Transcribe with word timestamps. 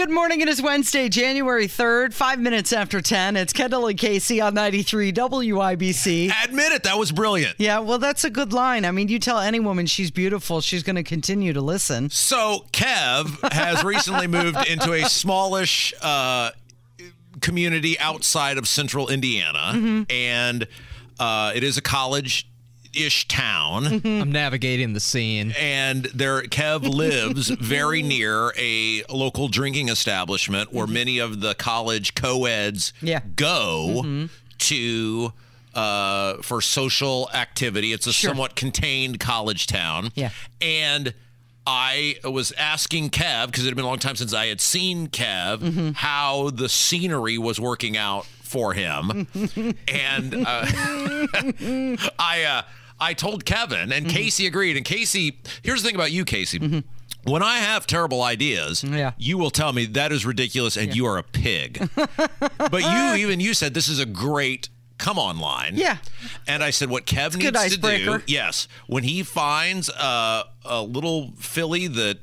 Good 0.00 0.08
morning. 0.08 0.40
It 0.40 0.48
is 0.48 0.62
Wednesday, 0.62 1.10
January 1.10 1.66
3rd, 1.66 2.14
five 2.14 2.40
minutes 2.40 2.72
after 2.72 3.02
10. 3.02 3.36
It's 3.36 3.52
Kendall 3.52 3.86
and 3.86 3.98
Casey 3.98 4.40
on 4.40 4.54
93 4.54 5.12
WIBC. 5.12 6.32
Admit 6.42 6.72
it, 6.72 6.84
that 6.84 6.96
was 6.96 7.12
brilliant. 7.12 7.56
Yeah, 7.58 7.80
well, 7.80 7.98
that's 7.98 8.24
a 8.24 8.30
good 8.30 8.54
line. 8.54 8.86
I 8.86 8.92
mean, 8.92 9.08
you 9.08 9.18
tell 9.18 9.38
any 9.38 9.60
woman 9.60 9.84
she's 9.84 10.10
beautiful, 10.10 10.62
she's 10.62 10.82
going 10.82 10.96
to 10.96 11.02
continue 11.02 11.52
to 11.52 11.60
listen. 11.60 12.08
So, 12.08 12.64
Kev 12.72 13.52
has 13.52 13.84
recently 13.84 14.26
moved 14.26 14.66
into 14.66 14.94
a 14.94 15.04
smallish 15.04 15.92
uh, 16.00 16.52
community 17.42 17.98
outside 17.98 18.56
of 18.56 18.66
central 18.66 19.10
Indiana, 19.10 20.06
and 20.08 20.66
uh, 21.18 21.52
it 21.54 21.62
is 21.62 21.76
a 21.76 21.82
college 21.82 22.49
ish 22.92 23.28
town. 23.28 24.00
I'm 24.04 24.32
navigating 24.32 24.92
the 24.94 25.00
scene. 25.00 25.54
And 25.58 26.04
there, 26.06 26.42
Kev 26.42 26.82
lives 26.94 27.48
very 27.48 28.02
near 28.02 28.52
a 28.56 29.02
local 29.08 29.48
drinking 29.48 29.88
establishment 29.88 30.72
where 30.72 30.86
many 30.86 31.18
of 31.18 31.40
the 31.40 31.54
college 31.54 32.14
co-eds 32.14 32.92
Yeah. 33.00 33.20
go 33.36 34.28
to 34.58 35.32
uh, 35.74 36.34
for 36.42 36.60
social 36.60 37.30
activity. 37.32 37.92
It's 37.92 38.06
a 38.08 38.12
Sure. 38.12 38.30
somewhat 38.30 38.56
contained 38.56 39.20
college 39.20 39.66
town. 39.68 40.10
Yeah. 40.16 40.30
And 40.60 41.14
I 41.66 42.16
was 42.24 42.50
asking 42.52 43.10
Kev 43.10 43.46
because 43.46 43.64
it 43.64 43.68
had 43.68 43.76
been 43.76 43.84
a 43.84 43.88
long 43.88 44.00
time 44.00 44.16
since 44.16 44.34
I 44.34 44.46
had 44.46 44.60
seen 44.60 45.06
Kev 45.08 45.94
how 45.94 46.50
the 46.50 46.68
scenery 46.68 47.38
was 47.38 47.60
working 47.60 47.96
out 47.96 48.26
for 48.42 48.72
him, 48.72 49.28
and 49.86 50.34
uh, 50.34 50.66
I 52.18 52.42
uh, 52.48 52.62
I 53.00 53.14
told 53.14 53.44
Kevin, 53.44 53.92
and 53.92 54.08
Casey 54.08 54.46
agreed. 54.46 54.76
And 54.76 54.84
Casey, 54.84 55.38
here's 55.62 55.82
the 55.82 55.88
thing 55.88 55.94
about 55.96 56.12
you, 56.12 56.24
Casey. 56.24 56.84
When 57.24 57.42
I 57.42 57.56
have 57.58 57.86
terrible 57.86 58.22
ideas, 58.22 58.82
Yeah. 58.84 59.12
you 59.18 59.36
will 59.38 59.50
tell 59.50 59.72
me 59.72 59.86
that 59.86 60.12
is 60.12 60.24
ridiculous 60.24 60.76
and 60.76 60.94
you 60.94 61.06
are 61.06 61.18
a 61.18 61.22
pig. 61.22 61.88
but 61.96 62.82
you 62.82 63.14
even 63.26 63.40
you 63.40 63.52
said 63.54 63.74
this 63.74 63.88
is 63.88 63.98
a 63.98 64.06
great 64.06 64.68
come 64.98 65.18
on 65.18 65.38
line. 65.38 65.72
Yeah. 65.76 65.96
And 66.46 66.62
I 66.62 66.70
said 66.70 66.88
what 66.90 67.06
Kev 67.06 67.32
good 67.40 67.54
needs 67.54 67.76
to 67.78 67.98
do. 67.98 68.22
Yes, 68.26 68.68
when 68.86 69.02
he 69.04 69.22
finds 69.22 69.88
uh, 69.90 70.44
a 70.64 70.82
little 70.82 71.32
filly 71.38 71.86
that 71.88 72.18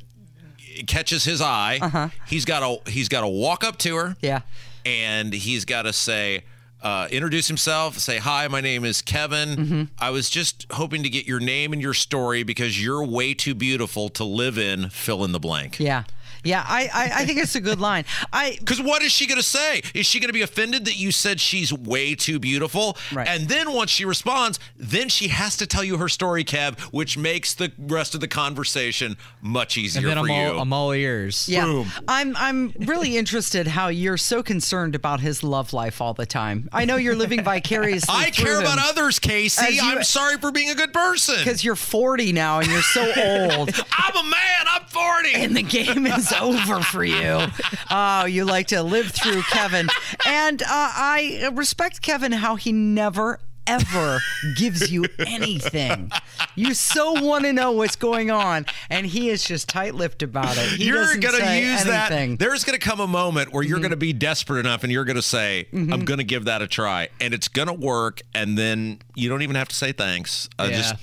catches 0.85 1.23
his 1.23 1.41
eye, 1.41 2.11
he's 2.27 2.45
got 2.45 2.59
to 2.85 2.91
he's 2.91 3.09
got 3.09 3.21
to 3.21 3.27
walk 3.27 3.63
up 3.63 3.77
to 3.79 3.95
her 3.95 4.05
Uh-huh. 4.09 4.15
Yeah. 4.21 4.41
and 4.85 5.33
he's 5.33 5.65
got 5.65 5.83
to 5.83 5.93
say, 5.93 6.43
uh, 6.81 7.07
introduce 7.11 7.47
himself, 7.47 7.97
say, 7.97 8.17
Hi, 8.17 8.47
my 8.47 8.61
name 8.61 8.85
is 8.85 9.01
Kevin. 9.01 9.49
Mm-hmm. 9.49 9.83
I 9.99 10.09
was 10.11 10.29
just 10.29 10.65
hoping 10.71 11.03
to 11.03 11.09
get 11.09 11.25
your 11.25 11.39
name 11.39 11.73
and 11.73 11.81
your 11.81 11.93
story 11.93 12.43
because 12.43 12.83
you're 12.83 13.03
way 13.03 13.33
too 13.33 13.55
beautiful 13.55 14.09
to 14.09 14.23
live 14.23 14.57
in 14.57 14.89
fill 14.89 15.23
in 15.23 15.31
the 15.31 15.39
blank. 15.39 15.79
Yeah. 15.79 16.03
Yeah, 16.43 16.63
I, 16.67 16.89
I, 16.93 17.11
I 17.21 17.25
think 17.25 17.39
it's 17.39 17.55
a 17.55 17.61
good 17.61 17.79
line. 17.79 18.05
I 18.33 18.55
Because 18.59 18.81
what 18.81 19.01
is 19.03 19.11
she 19.11 19.27
going 19.27 19.39
to 19.39 19.43
say? 19.47 19.81
Is 19.93 20.05
she 20.05 20.19
going 20.19 20.29
to 20.29 20.33
be 20.33 20.41
offended 20.41 20.85
that 20.85 20.97
you 20.97 21.11
said 21.11 21.39
she's 21.39 21.71
way 21.73 22.15
too 22.15 22.39
beautiful? 22.39 22.97
Right. 23.13 23.27
And 23.27 23.47
then 23.49 23.73
once 23.73 23.91
she 23.91 24.05
responds, 24.05 24.59
then 24.77 25.09
she 25.09 25.27
has 25.29 25.57
to 25.57 25.67
tell 25.67 25.83
you 25.83 25.97
her 25.97 26.09
story, 26.09 26.43
Kev, 26.43 26.79
which 26.93 27.17
makes 27.17 27.53
the 27.53 27.71
rest 27.77 28.15
of 28.15 28.21
the 28.21 28.27
conversation 28.27 29.17
much 29.41 29.77
easier 29.77 30.07
And 30.09 30.17
then 30.17 30.25
for 30.25 30.31
I'm 30.31 30.41
you. 30.47 30.53
all, 30.53 30.61
I'm 30.61 30.73
all 30.73 30.91
ears. 30.91 31.47
Yeah, 31.49 31.65
Boom. 31.65 31.87
I'm 32.07 32.35
I'm 32.37 32.73
really 32.79 33.17
interested 33.17 33.67
how 33.67 33.87
you're 33.89 34.17
so 34.17 34.41
concerned 34.43 34.95
about 34.95 35.19
his 35.19 35.43
love 35.43 35.73
life 35.73 36.01
all 36.01 36.13
the 36.13 36.25
time. 36.25 36.69
I 36.71 36.85
know 36.85 36.95
you're 36.97 37.15
living 37.15 37.43
vicariously. 37.43 38.13
I 38.15 38.29
care 38.31 38.59
about 38.59 38.77
others, 38.79 39.19
Casey. 39.19 39.75
You- 39.75 39.81
I'm 39.83 40.03
sorry 40.03 40.37
for 40.37 40.51
being 40.51 40.69
a 40.69 40.75
good 40.75 40.93
person. 40.93 41.35
because 41.39 41.63
you're 41.63 41.75
40 41.75 42.33
now 42.33 42.59
and 42.59 42.67
you're 42.69 42.81
so 42.81 43.01
old. 43.17 43.69
I'm 43.91 44.15
a 44.15 44.23
man. 44.29 44.65
I'm 44.67 44.83
40. 44.87 45.33
and 45.35 45.55
the 45.57 45.61
game 45.63 46.05
is 46.07 46.26
over 46.33 46.81
for 46.81 47.03
you. 47.03 47.45
Oh, 47.89 48.25
you 48.25 48.45
like 48.45 48.67
to 48.67 48.83
live 48.83 49.11
through 49.11 49.41
Kevin. 49.43 49.87
And 50.25 50.61
uh, 50.61 50.65
I 50.69 51.49
respect 51.53 52.01
Kevin 52.01 52.31
how 52.31 52.55
he 52.55 52.71
never 52.71 53.39
ever 53.67 54.19
gives 54.55 54.91
you 54.91 55.05
anything. 55.19 56.09
You 56.55 56.73
so 56.73 57.21
want 57.21 57.43
to 57.43 57.51
know 57.53 57.71
what's 57.73 57.97
going 57.97 58.31
on, 58.31 58.65
and 58.89 59.05
he 59.05 59.29
is 59.29 59.43
just 59.43 59.67
tight-lipped 59.67 60.23
about 60.23 60.57
it. 60.57 60.69
He 60.77 60.85
you're 60.85 61.17
gonna 61.17 61.37
use 61.37 61.85
anything. 61.85 61.85
Mm-hmm. 61.85 62.29
that. 62.31 62.39
There's 62.39 62.63
gonna 62.63 62.79
come 62.79 62.99
a 63.01 63.07
moment 63.07 63.51
where 63.51 63.63
you're 63.63 63.79
gonna 63.79 63.97
be 63.97 64.13
desperate 64.13 64.59
enough, 64.61 64.83
and 64.83 64.91
you're 64.91 65.03
gonna 65.05 65.21
say, 65.21 65.67
"I'm 65.73 66.05
gonna 66.05 66.23
give 66.23 66.45
that 66.45 66.61
a 66.61 66.67
try," 66.67 67.09
and 67.19 67.33
it's 67.33 67.49
gonna 67.49 67.73
work, 67.73 68.21
and 68.33 68.57
then 68.57 68.99
you 69.15 69.27
don't 69.29 69.41
even 69.41 69.57
have 69.57 69.67
to 69.67 69.75
say 69.75 69.91
thanks. 69.91 70.47
Uh, 70.57 70.67
Yeah. 70.71 70.77
Just 70.77 70.95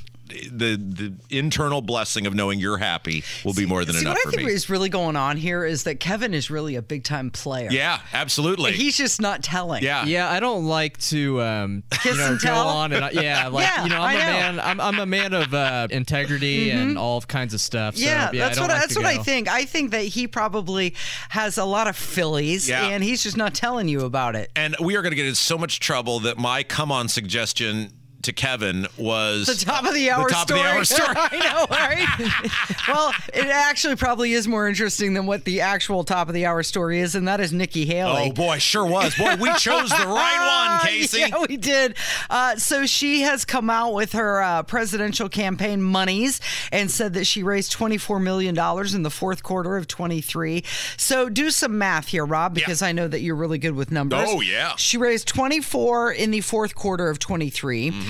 the 0.50 0.76
the 0.76 1.14
internal 1.30 1.80
blessing 1.82 2.26
of 2.26 2.34
knowing 2.34 2.58
you're 2.58 2.78
happy 2.78 3.22
will 3.44 3.54
be 3.54 3.66
more 3.66 3.84
than 3.84 3.94
See, 3.94 4.00
enough 4.02 4.14
what 4.16 4.26
I 4.26 4.30
for 4.30 4.36
think 4.36 4.48
me. 4.48 4.52
is 4.54 4.68
really 4.70 4.88
going 4.88 5.16
on 5.16 5.36
here 5.36 5.64
is 5.64 5.84
that 5.84 6.00
Kevin 6.00 6.34
is 6.34 6.50
really 6.50 6.76
a 6.76 6.82
big-time 6.82 7.30
player. 7.30 7.68
yeah, 7.70 8.00
absolutely. 8.12 8.72
He's 8.72 8.96
just 8.96 9.20
not 9.20 9.42
telling. 9.42 9.82
yeah. 9.82 10.04
Yeah, 10.04 10.30
I 10.30 10.40
don't 10.40 10.66
like 10.66 10.98
to 11.08 11.40
um, 11.42 11.82
Kiss 11.90 12.12
you 12.12 12.18
know, 12.18 12.26
and 12.32 12.40
go 12.40 12.46
tell? 12.48 12.68
on 12.68 12.92
and 12.92 13.14
yeah, 13.14 13.46
like 13.52 13.64
Yeah, 13.66 13.82
you 13.84 13.88
know, 13.90 14.00
I 14.00 14.12
I'm 14.12 14.16
a 14.16 14.18
know. 14.18 14.26
man. 14.32 14.60
I'm, 14.60 14.80
I'm 14.80 14.98
a 15.00 15.06
man 15.06 15.32
of 15.34 15.54
uh, 15.54 15.88
integrity 15.90 16.70
and 16.70 16.98
all 16.98 17.20
kinds 17.22 17.54
of 17.54 17.60
stuff. 17.60 17.96
So, 17.96 18.04
Yeah, 18.04 18.30
yeah, 18.32 18.46
that's 18.46 18.58
I 18.58 18.60
what 18.62 18.70
like 18.70 18.80
that's 18.80 18.94
to 18.94 19.00
what 19.00 19.06
I 19.06 19.18
think. 19.22 19.48
I 19.48 19.64
think 19.64 19.90
that 19.92 20.02
he 20.04 20.26
probably 20.26 20.94
has 21.30 21.58
a 21.58 21.64
lot 21.64 21.88
of 21.88 21.96
fillies, 21.96 22.68
Yeah. 22.68 22.86
and 22.88 23.02
he's 23.02 23.22
just 23.22 23.36
not 23.36 23.54
telling 23.54 23.88
you 23.88 24.00
about 24.04 24.36
it. 24.36 24.50
And 24.56 24.76
we 24.80 24.96
are 24.96 25.02
gonna 25.02 25.14
get 25.14 25.26
in 25.26 25.34
so 25.34 25.56
much 25.58 25.80
trouble 25.80 26.20
that 26.20 26.38
my 26.38 26.62
come 26.62 26.90
on 26.92 27.08
suggestion 27.08 27.90
to 28.24 28.32
Kevin 28.32 28.86
was 28.98 29.46
The 29.46 29.64
top 29.64 29.84
of 29.84 29.94
the 29.94 30.10
hour 30.10 30.28
top 30.28 30.48
story. 30.48 30.60
of 30.60 30.66
the 30.66 30.72
hour 30.72 30.84
story. 30.84 31.08
I 31.16 31.38
know, 31.38 31.66
right? 31.70 32.50
well, 32.88 33.12
it 33.32 33.46
actually 33.46 33.96
probably 33.96 34.32
is 34.32 34.46
more 34.48 34.68
interesting 34.68 35.14
than 35.14 35.26
what 35.26 35.44
the 35.44 35.60
actual 35.60 36.04
top 36.04 36.28
of 36.28 36.34
the 36.34 36.46
hour 36.46 36.62
story 36.62 37.00
is, 37.00 37.14
and 37.14 37.28
that 37.28 37.40
is 37.40 37.52
Nikki 37.52 37.84
Haley. 37.86 38.30
Oh 38.30 38.32
boy, 38.32 38.58
sure 38.58 38.86
was. 38.86 39.14
Boy, 39.14 39.36
we 39.40 39.52
chose 39.54 39.90
the 39.90 40.06
right 40.06 40.78
one, 40.82 40.88
Casey. 40.90 41.20
Yeah, 41.20 41.44
we 41.48 41.56
did. 41.56 41.96
Uh, 42.30 42.56
so 42.56 42.86
she 42.86 43.22
has 43.22 43.44
come 43.44 43.70
out 43.70 43.94
with 43.94 44.12
her 44.12 44.42
uh, 44.42 44.62
presidential 44.64 45.28
campaign 45.28 45.80
monies 45.82 46.40
and 46.72 46.90
said 46.90 47.14
that 47.14 47.24
she 47.26 47.42
raised 47.42 47.72
$24 47.76 48.22
million 48.22 48.56
in 48.94 49.02
the 49.02 49.10
fourth 49.10 49.42
quarter 49.42 49.76
of 49.76 49.86
23. 49.86 50.64
So 50.96 51.28
do 51.28 51.50
some 51.50 51.78
math 51.78 52.08
here, 52.08 52.24
Rob, 52.24 52.54
because 52.54 52.82
I 52.82 52.92
know 52.92 53.06
that 53.08 53.20
you're 53.20 53.36
really 53.36 53.58
good 53.58 53.74
with 53.74 53.90
numbers. 53.92 54.24
Oh, 54.28 54.40
yeah. 54.40 54.74
She 54.76 54.96
raised 54.96 55.28
24 55.28 56.12
in 56.12 56.30
the 56.30 56.40
fourth 56.40 56.74
quarter 56.74 57.08
of 57.08 57.18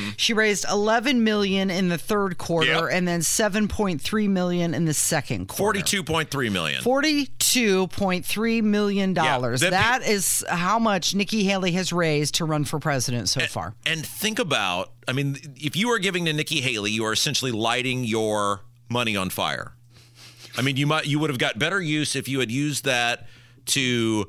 23. 0.05 0.15
She 0.19 0.33
raised 0.35 0.65
11 0.71 1.25
million 1.25 1.71
in 1.71 1.89
the 1.89 1.99
third 1.99 2.39
quarter 2.39 2.71
Yep. 2.71 2.89
and 2.93 3.09
then 3.09 3.21
7.3 3.21 4.29
million 4.29 4.75
in 4.75 4.85
the 4.85 4.95
second 4.95 5.47
quarter. 5.49 5.79
Forty-two 5.81 6.03
point 6.05 6.31
three 6.31 6.49
million. 6.51 6.83
Forty-two 6.83 7.89
point 7.89 8.25
three 8.25 8.61
million 8.63 9.15
dollars. 9.15 9.61
that 9.61 9.71
that 9.71 10.03
pe- 10.03 10.13
is 10.13 10.45
how 10.49 10.79
much 10.79 11.15
Nikki 11.15 11.45
Haley 11.45 11.73
has 11.73 11.93
raised 11.93 12.35
to 12.37 12.45
run 12.45 12.65
for 12.65 12.79
president 12.79 13.29
so 13.29 13.41
far. 13.43 13.75
And 13.87 14.05
think 14.05 14.39
about, 14.39 14.93
I 15.09 15.13
mean, 15.13 15.37
if 15.57 15.77
you 15.77 15.91
are 15.91 15.99
giving 15.99 16.25
to 16.27 16.33
Nikki 16.33 16.61
Haley, 16.61 16.91
you 16.91 17.05
are 17.05 17.13
essentially 17.13 17.53
lighting 17.53 18.05
your 18.05 18.61
money 18.89 19.17
on 19.17 19.31
fire. 19.31 19.73
I 20.57 20.63
mean, 20.63 20.77
you 20.77 20.87
might 20.87 21.07
you 21.07 21.19
would 21.19 21.31
have 21.31 21.39
got 21.39 21.59
better 21.59 21.81
use 21.83 22.15
if 22.15 22.29
you 22.29 22.41
had 22.41 22.51
used 22.51 22.85
that 22.85 23.27
to 23.67 24.27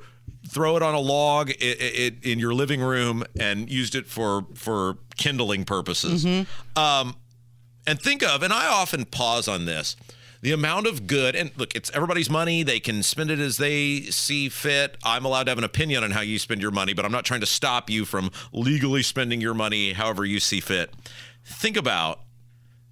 throw 0.47 0.75
it 0.77 0.83
on 0.83 0.93
a 0.93 0.99
log 0.99 1.49
in 1.51 2.39
your 2.39 2.53
living 2.53 2.79
room 2.81 3.23
and 3.39 3.69
used 3.69 3.95
it 3.95 4.07
for 4.07 4.45
for 4.55 4.97
kindling 5.17 5.65
purposes. 5.65 6.25
Um, 6.75 7.15
and 7.87 8.01
think 8.01 8.23
of, 8.23 8.41
and 8.43 8.51
I 8.51 8.67
often 8.67 9.05
pause 9.05 9.47
on 9.47 9.65
this, 9.65 9.95
the 10.41 10.51
amount 10.51 10.87
of 10.87 11.07
good. 11.07 11.35
And 11.35 11.51
look, 11.55 11.75
it's 11.75 11.91
everybody's 11.93 12.29
money; 12.29 12.63
they 12.63 12.79
can 12.79 13.03
spend 13.03 13.31
it 13.31 13.39
as 13.39 13.57
they 13.57 14.01
see 14.01 14.49
fit. 14.49 14.97
I'm 15.03 15.25
allowed 15.25 15.43
to 15.43 15.51
have 15.51 15.57
an 15.57 15.63
opinion 15.63 16.03
on 16.03 16.11
how 16.11 16.21
you 16.21 16.39
spend 16.39 16.61
your 16.61 16.71
money, 16.71 16.93
but 16.93 17.05
I'm 17.05 17.11
not 17.11 17.25
trying 17.25 17.41
to 17.41 17.45
stop 17.45 17.89
you 17.89 18.05
from 18.05 18.31
legally 18.51 19.03
spending 19.03 19.41
your 19.41 19.53
money 19.53 19.93
however 19.93 20.25
you 20.25 20.39
see 20.39 20.59
fit. 20.59 20.93
Think 21.45 21.77
about 21.77 22.21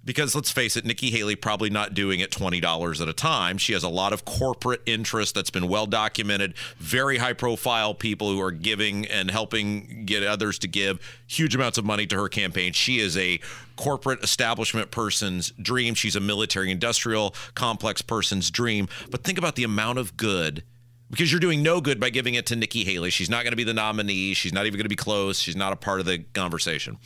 because 0.04 0.34
let's 0.34 0.50
face 0.50 0.76
it, 0.76 0.84
Nikki 0.84 1.10
Haley 1.10 1.36
probably 1.36 1.70
not 1.70 1.94
doing 1.94 2.20
it 2.20 2.30
$20 2.30 3.00
at 3.00 3.08
a 3.08 3.12
time. 3.12 3.58
She 3.58 3.72
has 3.72 3.82
a 3.82 3.88
lot 3.88 4.12
of 4.12 4.24
corporate 4.24 4.82
interest 4.86 5.34
that's 5.34 5.50
been 5.50 5.68
well 5.68 5.86
documented, 5.86 6.54
very 6.78 7.18
high 7.18 7.32
profile 7.32 7.94
people 7.94 8.30
who 8.30 8.40
are 8.40 8.50
giving 8.50 9.06
and 9.06 9.30
helping 9.30 10.04
get 10.04 10.22
others 10.22 10.58
to 10.60 10.68
give 10.68 11.00
huge 11.26 11.54
amounts 11.54 11.78
of 11.78 11.84
money 11.84 12.06
to 12.06 12.16
her 12.16 12.28
campaign. 12.28 12.72
She 12.72 12.98
is 12.98 13.16
a 13.16 13.40
corporate 13.76 14.22
establishment 14.22 14.90
person's 14.90 15.50
dream. 15.52 15.94
She's 15.94 16.16
a 16.16 16.20
military 16.20 16.70
industrial 16.70 17.34
complex 17.54 18.02
person's 18.02 18.50
dream. 18.50 18.88
But 19.10 19.24
think 19.24 19.38
about 19.38 19.56
the 19.56 19.64
amount 19.64 19.98
of 19.98 20.16
good 20.16 20.64
because 21.10 21.30
you're 21.30 21.40
doing 21.40 21.62
no 21.62 21.80
good 21.80 22.00
by 22.00 22.10
giving 22.10 22.34
it 22.34 22.46
to 22.46 22.56
Nikki 22.56 22.84
Haley. 22.84 23.10
She's 23.10 23.30
not 23.30 23.44
going 23.44 23.52
to 23.52 23.56
be 23.56 23.64
the 23.64 23.74
nominee. 23.74 24.34
She's 24.34 24.52
not 24.52 24.66
even 24.66 24.78
going 24.78 24.84
to 24.84 24.88
be 24.88 24.96
close. 24.96 25.38
She's 25.38 25.56
not 25.56 25.72
a 25.72 25.76
part 25.76 26.00
of 26.00 26.06
the 26.06 26.18
conversation 26.34 26.98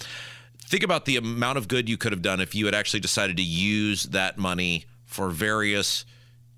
think 0.68 0.82
about 0.82 1.06
the 1.06 1.16
amount 1.16 1.58
of 1.58 1.66
good 1.66 1.88
you 1.88 1.96
could 1.96 2.12
have 2.12 2.22
done 2.22 2.40
if 2.40 2.54
you 2.54 2.66
had 2.66 2.74
actually 2.74 3.00
decided 3.00 3.36
to 3.36 3.42
use 3.42 4.04
that 4.04 4.36
money 4.38 4.84
for 5.06 5.30
various 5.30 6.04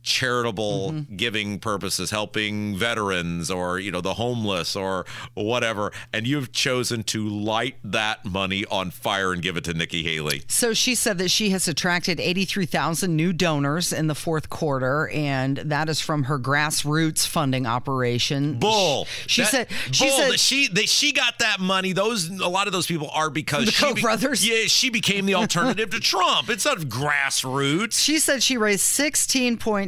charitable 0.03 0.71
Mm-hmm. 0.93 1.17
giving 1.17 1.59
purposes 1.59 2.11
helping 2.11 2.77
veterans 2.77 3.51
or 3.51 3.79
you 3.79 3.91
know 3.91 4.01
the 4.01 4.15
homeless 4.15 4.75
or 4.77 5.05
whatever 5.35 5.93
and 6.13 6.27
you've 6.27 6.53
chosen 6.53 7.03
to 7.03 7.29
light 7.29 7.77
that 7.85 8.25
money 8.25 8.65
on 8.71 8.91
fire 8.91 9.33
and 9.33 9.43
give 9.43 9.57
it 9.57 9.65
to 9.65 9.75
Nikki 9.75 10.03
Haley 10.03 10.43
So 10.49 10.73
she 10.75 10.95
said 10.95 11.19
that 11.19 11.31
she 11.31 11.51
has 11.51 11.69
attracted 11.69 12.19
83,000 12.21 13.15
new 13.15 13.33
donors 13.33 13.93
in 13.93 14.07
the 14.07 14.15
fourth 14.15 14.49
quarter, 14.51 15.09
and 15.09 15.59
that 15.59 15.89
is 15.89 16.01
from 16.01 16.25
her 16.25 16.39
grassroots 16.39 17.27
funding 17.27 17.67
operation. 17.67 18.59
bull 18.59 19.07
She 19.27 19.43
That- 19.43 19.51
said. 19.51 19.69
She 19.93 20.05
bull, 20.09 20.17
said. 20.19 20.33
that 20.33 20.41
she 20.41 20.69
that 20.69 20.89
she 20.89 21.13
got 21.13 21.39
that 21.41 21.61
money 21.61 21.93
those 21.93 22.29
a 22.29 22.49
lot 22.49 22.67
of 22.67 22.73
those 22.73 22.87
people 22.87 23.11
are 23.13 23.31
because 23.31 23.67
The 23.67 23.73
she 23.73 23.85
Koch 23.85 24.01
brothers? 24.01 24.47
yeah 24.47 24.65
she 24.67 24.91
became 24.91 25.27
the 25.27 25.35
alternative 25.35 25.91
to 25.91 26.01
Trump 26.13 26.49
it's 26.49 26.65
not 26.65 26.79
grassroots 26.79 27.99
She 28.03 28.19
said 28.19 28.43
she 28.43 28.57
raised 28.57 28.85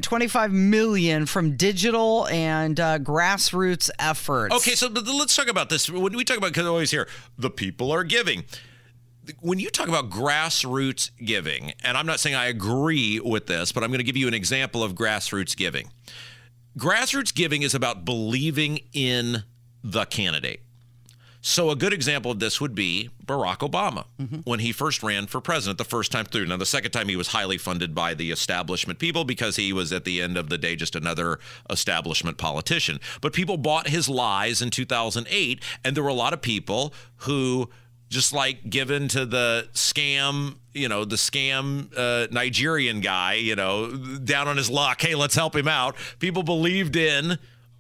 16.25 0.02 0.52
million 0.52 1.26
from 1.26 1.56
digital 1.56 2.26
and 2.28 2.78
uh, 2.78 2.99
grassroots 2.99 3.90
efforts. 3.99 4.54
Okay, 4.54 4.75
so 4.75 4.88
let's 4.88 5.34
talk 5.34 5.49
about 5.49 5.69
this. 5.69 5.88
When 5.88 6.16
we 6.16 6.25
talk 6.25 6.37
about, 6.37 6.49
because 6.49 6.66
I 6.66 6.69
always 6.69 6.90
hear 6.90 7.08
the 7.38 7.50
people 7.50 7.90
are 7.90 8.04
giving. 8.04 8.44
When 9.40 9.58
you 9.58 9.70
talk 9.70 9.88
about 9.88 10.10
grassroots 10.10 11.10
giving, 11.25 11.72
and 11.84 11.96
I'm 11.96 12.06
not 12.06 12.20
saying 12.20 12.34
I 12.34 12.46
agree 12.46 13.20
with 13.20 13.46
this, 13.46 13.70
but 13.70 13.84
I'm 13.84 13.90
going 13.90 13.99
to 14.00 14.04
give 14.04 14.16
you 14.16 14.28
an 14.28 14.34
example 14.34 14.82
of 14.82 14.94
grassroots 14.94 15.56
giving. 15.56 15.90
Grassroots 16.76 17.34
giving 17.34 17.62
is 17.62 17.75
about 17.75 18.05
believing 18.05 18.81
in 18.93 19.44
the 19.84 20.05
candidate. 20.06 20.62
So 21.44 21.71
a 21.71 21.77
good 21.77 21.93
example 21.93 22.31
of 22.31 22.39
this 22.39 22.61
would 22.61 22.73
be 22.73 23.11
Barack 23.27 23.69
Obama 23.69 24.05
when 24.44 24.61
he 24.61 24.71
first 24.71 25.03
ran 25.03 25.27
for 25.27 25.41
president 25.41 25.77
the 25.77 25.85
first 25.85 26.12
time 26.12 26.25
through. 26.25 26.47
Now 26.47 26.56
the 26.56 26.65
second 26.65 26.93
time 26.93 27.09
he 27.09 27.17
was 27.17 27.29
highly 27.29 27.59
funded 27.59 27.97
by 27.97 28.15
the 28.15 28.31
establishment 28.31 29.00
people 29.00 29.25
because 29.25 29.56
he 29.56 29.73
was 29.73 29.93
at 29.93 30.05
the 30.05 30.23
end 30.23 30.39
of 30.39 30.49
the 30.50 30.56
day 30.56 30.77
just 30.77 30.94
another 30.94 31.41
establishment 31.69 32.39
politician. 32.39 33.00
But 33.21 33.33
people 33.33 33.56
bought 33.56 33.89
his 33.89 34.09
lies 34.09 34.62
in 34.62 34.71
2008 34.71 35.61
and 35.85 35.97
there 35.97 36.05
were 36.05 36.11
a 36.11 36.15
lot 36.15 36.33
of 36.33 36.41
people 36.43 36.94
who 37.17 37.69
just 38.09 38.33
like 38.33 38.71
given 38.71 39.09
to 39.09 39.27
the 39.27 39.69
scam, 39.73 40.56
you 40.75 40.89
know, 40.89 41.05
the 41.05 41.17
scam 41.17 41.93
uh, 41.97 42.29
Nigerian 42.31 43.00
guy, 43.00 43.35
you 43.35 43.56
know, 43.56 43.91
down 44.19 44.47
on 44.47 44.56
his 44.56 44.71
luck. 44.71 45.00
Hey, 45.00 45.17
let's 45.17 45.35
help 45.35 45.56
him 45.56 45.67
out. 45.67 45.97
People 46.21 46.44
believed 46.44 46.94
in 46.94 47.39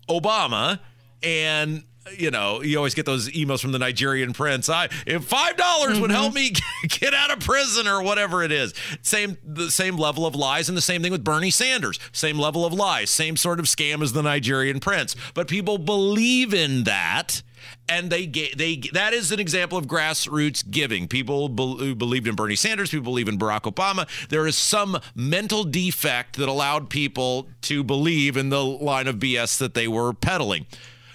Obama 0.08 0.80
and 1.22 1.84
you 2.18 2.30
know, 2.30 2.62
you 2.62 2.76
always 2.76 2.94
get 2.94 3.06
those 3.06 3.28
emails 3.30 3.60
from 3.60 3.72
the 3.72 3.78
Nigerian 3.78 4.32
prince. 4.32 4.68
I 4.68 4.88
if 5.06 5.24
five 5.24 5.56
dollars 5.56 6.00
would 6.00 6.10
help 6.10 6.34
mm-hmm. 6.34 6.54
me 6.54 6.88
get 6.88 7.14
out 7.14 7.30
of 7.30 7.40
prison 7.40 7.86
or 7.86 8.02
whatever 8.02 8.42
it 8.42 8.52
is. 8.52 8.74
Same 9.02 9.38
the 9.44 9.70
same 9.70 9.96
level 9.96 10.26
of 10.26 10.34
lies, 10.34 10.68
and 10.68 10.76
the 10.76 10.82
same 10.82 11.02
thing 11.02 11.12
with 11.12 11.24
Bernie 11.24 11.50
Sanders. 11.50 11.98
Same 12.12 12.38
level 12.38 12.64
of 12.64 12.72
lies, 12.72 13.10
same 13.10 13.36
sort 13.36 13.60
of 13.60 13.66
scam 13.66 14.02
as 14.02 14.12
the 14.12 14.22
Nigerian 14.22 14.80
prince. 14.80 15.14
But 15.34 15.48
people 15.48 15.78
believe 15.78 16.52
in 16.52 16.84
that. 16.84 17.42
And 17.88 18.10
they 18.10 18.26
get 18.26 18.58
they 18.58 18.76
that 18.92 19.12
is 19.12 19.30
an 19.30 19.38
example 19.38 19.78
of 19.78 19.86
grassroots 19.86 20.68
giving. 20.68 21.06
People 21.06 21.48
be, 21.48 21.62
who 21.62 21.94
believed 21.94 22.26
in 22.26 22.34
Bernie 22.34 22.56
Sanders, 22.56 22.90
people 22.90 23.04
believe 23.04 23.28
in 23.28 23.38
Barack 23.38 23.72
Obama. 23.72 24.08
There 24.28 24.48
is 24.48 24.56
some 24.56 25.00
mental 25.14 25.62
defect 25.62 26.36
that 26.38 26.48
allowed 26.48 26.90
people 26.90 27.48
to 27.62 27.84
believe 27.84 28.36
in 28.36 28.48
the 28.48 28.64
line 28.64 29.06
of 29.06 29.16
BS 29.16 29.58
that 29.58 29.74
they 29.74 29.86
were 29.86 30.12
peddling. 30.12 30.66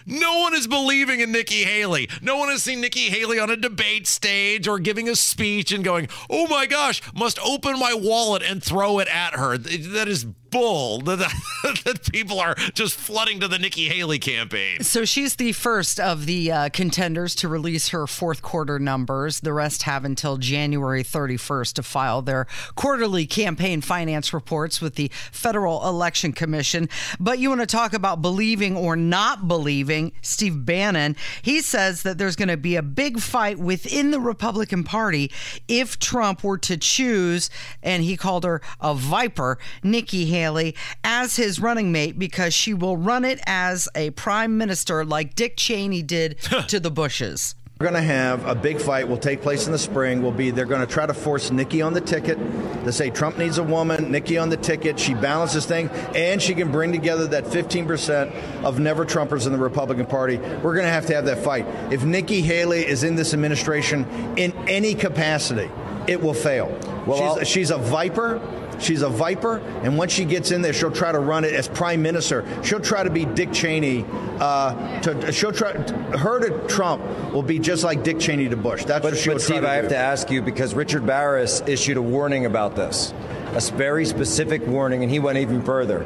No 0.08 0.40
one 0.40 0.56
is 0.56 0.68
believing 0.68 1.20
in 1.20 1.34
Nikki 1.34 1.66
Haley. 1.66 2.10
No 2.22 2.38
one 2.38 2.48
has 2.48 2.64
seen 2.64 2.80
Nikki 2.80 3.10
Haley 3.10 3.40
on 3.40 3.50
a 3.50 3.58
debate 3.58 4.08
stage 4.08 4.66
or 4.66 4.80
giving 4.80 5.10
a 5.10 5.16
speech 5.18 5.74
and 5.74 5.84
going, 5.84 6.08
oh 6.30 6.48
my 6.48 6.66
gosh, 6.66 7.02
must 7.14 7.38
open 7.46 7.78
my 7.78 7.94
wallet 7.94 8.42
and 8.42 8.64
throw 8.64 9.00
it 9.00 9.10
at 9.10 9.34
her. 9.34 9.58
That 9.58 10.08
is 10.08 10.26
bull 10.50 11.02
that, 11.02 11.34
that 11.86 12.10
people 12.12 12.40
are 12.40 12.56
just 12.74 12.96
flooding 12.96 13.40
to 13.40 13.48
the 13.48 13.60
Nikki 13.60 13.90
Haley 13.90 14.20
campaign. 14.20 14.84
So 14.84 15.06
she's 15.06 15.36
the 15.36 15.52
first 15.52 16.00
of 16.00 16.26
the 16.26 16.52
uh, 16.52 16.70
contenders 16.70 17.36
to 17.36 17.48
release 17.48 17.90
her 17.90 18.08
fourth 18.08 18.42
quarter 18.42 18.80
numbers. 18.80 19.42
The 19.42 19.54
rest 19.54 19.84
have 19.84 20.06
until 20.06 20.38
January 20.38 21.04
31st 21.04 21.74
to 21.74 21.84
file 21.84 22.22
their 22.22 22.48
quarterly 22.76 23.26
campaign 23.26 23.82
finance 23.82 24.34
reports 24.34 24.82
with 24.82 24.96
the 24.96 25.12
Federal 25.32 25.88
Election 25.88 26.32
Commission. 26.32 26.90
But 27.20 27.40
you 27.40 27.50
want 27.50 27.62
to 27.62 27.68
talk 27.68 27.94
about 27.94 28.22
believing 28.22 28.76
or 28.76 28.96
not 28.96 29.48
believing? 29.48 30.12
Steve 30.22 30.66
Bannon, 30.66 31.16
he 31.42 31.62
says 31.62 32.04
that 32.04 32.18
there's 32.18 32.36
going 32.36 32.48
to 32.48 32.58
be 32.58 32.76
a 32.76 32.82
big 32.82 33.20
fight 33.20 33.60
within 33.60 34.12
the 34.12 34.20
Republican 34.20 34.84
Party 34.84 35.32
if 35.68 36.00
Trump 36.00 36.44
were 36.44 36.58
to 36.60 36.78
choose, 36.78 37.50
and 37.84 38.04
he 38.04 38.16
called 38.18 38.44
her 38.44 38.62
a 38.80 38.94
viper, 38.94 39.58
Nikki 39.84 40.26
Haley. 40.26 40.37
Haley 40.38 40.76
as 41.04 41.36
his 41.36 41.60
running 41.60 41.92
mate 41.92 42.20
because 42.20 42.54
she 42.54 42.74
will 42.74 42.96
run 42.96 43.26
it 43.26 43.40
as 43.48 43.90
a 43.96 44.12
prime 44.12 44.58
minister 44.58 45.04
like 45.04 45.34
Dick 45.34 45.58
Cheney 45.58 46.04
did 46.04 46.40
to 46.68 46.80
the 46.80 46.92
Bushes. 46.92 47.56
We're 47.80 47.92
going 47.92 48.02
to 48.02 48.08
have 48.08 48.44
a 48.48 48.56
big 48.56 48.82
fight. 48.82 49.08
Will 49.08 49.18
take 49.18 49.44
place 49.44 49.68
in 49.68 49.72
the 49.72 49.78
spring. 49.78 50.24
Will 50.24 50.32
be 50.32 50.50
they're 50.50 50.66
going 50.66 50.86
to 50.86 50.92
try 50.92 51.06
to 51.06 51.14
force 51.14 51.52
Nikki 51.52 51.82
on 51.84 51.94
the 51.94 52.02
ticket. 52.02 52.40
They 52.84 52.90
say 52.90 53.12
Trump 53.12 53.38
needs 53.38 53.60
a 53.60 53.64
woman. 53.64 54.12
Nikki 54.12 54.40
on 54.40 54.50
the 54.50 54.58
ticket. 54.58 55.00
She 55.00 55.14
balances 55.14 55.68
things, 55.68 55.92
and 56.16 56.42
she 56.42 56.56
can 56.56 56.72
bring 56.72 56.92
together 56.92 57.28
that 57.28 57.44
15% 57.46 58.64
of 58.64 58.80
never 58.80 59.06
Trumpers 59.06 59.46
in 59.46 59.52
the 59.52 59.60
Republican 59.60 60.08
Party. 60.08 60.38
We're 60.38 60.74
going 60.74 60.88
to 60.88 60.92
have 60.92 61.06
to 61.06 61.14
have 61.14 61.26
that 61.26 61.44
fight. 61.44 61.68
If 61.92 62.04
Nikki 62.04 62.42
Haley 62.42 62.84
is 62.84 63.04
in 63.04 63.16
this 63.16 63.36
administration 63.36 64.06
in 64.38 64.54
any 64.68 64.96
capacity, 64.96 65.70
it 66.08 66.20
will 66.20 66.34
fail. 66.34 66.76
Well, 67.06 67.38
she's, 67.38 67.48
she's 67.48 67.72
a 67.72 67.78
viper. 67.78 68.42
She's 68.80 69.02
a 69.02 69.10
viper, 69.10 69.58
and 69.84 69.98
once 69.98 70.12
she 70.12 70.26
gets 70.26 70.52
in 70.52 70.62
there, 70.62 70.74
she'll 70.74 70.92
try 70.92 71.12
to 71.12 71.20
run 71.20 71.44
it 71.44 71.54
as 71.54 71.68
prime 71.68 72.02
minister. 72.02 72.46
She'll 72.64 72.80
try 72.80 73.04
to 73.04 73.10
be 73.10 73.26
Dick 73.26 73.52
Cheney. 73.52 74.06
Uh, 74.40 75.00
to 75.02 75.32
she'll 75.32 75.52
try 75.52 75.74
her 75.74 76.40
to 76.40 76.68
Trump 76.68 77.04
will 77.34 77.42
be 77.42 77.60
just 77.60 77.84
like 77.84 78.04
Dick 78.04 78.20
Cheney 78.20 78.50
to 78.50 78.58
Bush. 78.58 78.86
That's 78.86 79.02
but, 79.02 79.14
what 79.14 79.18
she'll 79.20 79.34
but 79.34 79.42
Steve, 79.42 79.64
I 79.64 79.76
have 79.76 79.90
to 79.90 79.98
ask 79.98 80.30
you 80.30 80.42
because 80.42 80.74
Richard 80.76 81.06
Baris 81.06 81.64
issued 81.66 81.98
a 81.98 82.02
warning 82.02 82.46
about 82.46 82.76
this, 82.76 83.14
a 83.54 83.62
very 83.74 84.06
specific 84.06 84.66
warning, 84.68 85.02
and 85.02 85.12
he 85.12 85.20
went 85.20 85.40
even 85.40 85.64
further. 85.64 86.06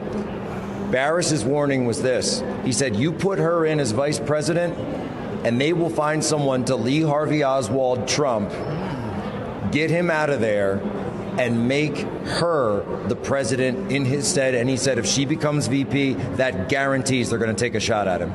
Baris's 0.91 1.43
warning 1.43 1.85
was 1.85 2.01
this: 2.01 2.43
He 2.63 2.71
said, 2.71 2.95
"You 2.95 3.11
put 3.11 3.39
her 3.39 3.65
in 3.65 3.79
as 3.79 3.91
vice 3.91 4.19
president, 4.19 4.77
and 5.45 5.59
they 5.59 5.73
will 5.73 5.89
find 5.89 6.23
someone 6.23 6.63
to 6.65 6.75
Lee 6.75 7.01
Harvey 7.01 7.43
Oswald 7.43 8.07
Trump, 8.07 8.49
get 9.71 9.89
him 9.89 10.09
out 10.09 10.29
of 10.29 10.39
there." 10.39 10.81
And 11.37 11.67
make 11.67 11.97
her 11.97 12.83
the 13.07 13.15
president 13.15 13.91
in 13.91 14.05
his 14.05 14.27
stead. 14.27 14.55
And 14.55 14.69
he 14.69 14.77
said 14.77 14.97
if 14.97 15.05
she 15.05 15.25
becomes 15.25 15.67
VP, 15.67 16.13
that 16.35 16.69
guarantees 16.69 17.29
they're 17.29 17.39
going 17.39 17.55
to 17.55 17.59
take 17.59 17.75
a 17.75 17.79
shot 17.79 18.07
at 18.07 18.21
him. 18.21 18.31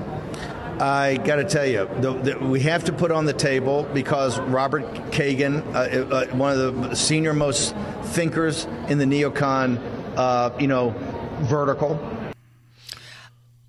I 0.81 1.16
got 1.16 1.37
to 1.37 1.44
tell 1.44 1.64
you, 1.64 1.88
the, 2.00 2.12
the, 2.12 2.38
we 2.38 2.60
have 2.60 2.84
to 2.84 2.93
put 2.93 3.10
on 3.10 3.25
the 3.25 3.32
table 3.32 3.88
because 3.94 4.38
Robert 4.38 4.84
Kagan, 5.10 5.64
uh, 5.75 6.14
uh, 6.14 6.26
one 6.37 6.52
of 6.52 6.90
the 6.90 6.94
senior 6.94 7.32
most 7.32 7.75
thinkers 8.02 8.66
in 8.88 8.98
the 8.98 9.06
neocon, 9.06 9.81
uh, 10.16 10.50
you 10.58 10.66
know, 10.66 10.94
vertical, 11.44 11.94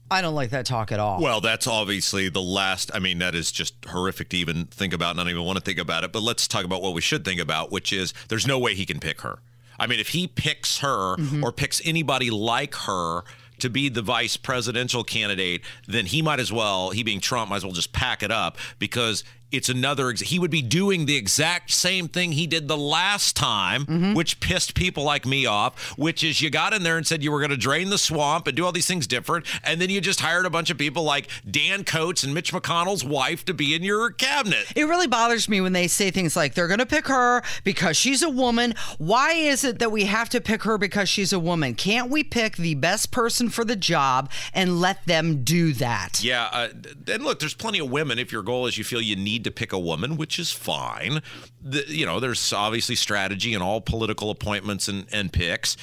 I 0.10 0.22
don't 0.22 0.36
like 0.36 0.52
that 0.52 0.66
talk 0.66 0.92
at 0.92 1.00
all. 1.00 1.22
Well, 1.22 1.42
that's 1.42 1.68
obviously 1.68 2.30
the 2.30 2.42
last. 2.42 2.92
I 2.94 3.00
mean, 3.00 3.20
that 3.20 3.36
is 3.36 3.52
just 3.52 3.74
horrific 3.86 4.30
to 4.30 4.38
even 4.38 4.66
think 4.66 4.94
about, 4.94 5.12
and 5.12 5.20
I 5.20 5.24
don't 5.24 5.32
even 5.32 5.44
want 5.44 5.58
to 5.58 5.64
think 5.64 5.80
about 5.80 6.04
it. 6.04 6.12
But 6.12 6.24
let's 6.24 6.48
talk 6.48 6.64
about 6.64 6.82
what 6.82 6.94
we 6.94 7.02
should 7.02 7.26
think 7.26 7.42
about, 7.42 7.72
which 7.72 7.92
is 7.92 8.14
there's 8.30 8.48
no 8.48 8.58
way 8.58 8.74
he 8.74 8.86
can 8.86 9.00
pick 9.00 9.22
her. 9.22 9.40
I 9.80 9.88
mean, 9.88 10.00
if 10.00 10.10
he 10.10 10.28
picks 10.28 10.80
her 10.80 11.18
mm-hmm. 11.18 11.44
or 11.44 11.52
picks 11.52 11.82
anybody 11.86 12.30
like 12.30 12.74
her 12.76 13.24
to 13.60 13.70
be 13.70 13.90
the 13.90 14.02
vice 14.02 14.38
presidential 14.38 15.04
candidate, 15.04 15.62
then 15.88 16.06
he 16.06 16.22
might 16.22 16.40
as 16.40 16.52
well, 16.52 16.92
he 16.92 17.04
being 17.04 17.20
Trump, 17.20 17.50
might 17.50 17.58
as 17.58 17.64
well 17.64 17.74
just 17.74 17.92
pack 17.92 18.24
it 18.24 18.32
up 18.32 18.58
because 18.80 19.24
it's 19.52 19.70
another 19.70 20.12
he 20.12 20.40
would 20.40 20.52
be 20.52 20.62
doing 20.62 21.06
the 21.06 21.16
exact 21.16 21.72
same 21.72 22.08
thing 22.08 22.32
he 22.34 22.48
did 22.48 22.68
the 22.68 22.78
last 22.78 23.36
time 23.36 23.86
mm-hmm. 23.86 24.14
which 24.14 24.40
pissed 24.40 24.76
people 24.76 25.04
like 25.04 25.26
me 25.26 25.46
off 25.46 25.98
which 25.98 26.24
is 26.24 26.42
you 26.42 26.50
got 26.50 26.74
in 26.74 26.84
there 26.84 26.98
and 26.98 27.08
said 27.08 27.24
you 27.24 27.32
were 27.32 27.40
going 27.40 27.50
to 27.50 27.58
drain 27.58 27.90
the 27.90 27.98
swamp 27.98 28.48
and 28.48 28.56
do 28.58 28.66
all 28.66 28.72
these 28.72 28.88
things 28.88 29.08
different 29.08 29.46
and 29.64 29.82
then 29.82 29.90
you 29.90 30.02
just 30.02 30.20
hired 30.20 30.46
a 30.46 30.50
bunch 30.50 30.70
of 30.70 30.78
people 30.78 31.04
like 31.04 31.28
Dan 31.50 31.84
Coats 31.84 32.24
and 32.24 32.34
Mitch 32.34 32.52
McConnell's 32.52 33.04
wife 33.04 33.46
to 33.46 33.54
be 33.54 33.74
in 33.74 33.84
your 33.84 34.12
cabinet. 34.12 34.72
It 34.76 34.84
really 34.84 35.08
bothers 35.08 35.48
me 35.50 35.62
when 35.62 35.74
they 35.74 35.88
say 35.88 36.12
things 36.12 36.36
like 36.36 36.54
they're 36.54 36.68
going 36.68 36.80
to 36.80 36.86
pick 36.86 37.08
her 37.08 37.42
because 37.64 37.98
she's 37.98 38.22
a 38.22 38.30
woman. 38.30 38.74
Why 38.98 39.32
is 39.32 39.64
it 39.64 39.80
that 39.80 39.92
we 39.92 40.06
have 40.06 40.30
to 40.30 40.42
pick 40.42 40.64
her 40.64 40.78
because 40.78 41.10
she's 41.10 41.34
a 41.34 41.40
woman? 41.40 41.76
Can't 41.76 42.10
we 42.10 42.24
pick 42.24 42.58
the 42.58 42.76
best 42.76 43.12
person 43.12 43.50
for 43.50 43.64
the 43.64 43.76
job 43.76 44.30
and 44.54 44.80
let 44.80 45.06
them 45.06 45.44
do 45.44 45.74
that? 45.74 46.24
Yeah 46.24 46.50
uh, 46.52 46.70
and 47.12 47.24
look 47.24 47.40
there's 47.40 47.54
plenty 47.54 47.80
of 47.80 47.90
women 47.90 48.20
if 48.20 48.32
your 48.32 48.44
goal 48.44 48.68
is 48.68 48.78
you 48.78 48.84
feel 48.84 49.02
you 49.02 49.16
need 49.16 49.37
to 49.44 49.52
pick 49.52 49.74
a 49.74 49.80
woman, 49.80 50.18
which 50.18 50.40
is 50.40 50.52
fine. 50.52 51.22
The, 51.62 51.86
you 51.88 52.06
know, 52.06 52.20
there's 52.20 52.54
obviously 52.54 52.96
strategy 52.96 53.54
in 53.54 53.62
all 53.62 53.82
political 53.82 54.30
appointments 54.30 54.88
and, 54.88 55.06
and 55.12 55.32
picks. 55.32 55.78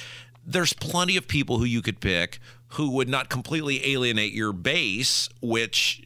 There's 0.45 0.73
plenty 0.73 1.17
of 1.17 1.27
people 1.27 1.57
who 1.57 1.65
you 1.65 1.81
could 1.81 1.99
pick 1.99 2.39
who 2.69 2.89
would 2.91 3.07
not 3.07 3.29
completely 3.29 3.85
alienate 3.93 4.33
your 4.33 4.51
base, 4.51 5.29
which 5.41 6.01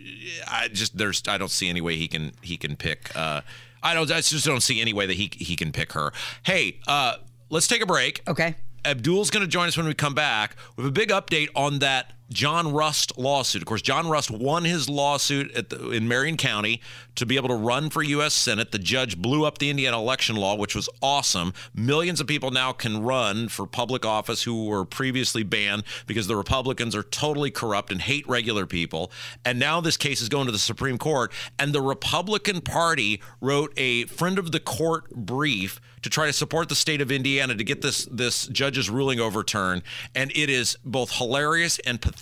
I 0.48 0.68
just 0.68 0.98
there's 0.98 1.24
I 1.28 1.38
don't 1.38 1.52
see 1.52 1.70
any 1.70 1.82
way 1.82 1.96
he 1.96 2.08
can 2.08 2.32
he 2.42 2.58
can 2.58 2.76
pick. 2.76 3.16
Uh, 3.16 3.42
I 3.82 3.94
don't 3.94 4.12
I 4.12 4.22
just 4.22 4.46
don't 4.46 4.62
see 4.62 4.80
any 4.80 4.94
way 4.94 5.06
that 5.06 5.16
he 5.16 5.32
he 5.38 5.56
can 5.56 5.72
pick 5.72 5.94
her. 5.94 6.12
Hey, 6.44 6.80
uh, 6.88 7.16
let's 7.50 7.68
take 7.68 7.82
a 7.82 7.86
break. 7.86 8.22
Okay. 8.28 8.56
Abdul's 8.86 9.30
going 9.30 9.42
to 9.42 9.48
join 9.48 9.68
us 9.68 9.76
when 9.76 9.88
we 9.88 9.94
come 9.94 10.14
back 10.14 10.56
with 10.78 10.86
a 10.86 10.92
big 10.92 11.10
update 11.10 11.50
on 11.54 11.80
that 11.80 12.14
John 12.30 12.72
Rust 12.72 13.18
lawsuit. 13.18 13.62
Of 13.62 13.68
course, 13.68 13.82
John 13.82 14.08
Rust 14.08 14.30
won 14.30 14.64
his 14.64 14.88
lawsuit 14.88 15.70
the, 15.70 15.90
in 15.90 16.08
Marion 16.08 16.38
County 16.38 16.82
to 17.16 17.26
be 17.26 17.36
able 17.36 17.50
to 17.50 17.56
run 17.56 17.90
for 17.90 18.04
U.S. 18.04 18.34
Senate. 18.34 18.72
The 18.72 18.80
judge 18.80 19.18
blew 19.18 19.46
up 19.46 19.58
the 19.58 19.70
Indiana 19.70 19.98
election 19.98 20.36
law, 20.36 20.56
which 20.56 20.76
was 20.76 20.88
awesome. 21.02 21.54
Millions 21.74 22.22
of 22.22 22.28
people 22.28 22.52
now 22.52 22.72
can 22.72 23.02
run 23.02 23.50
for 23.50 23.66
public 23.66 24.06
office 24.06 24.44
who 24.44 24.66
were 24.66 24.86
previously 24.86 25.44
banned 25.44 25.84
because 26.08 26.28
the 26.28 26.36
Republicans 26.36 26.96
are 26.96 27.04
totally 27.04 27.52
corrupt 27.52 27.92
and 27.92 28.02
hate 28.02 28.28
regular 28.28 28.66
people. 28.66 29.12
And 29.44 29.60
now 29.60 29.82
this 29.82 29.98
case 29.98 30.22
is 30.22 30.30
going 30.30 30.46
to 30.46 30.52
the 30.52 30.60
Supreme 30.60 30.98
Court, 30.98 31.32
and 31.58 31.74
the 31.74 31.82
Republican 31.82 32.62
Party 32.62 33.22
wrote 33.42 33.74
a 33.76 34.06
friend 34.06 34.38
of 34.38 34.52
the 34.52 34.60
court 34.60 35.10
brief 35.10 35.82
to 36.02 36.10
try 36.10 36.28
to 36.28 36.34
support 36.34 36.70
the 36.70 36.76
state 36.76 37.02
of 37.02 37.12
Indiana 37.12 37.56
to 37.56 37.64
get 37.64 37.82
this 37.82 38.06
this 38.06 38.48
judge's 38.48 38.90
ruling 38.90 39.20
overturned, 39.20 39.82
and 40.16 40.32
it 40.32 40.50
is 40.50 40.78
both 40.86 41.12
hilarious 41.12 41.80
and 41.80 42.00
pathetic 42.00 42.19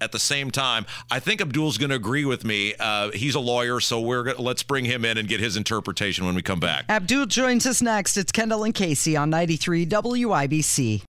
at 0.00 0.12
the 0.12 0.18
same 0.18 0.50
time. 0.50 0.86
I 1.10 1.20
think 1.20 1.40
Abdul's 1.40 1.78
going 1.78 1.90
to 1.90 1.96
agree 1.96 2.24
with 2.24 2.44
me. 2.44 2.74
Uh, 2.78 3.10
he's 3.12 3.34
a 3.34 3.40
lawyer, 3.40 3.80
so 3.80 4.00
we're 4.00 4.24
gonna, 4.24 4.40
let's 4.40 4.62
bring 4.62 4.84
him 4.84 5.04
in 5.04 5.18
and 5.18 5.28
get 5.28 5.40
his 5.40 5.56
interpretation 5.56 6.26
when 6.26 6.34
we 6.34 6.42
come 6.42 6.60
back. 6.60 6.84
Abdul 6.88 7.26
joins 7.26 7.66
us 7.66 7.82
next. 7.82 8.16
It's 8.16 8.32
Kendall 8.32 8.64
and 8.64 8.74
Casey 8.74 9.16
on 9.16 9.30
93 9.30 9.86
WIBC. 9.86 11.02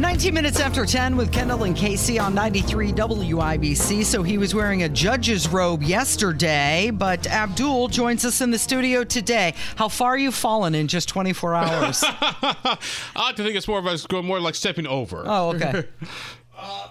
19 0.00 0.32
minutes 0.32 0.60
after 0.60 0.86
10 0.86 1.14
with 1.14 1.30
Kendall 1.30 1.64
and 1.64 1.76
Casey 1.76 2.18
on 2.18 2.34
93 2.34 2.90
WIBC. 2.92 4.02
So 4.04 4.22
he 4.22 4.38
was 4.38 4.54
wearing 4.54 4.84
a 4.84 4.88
judge's 4.88 5.46
robe 5.46 5.82
yesterday, 5.82 6.90
but 6.90 7.26
Abdul 7.26 7.88
joins 7.88 8.24
us 8.24 8.40
in 8.40 8.50
the 8.50 8.58
studio 8.58 9.04
today. 9.04 9.52
How 9.76 9.88
far 9.88 10.16
you 10.16 10.32
fallen 10.32 10.74
in 10.74 10.88
just 10.88 11.10
24 11.10 11.54
hours? 11.54 12.02
I 12.06 12.78
like 13.14 13.36
to 13.36 13.44
think 13.44 13.56
it's 13.56 13.68
more 13.68 13.78
of 13.78 13.86
us 13.86 14.06
going 14.06 14.24
more 14.24 14.40
like 14.40 14.54
stepping 14.54 14.86
over. 14.86 15.22
oh, 15.26 15.50
okay. 15.50 15.84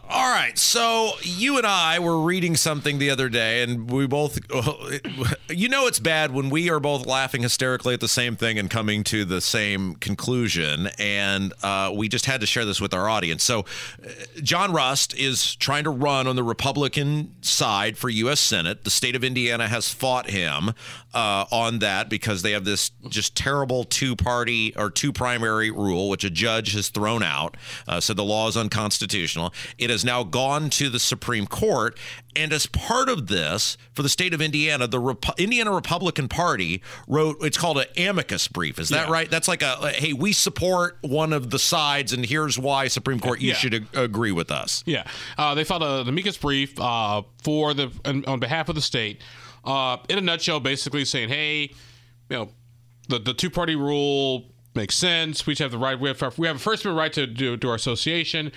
All 0.10 0.32
right. 0.32 0.58
So 0.58 1.12
you 1.22 1.58
and 1.58 1.68
I 1.68 2.00
were 2.00 2.22
reading 2.22 2.56
something 2.56 2.98
the 2.98 3.10
other 3.10 3.30
day, 3.30 3.62
and 3.62 3.90
we 3.90 4.08
both, 4.08 4.40
you 5.50 5.70
know, 5.70 5.88
it's 5.88 6.00
bad 6.00 6.32
when 6.32 6.50
we 6.50 6.70
are 6.70 6.80
both 6.80 7.06
laughing 7.06 7.44
hysterically 7.44 7.94
at 7.94 8.00
the 8.00 8.08
same 8.08 8.36
thing 8.36 8.58
and 8.58 8.70
coming 8.70 9.04
to 9.06 9.24
the 9.26 9.42
same 9.42 9.96
conclusion. 9.96 10.90
And 10.98 11.54
uh, 11.62 11.92
we 11.96 12.10
just 12.10 12.26
had 12.26 12.42
to 12.42 12.48
share 12.48 12.66
this 12.66 12.82
with 12.82 12.94
our 12.94 13.08
audience. 13.08 13.44
So 13.44 13.60
uh, 13.60 14.10
John 14.42 14.72
Rust 14.72 15.16
is 15.16 15.56
trying 15.56 15.84
to 15.84 15.92
run 15.92 16.28
on 16.28 16.36
the 16.36 16.44
Republican 16.44 17.36
side 17.42 17.98
for 17.98 18.10
U.S. 18.10 18.40
Senate. 18.40 18.84
The 18.84 18.90
state 18.90 19.16
of 19.16 19.24
Indiana 19.24 19.68
has 19.68 19.94
fought 19.94 20.30
him 20.30 20.74
uh, 21.14 21.46
on 21.52 21.80
that 21.80 22.10
because 22.10 22.42
they 22.42 22.52
have 22.52 22.66
this 22.66 22.92
just 23.10 23.36
terrible 23.36 23.84
two 23.84 24.16
party 24.16 24.74
or 24.76 24.90
two 24.90 25.12
primary 25.12 25.72
rule, 25.72 26.10
which 26.10 26.24
a 26.24 26.30
judge 26.30 26.74
has 26.74 26.90
thrown 26.90 27.24
out. 27.24 27.58
Uh, 27.88 28.00
so 28.00 28.14
the 28.14 28.24
law 28.24 28.48
is 28.48 28.58
unconstitutional. 28.58 29.54
It 29.78 29.90
has 29.90 30.04
now 30.06 30.24
gone 30.24 30.70
to 30.72 30.90
the 30.90 31.00
Supreme 31.00 31.48
Court. 31.48 31.98
And 32.36 32.54
as 32.54 32.66
part 32.68 33.10
of 33.10 33.28
this, 33.28 33.76
for 33.94 34.04
the 34.04 34.10
state 34.10 34.34
of 34.34 34.42
Indiana, 34.42 34.88
the 34.88 35.00
Rep- 35.00 35.40
Indiana 35.40 35.72
Republican 35.72 36.28
Party 36.30 36.82
wrote, 37.08 37.38
it's 37.42 37.58
called 37.58 37.78
an 37.80 37.86
amicus 37.98 38.48
brief. 38.48 38.80
Is 38.80 38.90
that 38.90 39.08
Yeah. 39.08 39.14
right? 39.14 39.30
That's 39.30 39.48
like 39.48 39.62
a, 39.62 39.90
hey, 39.92 40.14
we 40.14 40.32
support 40.32 40.98
one 41.02 41.34
of 41.34 41.50
the 41.50 41.60
sides, 41.60 42.14
and 42.14 42.26
here's 42.26 42.58
why, 42.58 42.88
Supreme 42.88 43.20
Court, 43.20 43.42
you 43.42 43.50
Yeah. 43.50 43.56
should 43.56 43.74
ag- 43.74 43.88
agree 43.96 44.32
with 44.32 44.52
us. 44.52 44.84
Yeah, 44.86 45.04
uh, 45.38 45.56
they 45.56 45.64
filed 45.64 45.84
a, 45.84 46.02
an 46.02 46.08
amicus 46.10 46.38
brief 46.38 46.80
uh, 46.80 47.24
for 47.44 47.74
the 47.74 47.92
on, 48.28 48.40
behalf 48.40 48.70
of 48.70 48.76
the 48.76 48.82
state. 48.82 49.22
Uh, 49.66 49.98
in 50.08 50.18
a 50.18 50.22
nutshell, 50.22 50.60
basically 50.60 51.04
saying, 51.04 51.30
hey, 51.30 51.62
you 51.64 52.38
know, 52.38 52.50
the 53.10 53.20
the 53.20 53.34
two 53.34 53.50
party 53.50 53.76
rule 53.76 54.52
makes 54.76 54.96
sense. 54.96 55.46
We 55.46 55.54
each 55.54 55.60
have 55.60 55.72
the 55.72 55.78
right. 55.78 56.00
We 56.00 56.08
have 56.10 56.38
we 56.38 56.48
have 56.48 56.56
a 56.56 56.60
First 56.60 56.86
Amendment 56.86 57.02
right 57.04 57.14
to 57.14 57.28
do 57.28 57.58
to 57.58 57.70
our 57.70 57.76
association. 57.76 58.52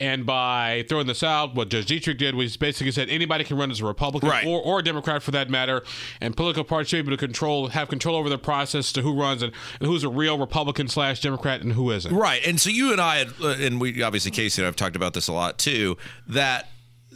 And 0.00 0.24
by 0.24 0.84
throwing 0.88 1.06
this 1.08 1.22
out, 1.22 1.54
what 1.54 1.70
Judge 1.70 1.86
Dietrick 1.86 2.18
did 2.18 2.34
was 2.34 2.56
basically 2.56 2.92
said 2.92 3.08
anybody 3.08 3.42
can 3.42 3.56
run 3.56 3.70
as 3.70 3.80
a 3.80 3.84
Republican 3.84 4.28
Right. 4.28 4.46
or, 4.46 4.60
or 4.62 4.78
a 4.78 4.82
Democrat 4.82 5.22
for 5.22 5.32
that 5.32 5.50
matter, 5.50 5.82
and 6.20 6.36
political 6.36 6.62
parties 6.62 6.88
should 6.88 7.04
be 7.04 7.08
able 7.10 7.16
to 7.16 7.26
control, 7.26 7.68
have 7.68 7.88
control 7.88 8.14
over 8.16 8.28
the 8.28 8.38
process 8.38 8.92
to 8.92 9.02
who 9.02 9.20
runs 9.20 9.42
and, 9.42 9.52
and 9.80 9.88
who's 9.88 10.04
a 10.04 10.08
real 10.08 10.38
Republican 10.38 10.86
slash 10.88 11.20
Democrat 11.20 11.62
and 11.62 11.72
who 11.72 11.90
isn't. 11.90 12.14
Right. 12.14 12.40
And 12.46 12.60
so 12.60 12.70
you 12.70 12.92
and 12.92 13.00
I, 13.00 13.16
had, 13.18 13.28
uh, 13.42 13.48
and 13.58 13.80
we 13.80 14.00
obviously, 14.02 14.30
Casey 14.30 14.62
and 14.62 14.66
I 14.66 14.68
have 14.68 14.76
talked 14.76 14.94
about 14.96 15.14
this 15.14 15.26
a 15.26 15.32
lot 15.32 15.58
too, 15.58 15.96
that 16.28 16.68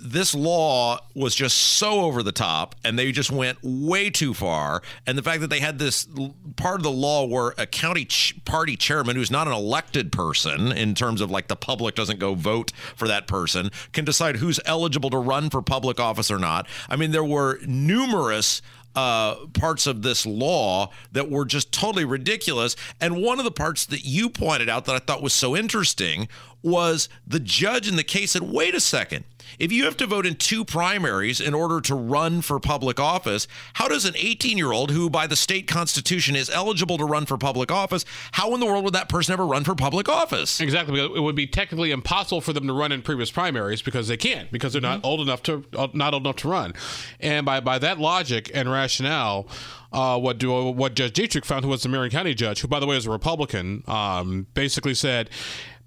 this 0.03 0.35
law 0.35 0.99
was 1.15 1.35
just 1.35 1.57
so 1.57 2.01
over 2.01 2.23
the 2.23 2.33
top 2.33 2.75
and 2.85 2.99
they 2.99 3.13
just 3.13 3.31
went 3.31 3.59
way 3.63 4.11
too 4.11 4.35
far. 4.35 4.83
And 5.07 5.17
the 5.17 5.23
fact 5.23 5.41
that 5.43 5.49
they 5.49 5.61
had 5.61 5.79
this 5.79 6.09
part 6.57 6.81
of 6.81 6.83
the 6.83 6.91
law 6.91 7.25
where 7.25 7.55
a 7.57 7.67
county 7.67 8.05
ch- 8.05 8.35
party 8.45 8.77
chairman 8.77 9.15
who's 9.15 9.31
not 9.31 9.47
an 9.47 9.53
elected 9.53 10.11
person, 10.11 10.73
in 10.73 10.95
terms 10.95 11.21
of 11.21 11.31
like 11.31 11.47
the 11.47 11.57
public 11.57 11.95
doesn't 11.95 12.19
go 12.19 12.35
vote 12.35 12.73
for 12.97 13.07
that 13.07 13.27
person, 13.27 13.71
can 13.93 14.05
decide 14.05 14.37
who's 14.37 14.59
eligible 14.65 15.11
to 15.11 15.19
run 15.19 15.51
for 15.51 15.63
public 15.63 16.01
office 16.01 16.31
or 16.31 16.39
not. 16.39 16.67
I 16.89 16.97
mean, 16.97 17.13
there 17.13 17.25
were 17.25 17.61
numerous 17.65 18.61
uh, 18.95 19.47
parts 19.55 19.87
of 19.87 20.03
this 20.03 20.27
law 20.27 20.91
that 21.13 21.31
were 21.31 21.45
just 21.45 21.73
totally 21.73 22.05
ridiculous. 22.05 22.77
And 23.01 23.23
one 23.23 23.39
of 23.39 23.45
the 23.45 23.51
parts 23.51 23.87
that 23.87 24.05
you 24.05 24.29
pointed 24.29 24.69
out 24.69 24.85
that 24.87 24.95
I 24.95 24.99
thought 24.99 25.23
was 25.23 25.33
so 25.33 25.57
interesting 25.57 26.29
was 26.63 27.09
the 27.27 27.41
judge 27.41 27.89
in 27.89 27.97
the 27.97 28.05
case 28.05 28.33
said, 28.33 28.43
wait 28.43 28.75
a 28.75 28.81
second. 28.81 29.25
If 29.59 29.73
you 29.73 29.85
have 29.85 29.97
to 29.99 30.07
vote 30.07 30.27
in 30.27 30.37
two 30.37 30.65
primaries 30.65 31.41
in 31.41 31.55
order 31.55 31.81
to 31.83 31.95
run 31.95 32.43
for 32.43 32.59
public 32.59 32.99
office, 32.99 33.47
how 33.75 33.89
does 33.89 34.05
an 34.05 34.15
18 34.17 34.59
year 34.59 34.73
old 34.73 34.91
who, 34.91 35.11
by 35.11 35.27
the 35.27 35.37
state 35.37 35.67
constitution, 35.67 36.37
is 36.37 36.51
eligible 36.51 36.99
to 36.99 37.05
run 37.05 37.27
for 37.27 37.37
public 37.37 37.71
office, 37.71 38.05
how 38.33 38.55
in 38.55 38.61
the 38.61 38.67
world 38.67 38.85
would 38.85 38.95
that 38.95 39.09
person 39.09 39.33
ever 39.33 39.47
run 39.47 39.65
for 39.65 39.75
public 39.75 40.09
office? 40.09 40.61
Exactly. 40.61 41.01
It 41.01 41.23
would 41.23 41.37
be 41.37 41.47
technically 41.47 41.91
impossible 41.91 42.41
for 42.41 42.53
them 42.53 42.67
to 42.67 42.73
run 42.73 42.93
in 42.93 43.03
previous 43.03 43.31
primaries 43.31 43.83
because 43.83 44.09
they 44.09 44.17
can't 44.17 44.51
because 44.51 44.73
they're 44.73 44.83
not 44.83 45.05
old 45.05 45.21
enough 45.21 45.43
to 45.45 45.65
uh, 45.77 45.89
not 45.93 46.15
old 46.15 46.25
enough 46.25 46.37
to 46.37 46.49
run. 46.49 46.75
And 47.21 47.45
by 47.47 47.61
by 47.61 47.79
that 47.79 47.99
logic 47.99 48.51
and 48.55 48.71
rationale, 48.71 49.49
uh, 49.93 50.19
what 50.19 50.39
do 50.39 50.71
what 50.71 50.95
Judge 50.95 51.13
Dietrick 51.13 51.45
found, 51.45 51.65
who 51.65 51.71
was 51.71 51.83
the 51.83 51.89
Marion 51.89 52.11
County 52.11 52.35
judge, 52.35 52.61
who 52.61 52.69
by 52.69 52.81
the 52.81 52.87
way 52.87 52.97
is 52.97 53.07
a 53.07 53.11
Republican, 53.11 53.85
um, 53.87 54.47
basically 54.55 54.95
said, 54.95 55.29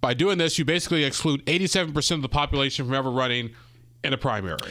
by 0.05 0.13
doing 0.13 0.37
this, 0.37 0.59
you 0.59 0.65
basically 0.65 1.03
exclude 1.03 1.43
87% 1.47 2.11
of 2.11 2.21
the 2.21 2.29
population 2.29 2.85
from 2.85 2.93
ever 2.93 3.09
running 3.09 3.55
in 4.03 4.13
a 4.13 4.17
primary. 4.19 4.69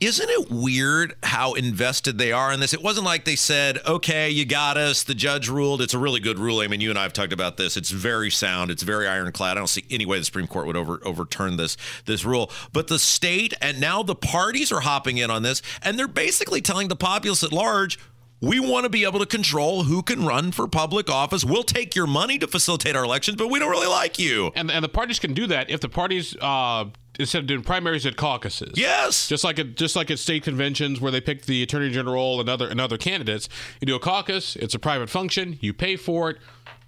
Isn't 0.00 0.30
it 0.30 0.50
weird 0.50 1.14
how 1.22 1.52
invested 1.52 2.16
they 2.16 2.32
are 2.32 2.50
in 2.50 2.58
this? 2.58 2.72
It 2.72 2.82
wasn't 2.82 3.04
like 3.04 3.26
they 3.26 3.36
said, 3.36 3.80
okay, 3.86 4.30
you 4.30 4.46
got 4.46 4.78
us. 4.78 5.02
The 5.02 5.14
judge 5.14 5.50
ruled. 5.50 5.82
It's 5.82 5.92
a 5.92 5.98
really 5.98 6.20
good 6.20 6.38
ruling. 6.38 6.64
I 6.64 6.68
mean, 6.68 6.80
you 6.80 6.88
and 6.88 6.98
I 6.98 7.02
have 7.02 7.12
talked 7.12 7.34
about 7.34 7.58
this. 7.58 7.76
It's 7.76 7.90
very 7.90 8.30
sound. 8.30 8.70
It's 8.70 8.82
very 8.82 9.06
ironclad. 9.06 9.58
I 9.58 9.60
don't 9.60 9.66
see 9.66 9.84
any 9.90 10.06
way 10.06 10.18
the 10.18 10.24
Supreme 10.24 10.46
Court 10.46 10.66
would 10.66 10.76
over, 10.78 11.00
overturn 11.04 11.58
this, 11.58 11.76
this 12.06 12.24
rule. 12.24 12.50
But 12.72 12.88
the 12.88 12.98
state 12.98 13.52
and 13.60 13.78
now 13.78 14.02
the 14.02 14.14
parties 14.14 14.72
are 14.72 14.80
hopping 14.80 15.18
in 15.18 15.30
on 15.30 15.42
this, 15.42 15.60
and 15.82 15.98
they're 15.98 16.08
basically 16.08 16.62
telling 16.62 16.88
the 16.88 16.96
populace 16.96 17.44
at 17.44 17.52
large, 17.52 17.98
we 18.42 18.58
want 18.58 18.84
to 18.84 18.90
be 18.90 19.04
able 19.04 19.20
to 19.20 19.26
control 19.26 19.84
who 19.84 20.02
can 20.02 20.26
run 20.26 20.50
for 20.50 20.66
public 20.66 21.08
office. 21.08 21.44
We'll 21.44 21.62
take 21.62 21.94
your 21.94 22.08
money 22.08 22.38
to 22.40 22.48
facilitate 22.48 22.96
our 22.96 23.04
elections, 23.04 23.36
but 23.36 23.48
we 23.48 23.60
don't 23.60 23.70
really 23.70 23.86
like 23.86 24.18
you. 24.18 24.50
And 24.54 24.70
and 24.70 24.84
the 24.84 24.88
parties 24.88 25.18
can 25.18 25.32
do 25.32 25.46
that 25.46 25.70
if 25.70 25.80
the 25.80 25.88
parties 25.88 26.36
uh, 26.40 26.86
instead 27.18 27.38
of 27.38 27.46
doing 27.46 27.62
primaries 27.62 28.04
at 28.04 28.16
caucuses. 28.16 28.72
Yes. 28.74 29.28
Just 29.28 29.44
like 29.44 29.58
at 29.60 29.76
just 29.76 29.94
like 29.94 30.10
at 30.10 30.18
state 30.18 30.42
conventions 30.42 31.00
where 31.00 31.12
they 31.12 31.20
pick 31.20 31.42
the 31.42 31.62
attorney 31.62 31.90
general 31.90 32.40
and 32.40 32.48
other 32.48 32.68
and 32.68 32.80
other 32.80 32.98
candidates, 32.98 33.48
you 33.80 33.86
do 33.86 33.94
a 33.94 34.00
caucus. 34.00 34.56
It's 34.56 34.74
a 34.74 34.78
private 34.78 35.08
function. 35.08 35.58
You 35.60 35.72
pay 35.72 35.96
for 35.96 36.30
it. 36.30 36.38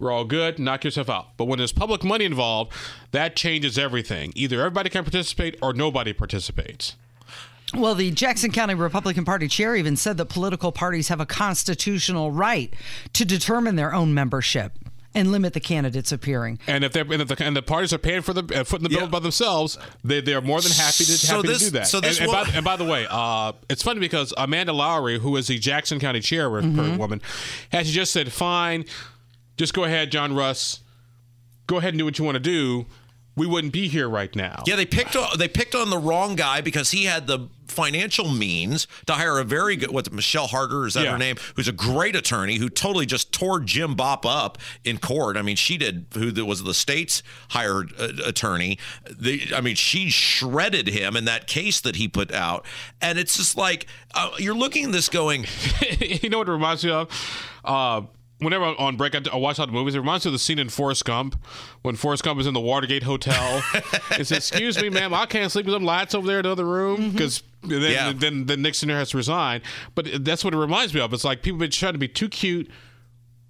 We're 0.01 0.11
all 0.11 0.25
good. 0.25 0.59
Knock 0.59 0.85
yourself 0.85 1.09
out. 1.09 1.37
But 1.37 1.45
when 1.45 1.59
there's 1.59 1.73
public 1.73 2.03
money 2.03 2.25
involved, 2.25 2.73
that 3.13 3.37
changes 3.37 3.79
everything. 3.79 4.33
Either 4.35 4.59
everybody 4.59 4.91
can 4.91 5.05
participate 5.05 5.57
or 5.63 5.73
nobody 5.73 6.13
participates. 6.13 6.97
Well, 7.77 7.95
the 7.95 8.11
Jackson 8.13 8.53
County 8.53 8.75
Republican 8.75 9.25
Party 9.25 9.49
chair 9.49 9.75
even 9.77 9.97
said 9.97 10.17
that 10.19 10.27
political 10.27 10.71
parties 10.73 11.09
have 11.09 11.21
a 11.21 11.27
constitutional 11.27 12.31
right 12.31 12.73
to 13.15 13.25
determine 13.25 13.77
their 13.77 13.93
own 13.93 14.15
membership 14.15 14.73
and 15.17 15.31
limit 15.31 15.53
the 15.55 15.61
candidates 15.61 16.11
appearing. 16.13 16.59
And 16.67 16.83
if 16.85 16.93
they're 16.93 17.03
and, 17.05 17.23
if 17.23 17.29
the, 17.29 17.45
and 17.45 17.57
the 17.57 17.63
parties 17.63 17.93
are 17.93 17.99
paying 17.99 18.23
for 18.23 18.33
the 18.33 18.61
uh, 18.61 18.65
footing 18.65 18.85
the 18.85 18.89
bill 18.91 19.03
Yeah. 19.03 19.07
by 19.09 19.19
themselves, 19.21 19.77
they 20.03 20.21
they 20.21 20.35
are 20.35 20.41
more 20.41 20.61
than 20.61 20.73
happy 20.73 21.05
to 21.05 21.13
So 21.19 21.37
happy 21.37 21.49
this- 21.49 21.59
to 21.59 21.65
do 21.67 21.71
that. 21.73 21.87
so 21.87 22.01
this 22.01 22.19
and, 22.21 22.31
and, 22.31 22.47
by, 22.47 22.51
and 22.55 22.65
by 22.65 22.77
the 22.77 22.85
way, 22.85 23.07
uh, 23.11 23.53
it's 23.69 23.83
funny 23.83 24.01
because 24.01 24.33
Amanda 24.37 24.73
Lowry, 24.73 25.19
who 25.19 25.37
is 25.37 25.47
the 25.49 25.59
Jackson 25.59 25.99
County 26.01 26.21
chairwoman, 26.21 26.99
woman, 26.99 27.21
has 27.71 27.91
just 27.91 28.13
said, 28.13 28.33
"Fine, 28.33 28.85
just 29.57 29.75
go 29.75 29.85
ahead, 29.85 30.11
John 30.11 30.35
Rust, 30.35 30.81
go 31.67 31.77
ahead 31.79 31.91
and 31.95 31.99
do 31.99 32.05
what 32.05 32.19
you 32.19 32.25
want 32.25 32.37
to 32.37 32.41
do. 32.41 32.87
We 33.37 33.47
wouldn't 33.47 33.73
be 33.73 33.89
here 33.89 34.09
right 34.09 34.35
now." 34.37 34.63
Yeah, 34.67 34.77
they 34.77 34.87
picked 34.87 35.17
on, 35.17 35.39
they 35.39 35.49
picked 35.49 35.75
on 35.75 35.91
the 35.91 35.99
wrong 35.99 36.37
guy 36.37 36.61
because 36.61 36.91
he 36.93 37.05
had 37.05 37.27
the 37.27 37.49
financial 37.67 38.29
means 38.31 38.87
to 39.07 39.15
hire 39.15 39.39
a 39.39 39.45
very 39.45 39.75
good 39.75 39.91
what's 39.91 40.07
it, 40.07 40.13
Michelle 40.15 40.47
Harter 40.47 40.87
is 40.87 40.95
that 40.95 41.05
Yeah. 41.05 41.13
her 41.13 41.19
name 41.19 41.37
who's 41.57 41.67
a 41.67 41.73
great 41.73 42.15
attorney 42.15 42.57
who 42.57 42.69
totally 42.69 43.07
just 43.07 43.33
tore 43.33 43.59
Jim 43.59 43.97
Bopp 43.97 44.25
up 44.27 44.59
in 44.85 44.99
court. 44.99 45.37
I 45.37 45.43
mean, 45.43 45.57
she 45.57 45.77
did 45.79 46.07
who 46.15 46.31
the- 46.31 46.45
was 46.45 46.63
the 46.63 46.75
state's 46.75 47.23
hired 47.49 47.93
uh, 47.99 48.09
attorney. 48.25 48.79
The, 49.11 49.49
I 49.57 49.61
mean, 49.63 49.75
she 49.77 50.11
shredded 50.11 50.89
him 50.89 51.17
in 51.17 51.25
that 51.25 51.47
case 51.47 51.81
that 51.81 51.97
he 51.97 52.07
put 52.07 52.33
out, 52.33 52.65
and 53.01 53.19
it's 53.19 53.37
just 53.39 53.57
like 53.57 53.87
uh, 54.15 54.31
you're 54.39 54.55
looking 54.55 54.85
at 54.87 54.93
this 54.93 55.09
going, 55.09 55.47
you 56.01 56.29
know 56.29 56.39
what 56.39 56.49
it 56.49 56.53
reminds 56.53 56.85
me 56.85 56.91
of? 56.93 57.09
Uh, 57.65 58.03
whenever 58.39 58.65
on 58.65 58.97
break, 58.97 59.15
I, 59.15 59.21
I 59.33 59.37
watch 59.37 59.59
all 59.59 59.67
the 59.67 59.73
movies. 59.73 59.95
It 59.95 60.01
reminds 60.01 60.25
me 60.25 60.31
of 60.31 60.33
the 60.33 60.39
scene 60.39 60.59
in 60.59 60.69
Forrest 60.69 61.05
Gump 61.05 61.37
when 61.83 61.97
Forrest 61.97 62.23
Gump 62.25 62.41
is 62.41 62.47
in 62.47 62.55
the 62.55 62.61
Watergate 62.61 63.03
Hotel. 63.03 63.63
and 64.11 64.27
says, 64.27 64.51
"Excuse 64.51 64.81
me, 64.81 64.91
ma'am, 64.91 65.15
I 65.15 65.27
can't 65.27 65.51
sleep 65.51 65.67
with 65.67 65.75
them 65.75 65.85
lights 65.85 66.15
over 66.15 66.27
there 66.27 66.39
in 66.39 66.45
the 66.45 66.51
other 66.51 66.67
room 66.67 66.99
mm-hmm. 66.99 67.11
because." 67.11 67.43
Then, 67.67 67.81
Yeah. 67.81 68.13
then, 68.15 68.45
then 68.45 68.61
Nixon 68.61 68.91
has 68.91 69.09
to 69.11 69.17
resign. 69.17 69.63
But 69.95 70.23
that's 70.23 70.45
what 70.45 70.53
it 70.53 70.59
reminds 70.59 70.93
me 70.93 71.01
of. 71.01 71.15
It's 71.15 71.25
like 71.25 71.41
people 71.41 71.59
been 71.59 71.71
trying 71.71 71.95
to 71.95 71.99
be 71.99 72.09
too 72.09 72.29
cute 72.29 72.71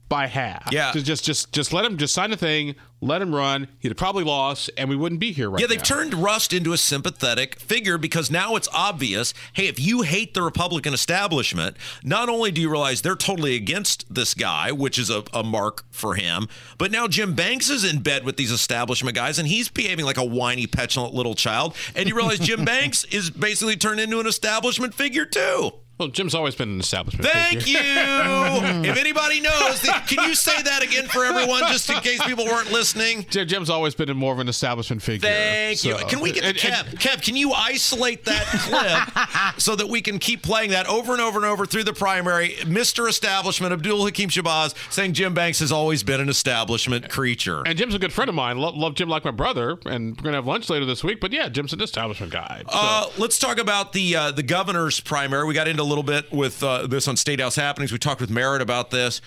by 0.09 0.27
half. 0.27 0.69
Yeah. 0.73 0.93
Just, 0.93 1.07
just, 1.07 1.25
just, 1.25 1.53
just 1.53 1.73
let 1.73 1.85
him 1.85 1.97
just 1.97 2.15
sign 2.15 2.31
the 2.31 2.37
thing, 2.37 2.75
let 3.01 3.21
him 3.21 3.35
run. 3.35 3.69
He'd 3.81 3.89
have 3.89 3.97
probably 3.97 4.25
lost, 4.25 4.71
and 4.77 4.89
we 4.89 4.97
wouldn't 4.97 5.21
be 5.21 5.33
here 5.33 5.51
right 5.51 5.59
now. 5.59 5.63
Yeah, 5.63 5.67
they've 5.69 5.79
now. 5.79 5.85
turned 5.85 6.15
Rust 6.15 6.53
into 6.53 6.73
a 6.73 6.79
sympathetic 6.79 7.61
figure 7.61 7.99
because 7.99 8.31
now 8.31 8.57
it's 8.57 8.69
obvious. 8.73 9.35
Hey, 9.53 9.67
if 9.67 9.79
you 9.79 10.03
hate 10.03 10.35
the 10.35 10.43
Republican 10.43 10.95
establishment, 10.95 11.77
not 12.03 12.29
only 12.29 12.51
do 12.51 12.61
you 12.61 12.71
realize 12.71 13.03
they're 13.03 13.15
totally 13.15 13.55
against 13.57 14.13
this 14.13 14.35
guy, 14.35 14.73
which 14.73 14.99
is 14.99 15.11
a, 15.11 15.25
a 15.33 15.43
mark 15.43 15.85
for 15.91 16.15
him, 16.15 16.49
but 16.79 16.91
now 16.91 17.07
Jim 17.07 17.35
Banks 17.35 17.69
is 17.71 17.85
in 17.85 18.01
bed 18.01 18.25
with 18.25 18.37
these 18.37 18.51
establishment 18.51 19.15
guys 19.15 19.39
and 19.39 19.49
he's 19.49 19.69
behaving 19.69 20.05
like 20.05 20.19
a 20.19 20.25
whiny, 20.25 20.67
petulant 20.67 21.15
little 21.15 21.35
child. 21.35 21.75
And 21.95 22.09
you 22.09 22.15
realize 22.15 22.39
Jim 22.39 22.65
Banks 22.65 23.05
is 23.05 23.31
basically 23.31 23.77
turned 23.77 24.01
into 24.01 24.21
an 24.21 24.27
establishment 24.27 24.95
figure 24.95 25.27
too. 25.27 25.73
Well, 25.97 26.09
Jim's 26.09 26.35
always 26.35 26.57
been 26.57 26.71
an 26.71 26.81
establishment. 26.81 27.29
Thank 27.29 27.63
figure. 27.63 27.79
you. 27.81 27.85
if 28.91 28.97
anybody 28.97 29.41
knows, 29.41 29.81
can 30.09 30.29
you 30.29 30.35
say 30.35 30.61
that 30.61 30.83
again 30.83 31.07
for 31.07 31.25
everyone, 31.25 31.61
just 31.69 31.89
in 31.89 32.01
case 32.01 32.21
people 32.25 32.45
weren't 32.47 32.73
listening? 32.73 33.25
Jim, 33.31 33.47
Jim's 33.47 33.71
always 33.71 33.95
been 33.95 34.15
more 34.17 34.33
of 34.33 34.41
an 34.41 34.49
establishment 34.49 35.03
figure. 35.03 35.29
Thank 35.29 35.85
you. 35.85 35.95
Can 36.09 36.19
we 36.21 36.33
get 36.33 36.43
the 36.43 36.49
and- 36.49 36.57
Kev? 36.59 36.91
and- 36.91 36.99
Kev, 36.99 37.23
can 37.23 37.37
you 37.37 37.53
isolate 37.53 38.25
that 38.25 38.45
clip 38.45 39.61
so 39.61 39.77
that 39.77 39.89
we 39.89 40.03
can 40.03 40.19
keep 40.19 40.43
playing 40.43 40.71
that 40.71 40.87
over 40.89 41.13
and 41.13 41.21
over 41.23 41.39
and 41.39 41.47
over 41.47 41.65
through 41.65 41.85
the 41.85 41.93
primary? 41.93 42.51
Mr. 42.63 43.09
Establishment, 43.09 43.73
Abdul 43.73 44.05
Hakim 44.05 44.31
Shabazz, 44.31 44.75
saying 44.93 45.13
Jim 45.13 45.33
Banks 45.33 45.61
has 45.61 45.71
always 45.71 46.03
been 46.03 46.21
an 46.21 46.29
establishment 46.29 47.09
creature. 47.09 47.63
And 47.65 47.79
Jim's 47.79 47.95
a 47.95 48.01
good 48.01 48.13
friend 48.13 48.29
of 48.29 48.35
mine. 48.35 48.59
Love, 48.59 48.77
love 48.77 48.95
Jim 48.97 49.09
like 49.09 49.25
my 49.25 49.31
brother, 49.31 49.79
and 49.87 50.17
we're 50.17 50.25
gonna 50.25 50.39
have 50.39 50.47
lunch 50.47 50.69
later 50.69 50.87
this 50.87 51.05
week. 51.05 51.21
But 51.21 51.33
yeah, 51.33 51.49
Jim's 51.49 51.73
an 51.73 51.81
establishment 51.81 52.33
guy. 52.33 52.63
So- 52.69 52.77
Uh, 52.77 53.07
let's 53.17 53.39
talk 53.39 53.59
about 53.59 53.93
the 53.93 54.17
uh, 54.17 54.31
the 54.33 54.43
governor's 54.43 54.99
primary. 54.99 55.47
We 55.47 55.55
got 55.55 55.69
into 55.69 55.84
a 55.85 55.87
little 55.87 56.03
bit 56.03 56.33
with 56.33 56.63
uh, 56.63 56.87
this 56.87 57.07
on 57.07 57.17
State 57.17 57.41
House 57.41 57.57
Happenings. 57.57 57.93
We 57.93 57.99
talked 57.99 58.21
with 58.21 58.31
Merritt 58.31 58.63
about 58.63 58.91
this. 58.91 59.21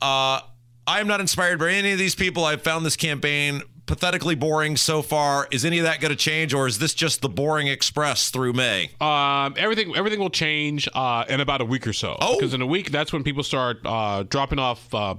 Uh, 0.00 0.40
I 0.86 1.00
am 1.00 1.06
not 1.06 1.20
inspired 1.20 1.58
by 1.58 1.72
any 1.72 1.92
of 1.92 1.98
these 1.98 2.14
people. 2.14 2.44
I've 2.44 2.62
found 2.62 2.84
this 2.84 2.96
campaign 2.96 3.62
pathetically 3.86 4.34
boring 4.34 4.76
so 4.76 5.00
far. 5.00 5.48
Is 5.50 5.64
any 5.64 5.78
of 5.78 5.84
that 5.84 6.00
going 6.00 6.10
to 6.10 6.16
change, 6.16 6.54
or 6.54 6.66
is 6.66 6.78
this 6.78 6.92
just 6.94 7.22
the 7.22 7.28
boring 7.28 7.68
express 7.68 8.30
through 8.30 8.52
May? 8.52 8.90
Um, 9.00 9.54
everything 9.56 9.96
everything 9.96 10.20
will 10.20 10.30
change 10.30 10.88
uh, 10.94 11.24
in 11.28 11.40
about 11.40 11.60
a 11.60 11.64
week 11.64 11.86
or 11.86 11.92
so. 11.92 12.16
Oh. 12.20 12.36
because 12.36 12.54
in 12.54 12.62
a 12.62 12.66
week 12.66 12.90
that's 12.90 13.12
when 13.12 13.22
people 13.22 13.42
start 13.42 13.78
uh, 13.84 14.24
dropping 14.24 14.58
off. 14.58 14.92
Uh, 14.92 15.16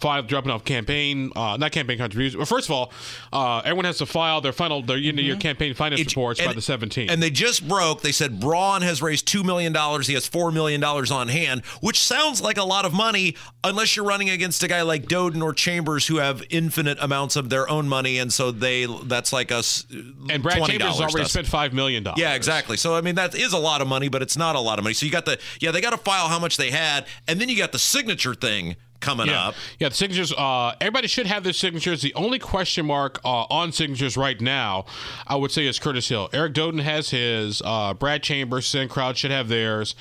File 0.00 0.22
dropping 0.22 0.50
off 0.52 0.64
campaign, 0.64 1.32
uh, 1.34 1.56
not 1.58 1.72
campaign 1.72 1.98
contributions. 1.98 2.36
Well, 2.36 2.46
first 2.46 2.68
of 2.68 2.72
all, 2.72 2.92
uh, 3.32 3.62
everyone 3.64 3.84
has 3.84 3.98
to 3.98 4.06
file 4.06 4.40
their 4.40 4.52
final, 4.52 4.80
their 4.80 4.96
end 4.96 5.18
of 5.18 5.24
year 5.24 5.36
campaign 5.36 5.74
finance 5.74 6.00
It- 6.02 6.06
reports 6.08 6.40
by 6.40 6.52
the 6.52 6.60
17th. 6.60 7.10
And 7.10 7.20
they 7.22 7.30
just 7.30 7.66
broke. 7.66 8.02
They 8.02 8.12
said 8.12 8.38
Braun 8.38 8.82
has 8.82 9.02
raised 9.02 9.26
$2 9.26 9.42
million. 9.44 9.72
He 9.74 10.14
has 10.14 10.28
$4 10.28 10.52
million 10.52 10.84
on 10.84 11.28
hand, 11.28 11.64
which 11.80 11.98
sounds 11.98 12.40
like 12.40 12.56
a 12.58 12.62
lot 12.64 12.84
of 12.84 12.92
money 12.92 13.34
unless 13.64 13.96
you're 13.96 14.04
running 14.04 14.30
against 14.30 14.62
a 14.62 14.68
guy 14.68 14.82
like 14.82 15.06
Doden 15.06 15.42
or 15.42 15.52
Chambers 15.52 16.06
who 16.06 16.18
have 16.18 16.44
infinite 16.48 16.98
amounts 17.00 17.34
of 17.34 17.50
their 17.50 17.68
own 17.68 17.88
money. 17.88 18.18
And 18.18 18.32
so 18.32 18.50
they 18.52 18.86
that's 19.04 19.32
like 19.32 19.50
us. 19.50 19.84
and 20.30 20.42
Brad 20.42 20.58
$20 20.58 20.66
Chambers 20.68 21.00
already 21.00 21.10
stuff. 21.12 21.30
spent 21.30 21.46
five 21.48 21.72
million 21.72 22.04
dollars. 22.04 22.20
Yeah, 22.20 22.34
exactly. 22.34 22.76
So 22.76 22.94
I 22.94 23.00
mean 23.00 23.16
that 23.16 23.34
is 23.34 23.52
a 23.52 23.58
lot 23.58 23.80
of 23.82 23.88
money, 23.88 24.08
but 24.08 24.22
it's 24.22 24.36
not 24.36 24.54
a 24.54 24.60
lot 24.60 24.78
of 24.78 24.84
money. 24.84 24.94
So 24.94 25.06
you 25.06 25.12
got 25.12 25.24
the 25.24 25.38
yeah, 25.60 25.72
they 25.72 25.80
got 25.80 25.90
to 25.90 25.96
file 25.98 26.28
how 26.28 26.38
much 26.38 26.56
they 26.56 26.70
had, 26.70 27.06
and 27.26 27.40
then 27.40 27.48
you 27.48 27.56
got 27.56 27.72
the 27.72 27.78
signature 27.78 28.34
thing 28.34 28.76
coming 29.00 29.26
Yeah, 29.28 29.48
up. 29.48 29.54
yeah. 29.78 29.88
The 29.88 29.94
signatures. 29.94 30.32
Uh, 30.32 30.74
everybody 30.80 31.08
should 31.08 31.26
have 31.26 31.44
their 31.44 31.52
signatures. 31.52 32.02
The 32.02 32.14
only 32.14 32.38
question 32.38 32.86
mark 32.86 33.20
uh, 33.24 33.44
on 33.50 33.72
signatures 33.72 34.16
right 34.16 34.40
now, 34.40 34.84
I 35.26 35.36
would 35.36 35.50
say, 35.52 35.66
is 35.66 35.78
Curtis 35.78 36.08
Hill. 36.08 36.28
Eric 36.32 36.54
Doden 36.54 36.80
has 36.82 37.10
his. 37.10 37.62
Uh, 37.64 37.94
Brad 37.94 38.22
Chambers, 38.22 38.66
Sin 38.66 38.88
Crowd 38.88 39.16
should 39.16 39.30
have 39.30 39.48
theirs. 39.48 39.94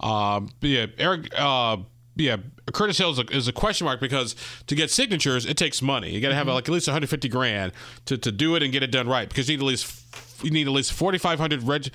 Um, 0.00 0.50
yeah, 0.60 0.86
Eric. 0.98 1.28
Uh, 1.36 1.78
yeah, 2.16 2.38
Curtis 2.72 2.98
Hill 2.98 3.10
is 3.12 3.18
a, 3.20 3.24
is 3.30 3.46
a 3.46 3.52
question 3.52 3.84
mark 3.84 4.00
because 4.00 4.34
to 4.66 4.74
get 4.74 4.90
signatures, 4.90 5.46
it 5.46 5.56
takes 5.56 5.80
money. 5.80 6.10
You 6.10 6.20
got 6.20 6.30
to 6.30 6.34
have 6.34 6.48
like 6.48 6.64
at 6.68 6.72
least 6.72 6.88
150 6.88 7.28
grand 7.28 7.70
to, 8.06 8.18
to 8.18 8.32
do 8.32 8.56
it 8.56 8.62
and 8.64 8.72
get 8.72 8.82
it 8.82 8.90
done 8.90 9.06
right 9.08 9.28
because 9.28 9.48
you 9.48 9.56
need 9.56 9.62
at 9.62 9.66
least 9.66 10.42
you 10.42 10.50
need 10.50 10.66
at 10.66 10.72
least 10.72 10.92
4,500 10.94 11.62
reg- 11.62 11.90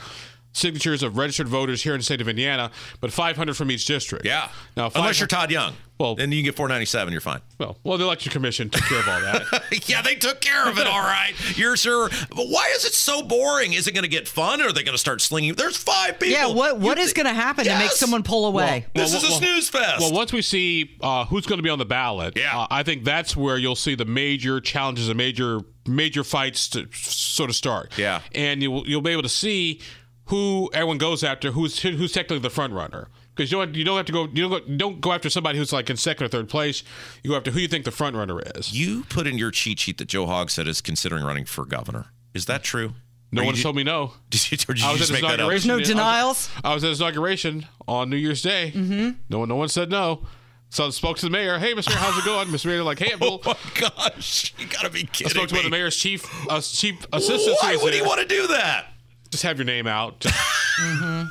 signatures 0.54 1.04
of 1.04 1.18
registered 1.18 1.48
voters 1.48 1.84
here 1.84 1.94
in 1.94 2.00
the 2.00 2.04
state 2.04 2.22
of 2.22 2.28
Indiana, 2.30 2.72
but 3.02 3.12
500 3.12 3.58
from 3.58 3.72
each 3.72 3.86
district. 3.86 4.26
Yeah. 4.26 4.50
Now, 4.78 4.92
unless 4.96 5.20
you're 5.20 5.28
Todd 5.28 5.50
Young, 5.52 5.74
Well- 6.00 6.16
then 6.16 6.32
you 6.32 6.38
can 6.40 6.46
get 6.46 6.56
497. 6.56 7.12
You're 7.12 7.22
fine. 7.22 7.42
Well, 7.58 7.78
well, 7.84 7.98
the 7.98 8.04
election 8.04 8.32
commission 8.32 8.70
took 8.70 8.84
care 8.84 9.00
of 9.00 9.08
all 9.08 9.20
that. 9.22 9.88
yeah, 9.90 10.02
they 10.02 10.16
took 10.16 10.42
care 10.42 10.70
of 10.70 10.78
it. 10.78 10.86
All 10.88 11.00
right. 11.02 11.34
You're 11.58 11.76
sure. 11.78 12.10
But 12.30 12.48
why 12.50 12.72
is 12.76 12.86
it 12.86 12.94
so 12.94 13.22
boring? 13.24 13.74
Is 13.74 13.88
it 13.88 13.94
going 13.94 14.04
to 14.04 14.10
get 14.10 14.28
fun, 14.28 14.62
or 14.62 14.68
are 14.68 14.72
they 14.74 14.84
going 14.84 14.94
to 14.96 15.00
start 15.00 15.22
slinging? 15.22 15.54
There's 15.56 15.78
five 15.78 16.20
people. 16.20 16.30
Yeah, 16.38 16.48
what 16.54 16.80
what 16.80 16.98
You 16.98 17.04
is 17.04 17.14
thi- 17.14 17.24
going 17.24 17.34
to 17.36 17.40
happen 17.42 17.66
to 17.66 17.78
make 17.80 17.92
someone 17.92 18.22
pull 18.24 18.46
away? 18.46 18.86
This 18.94 19.14
Well, 19.14 19.24
is 19.24 19.30
a 19.30 19.32
snooze 19.34 19.70
fest. 19.70 20.00
Well, 20.02 20.12
once 20.14 20.32
we 20.34 20.42
see 20.42 20.98
uh, 21.02 21.26
who's 21.26 21.46
going 21.46 21.58
to 21.60 21.64
be 21.64 21.70
on 21.70 21.80
the 21.80 21.86
ballot, 21.86 22.34
Yeah. 22.38 22.60
uh, 22.62 22.68
I 22.70 22.84
think 22.84 23.04
that's 23.04 23.36
where 23.36 23.58
you'll 23.58 23.76
see 23.76 23.96
the 23.96 24.06
major 24.06 24.60
challenges 24.60 25.10
and 25.10 25.18
major 25.18 25.62
major 25.88 26.24
fights 26.24 26.70
to 26.70 26.88
sort 26.94 27.50
of 27.50 27.56
start. 27.56 27.98
Yeah. 27.98 28.22
and 28.34 28.62
you'll 28.64 28.88
you'll 28.88 29.02
be 29.02 29.12
able 29.12 29.24
to 29.24 29.30
see 29.30 29.82
who 30.26 30.70
everyone 30.74 30.98
goes 30.98 31.24
after, 31.24 31.52
who's 31.52 31.80
who's 31.80 32.12
technically 32.12 32.40
the 32.40 32.50
front 32.50 32.74
runner. 32.74 33.08
Because 33.36 33.52
you 33.52 33.58
don't 33.58 33.76
you 33.76 33.84
don't 33.84 33.98
have 33.98 34.06
to 34.06 34.12
go 34.12 34.28
you 34.32 34.48
don't 34.48 34.52
go, 34.68 34.76
don't 34.78 35.02
go 35.02 35.12
after 35.12 35.30
somebody 35.30 35.58
who's 35.58 35.74
like 35.74 35.90
in 35.90 35.98
second 35.98 36.26
or 36.26 36.28
third 36.30 36.50
place. 36.50 36.84
You 37.24 37.32
go 37.32 37.38
after 37.38 37.52
who 37.52 37.60
you 37.60 37.68
think 37.68 37.84
the 37.86 37.92
front 37.92 38.16
runner 38.16 38.40
is. 38.56 38.72
you 38.74 39.04
put 39.10 39.26
in 39.28 39.38
your 39.38 39.52
cheat 39.52 39.80
sheet 39.80 39.98
that 39.98 40.06
Joe 40.08 40.26
Hogsett 40.28 40.68
is 40.68 40.82
considering 40.82 41.24
running 41.24 41.46
for 41.46 41.66
governor. 41.66 42.08
Is 42.34 42.46
that 42.46 42.64
true? 42.64 42.94
No 43.32 43.42
Or 43.42 43.46
one's 43.46 43.64
told 43.64 43.76
me 43.76 43.84
no. 43.84 44.14
Did 44.30 44.52
you, 44.52 44.58
or 44.70 44.74
did 44.76 44.84
you 44.84 44.88
I 44.88 44.92
was 44.92 45.00
just 45.00 45.10
at 45.12 45.16
his 45.16 45.22
make 45.24 45.30
that 45.32 45.34
up? 45.34 45.40
inauguration. 45.40 45.68
no 45.70 45.74
I 45.74 45.78
was- 45.80 45.88
denials? 45.88 46.50
I 46.64 46.74
was 46.76 46.84
at 46.84 46.90
his 46.92 47.02
inauguration 47.02 47.66
on 47.88 48.10
New 48.12 48.18
Year's 48.18 48.44
Day. 48.44 48.72
Mm-hmm. 48.76 49.10
No 49.30 49.40
one, 49.40 49.50
no 49.50 49.56
one 49.56 49.70
said 49.70 49.90
no. 49.90 50.22
So 50.70 50.86
I 50.88 50.90
spoke 50.92 51.18
to 51.18 51.26
the 51.26 51.30
mayor. 51.32 51.58
Hey, 51.60 51.74
Mr. 51.74 51.90
Mayor, 51.90 51.98
how's 52.00 52.18
it 52.18 52.26
going? 52.26 52.48
Mr. 52.50 52.66
Mayor, 52.68 52.84
like, 52.84 52.98
hey, 53.00 53.14
Oh 53.22 53.40
my 53.46 53.56
gosh! 53.80 54.54
You 54.60 54.66
gotta 54.68 54.90
be 54.92 55.04
kidding 55.04 55.28
I 55.28 55.30
spoke 55.32 55.50
to 55.50 55.56
one 55.56 55.66
of 55.66 55.72
the 55.72 55.76
mayor's 55.76 55.96
chief 55.98 56.26
uh, 56.50 56.62
chief 56.62 57.06
assistants. 57.14 57.62
Why 57.62 57.70
He 57.72 57.76
was 57.78 57.84
would 57.84 57.94
he 57.96 58.02
want 58.04 58.22
to 58.22 58.28
do 58.28 58.48
that? 58.48 58.88
Just 59.34 59.42
have 59.42 59.58
your 59.58 59.66
name 59.66 59.88
out. 59.88 60.20
Just- 60.20 60.36
mm-hmm. 60.80 61.24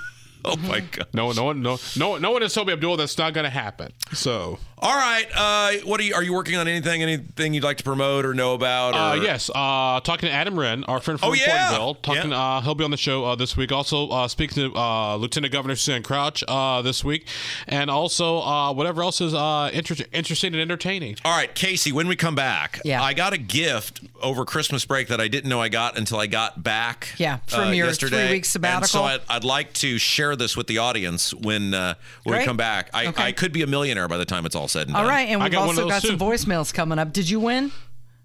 Oh 0.53 0.57
my 0.57 0.81
god! 0.81 1.07
no, 1.15 1.33
no 1.33 1.45
one, 1.45 1.63
no, 1.63 1.79
no, 1.97 2.17
no 2.19 2.31
one 2.33 2.43
has 2.43 2.53
told 2.55 2.67
me, 2.67 2.73
Abdul, 2.73 2.97
that's 2.97 3.17
not 3.19 3.33
going 3.33 3.45
to 3.45 3.51
happen. 3.51 3.93
So, 4.13 4.59
All 4.79 4.95
right. 4.97 5.27
Uh, 5.35 5.73
what 5.85 6.01
are 6.01 6.03
you? 6.03 6.15
Are 6.15 6.23
you 6.23 6.33
working 6.35 6.57
on 6.57 6.67
anything? 6.69 7.03
Anything 7.03 7.55
you'd 7.55 7.63
like 7.63 7.77
to 7.79 7.85
promote 7.85 8.25
or 8.25 8.35
know 8.35 8.55
about? 8.55 8.95
Or? 8.95 8.99
uh, 8.99 9.15
yes, 9.15 9.49
uh, 9.55 10.01
talking 10.01 10.29
to 10.29 10.33
Adam 10.33 10.59
Wren, 10.59 10.83
our 10.85 11.01
friend 11.01 11.21
from 11.21 11.31
Oh, 11.31 11.33
yeah. 11.35 11.69
Politico. 11.77 12.01
Talking, 12.03 12.31
Yeah. 12.33 12.57
uh, 12.57 12.61
he'll 12.63 12.75
be 12.75 12.83
on 12.85 12.91
the 12.91 12.97
show 12.97 13.25
uh, 13.25 13.35
this 13.37 13.57
week. 13.57 13.71
Also, 13.73 14.09
uh, 14.09 14.27
speaking 14.29 14.71
to 14.73 14.77
uh, 14.79 15.17
Lieutenant 15.17 15.53
Governor 15.53 15.77
Suzanne 15.77 16.03
Crouch 16.03 16.43
uh, 16.49 16.83
this 16.83 17.05
week, 17.05 17.27
and 17.69 17.89
also 17.91 18.41
uh, 18.41 18.73
whatever 18.73 19.03
else 19.03 19.21
is 19.21 19.35
uh, 19.35 19.71
inter- 19.73 20.05
interesting 20.13 20.53
and 20.53 20.61
entertaining. 20.61 21.17
All 21.25 21.37
right, 21.37 21.55
Casey. 21.55 21.93
When 21.93 22.09
we 22.09 22.17
come 22.17 22.35
back, 22.35 22.81
Yeah. 22.85 23.01
I 23.03 23.15
got 23.15 23.33
a 23.33 23.39
gift 23.39 24.01
over 24.21 24.45
Christmas 24.45 24.85
break 24.85 25.07
that 25.09 25.21
I 25.21 25.29
didn't 25.29 25.49
know 25.49 25.61
I 25.61 25.69
got 25.69 25.97
until 25.97 26.19
I 26.19 26.27
got 26.27 26.63
back. 26.63 27.09
Yeah, 27.19 27.39
from 27.47 27.69
uh, 27.69 27.71
your 27.71 27.87
yesterday. 27.87 28.27
three-week 28.27 28.45
sabbatical. 28.45 28.81
And 28.83 28.89
so 28.89 29.03
I'd, 29.05 29.37
I'd 29.37 29.45
like 29.45 29.73
to 29.75 29.99
share 29.99 30.32
this 30.37 30.57
with 30.57 30.67
the 30.67 30.79
audience 30.79 31.33
when 31.35 31.75
uh, 31.75 31.95
when 32.25 32.39
we 32.39 32.45
come 32.45 32.57
back. 32.57 32.91
I, 32.95 33.07
Okay. 33.07 33.23
I 33.25 33.33
could 33.33 33.53
be 33.53 33.63
a 33.63 33.67
millionaire 33.67 34.09
by 34.09 34.17
the 34.17 34.25
time 34.25 34.47
it's 34.47 34.55
all 34.57 34.69
said 34.69 34.87
and 34.89 34.97
All 34.97 35.03
done. 35.03 35.11
right, 35.11 35.29
and 35.29 35.41
we've 35.43 35.51
got 35.53 35.63
also 35.69 35.83
those 35.83 35.91
got 35.91 36.03
some 36.03 36.19
voicemails 36.19 36.73
coming 36.73 36.99
up. 36.99 37.13
Did 37.13 37.29
you 37.29 37.41
win? 37.41 37.73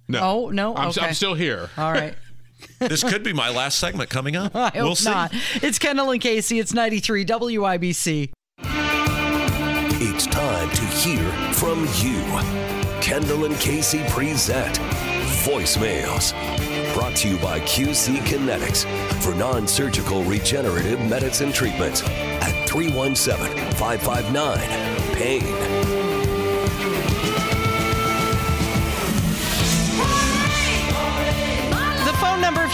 No, 0.07 0.19
Oh, 0.21 0.49
no? 0.49 0.75
I'm, 0.75 0.89
Okay. 0.89 1.01
I'm 1.01 1.13
still 1.13 1.33
here. 1.33 1.69
All 1.77 1.91
right. 1.91 2.15
this 2.79 3.03
could 3.03 3.23
be 3.23 3.33
my 3.33 3.49
last 3.49 3.77
segment 3.79 4.09
coming 4.09 4.35
up. 4.35 4.51
I 4.55 4.71
we'll 4.75 4.95
see. 4.95 5.09
not. 5.09 5.31
It's 5.55 5.77
Kendall 5.79 6.11
and 6.11 6.21
Casey. 6.21 6.59
It's 6.59 6.73
93 6.73 7.25
WIBC. 7.25 8.31
It's 9.99 10.27
time 10.27 10.69
to 10.69 10.81
hear 10.85 11.29
from 11.53 11.81
you. 11.97 12.21
Kendall 13.01 13.45
and 13.45 13.55
Casey 13.57 14.03
present 14.09 14.79
voicemails. 15.43 16.33
Brought 16.97 17.15
to 17.17 17.29
you 17.29 17.37
by 17.37 17.59
QC 17.59 18.17
Kinetics 18.21 18.83
for 19.21 19.35
non 19.35 19.67
surgical 19.67 20.23
regenerative 20.23 20.99
medicine 21.07 21.51
treatments 21.51 22.01
at 22.01 22.67
317 22.67 23.55
559 23.73 24.57
PAIN. 25.13 25.96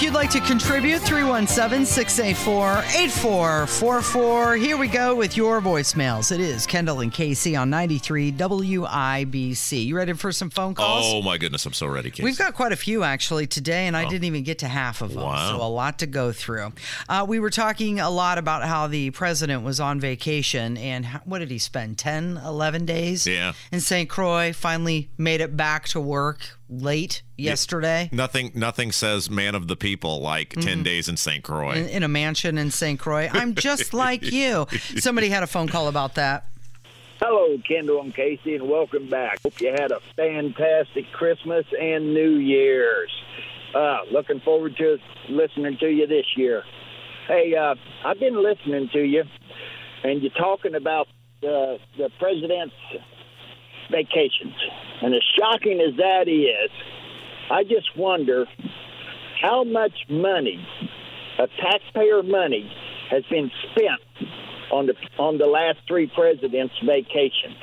You'd 0.03 0.13
you'd 0.13 0.19
like 0.19 0.29
to 0.29 0.39
contribute, 0.41 0.99
317 0.99 1.85
684 1.85 2.77
8444. 2.79 4.55
Here 4.57 4.77
we 4.77 4.87
go 4.87 5.15
with 5.15 5.35
your 5.35 5.59
voicemails. 5.59 6.31
It 6.31 6.39
is 6.39 6.67
Kendall 6.67 6.99
and 6.99 7.11
Casey 7.11 7.55
on 7.55 7.69
93 7.69 8.31
WIBC. 8.33 9.85
You 9.85 9.95
ready 9.95 10.13
for 10.13 10.31
some 10.31 10.49
phone 10.49 10.75
calls? 10.75 11.05
Oh 11.07 11.21
my 11.21 11.37
goodness, 11.37 11.65
I'm 11.65 11.73
so 11.73 11.87
ready, 11.87 12.11
Casey. 12.11 12.23
We've 12.23 12.37
got 12.37 12.53
quite 12.53 12.71
a 12.71 12.75
few 12.75 13.03
actually 13.03 13.47
today, 13.47 13.87
and 13.87 13.97
I 13.97 14.07
didn't 14.07 14.25
even 14.25 14.43
get 14.43 14.59
to 14.59 14.67
half 14.67 15.01
of 15.01 15.13
them. 15.13 15.23
Wow. 15.23 15.57
So 15.57 15.63
a 15.63 15.67
lot 15.67 15.99
to 15.99 16.05
go 16.05 16.31
through. 16.31 16.73
Uh, 17.09 17.25
we 17.27 17.39
were 17.39 17.49
talking 17.49 17.99
a 17.99 18.09
lot 18.09 18.37
about 18.37 18.63
how 18.63 18.87
the 18.87 19.09
president 19.11 19.63
was 19.63 19.79
on 19.79 19.99
vacation, 19.99 20.77
and 20.77 21.05
how, 21.05 21.21
what 21.25 21.39
did 21.39 21.49
he 21.49 21.57
spend? 21.57 21.97
10, 21.97 22.41
11 22.45 22.85
days? 22.85 23.25
Yeah. 23.25 23.53
In 23.71 23.79
St. 23.79 24.09
Croix, 24.09 24.53
finally 24.53 25.09
made 25.17 25.41
it 25.41 25.57
back 25.57 25.87
to 25.89 25.99
work 25.99 26.59
late 26.81 27.21
yesterday. 27.38 28.09
nothing 28.12 28.51
nothing 28.55 28.91
says 28.91 29.29
man 29.29 29.55
of 29.55 29.67
the 29.67 29.75
people 29.75 30.21
like 30.21 30.49
10 30.49 30.83
days 30.83 31.07
in 31.07 31.17
St. 31.17 31.43
Croix. 31.43 31.73
In, 31.73 31.88
in 31.88 32.03
a 32.03 32.07
mansion 32.07 32.57
in 32.57 32.71
St. 32.71 32.99
Croix. 32.99 33.29
I'm 33.31 33.55
just 33.55 33.93
like 34.05 34.23
you. 34.23 34.65
Somebody 34.97 35.29
had 35.29 35.43
a 35.43 35.47
phone 35.47 35.67
call 35.67 35.88
about 35.88 36.15
that. 36.15 36.45
Hello, 37.19 37.57
Kendall 37.67 38.01
and 38.01 38.13
Casey, 38.13 38.55
and 38.55 38.67
welcome 38.67 39.09
back. 39.09 39.41
Hope 39.43 39.62
you 39.62 39.69
had 39.69 39.91
a 39.91 39.99
fantastic 40.15 41.05
Christmas 41.13 41.65
and 41.79 42.13
New 42.13 42.36
Year's. 42.38 43.12
Uh, 43.73 43.99
looking 44.12 44.39
forward 44.41 44.75
to 44.77 44.97
listening 45.29 45.77
to 45.79 45.88
you 45.88 46.05
this 46.05 46.25
year. 46.36 46.63
Hey, 47.27 47.55
uh, 47.55 47.75
I've 48.05 48.19
been 48.19 48.41
listening 48.43 48.89
to 48.93 48.99
you, 48.99 49.23
and 50.03 50.21
you're 50.21 50.31
talking 50.33 50.75
about 50.75 51.07
uh, 51.43 51.77
the 51.97 52.09
president's 52.19 52.75
vacations. 53.93 54.56
And 55.01 55.13
as 55.13 55.21
shocking 55.38 55.79
as 55.79 55.95
that 55.97 56.27
is, 56.27 56.71
I 57.49 57.63
just 57.63 57.95
wonder 57.95 58.45
how 59.41 59.63
much 59.63 59.93
money, 60.10 60.65
of 61.38 61.49
taxpayer 61.62 62.23
money, 62.23 62.71
has 63.10 63.23
been 63.29 63.51
spent 63.71 64.32
on 64.71 64.88
the 64.88 64.95
on 65.19 65.38
the 65.38 65.45
last 65.45 65.79
three 65.88 66.08
presidents' 66.08 66.73
vacations. 66.84 67.62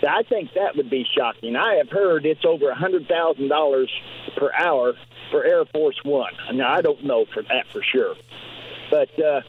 So 0.00 0.08
I 0.08 0.22
think 0.22 0.50
that 0.54 0.76
would 0.76 0.90
be 0.90 1.04
shocking. 1.16 1.56
I 1.56 1.76
have 1.76 1.90
heard 1.90 2.24
it's 2.26 2.44
over 2.44 2.70
a 2.70 2.74
hundred 2.74 3.08
thousand 3.08 3.48
dollars 3.48 3.90
per 4.36 4.50
hour 4.52 4.94
for 5.30 5.44
Air 5.44 5.64
Force 5.66 5.98
One. 6.04 6.32
Now 6.54 6.72
I 6.72 6.80
don't 6.80 7.04
know 7.04 7.26
for 7.32 7.42
that 7.42 7.66
for 7.72 7.82
sure, 7.82 8.14
but 8.90 9.08
uh, 9.18 9.40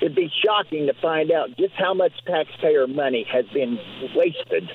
it'd 0.00 0.14
be 0.14 0.30
shocking 0.44 0.86
to 0.86 0.94
find 1.00 1.30
out 1.32 1.48
just 1.58 1.74
how 1.78 1.94
much 1.94 2.12
taxpayer 2.26 2.86
money 2.86 3.26
has 3.32 3.44
been 3.54 3.78
wasted 4.14 4.70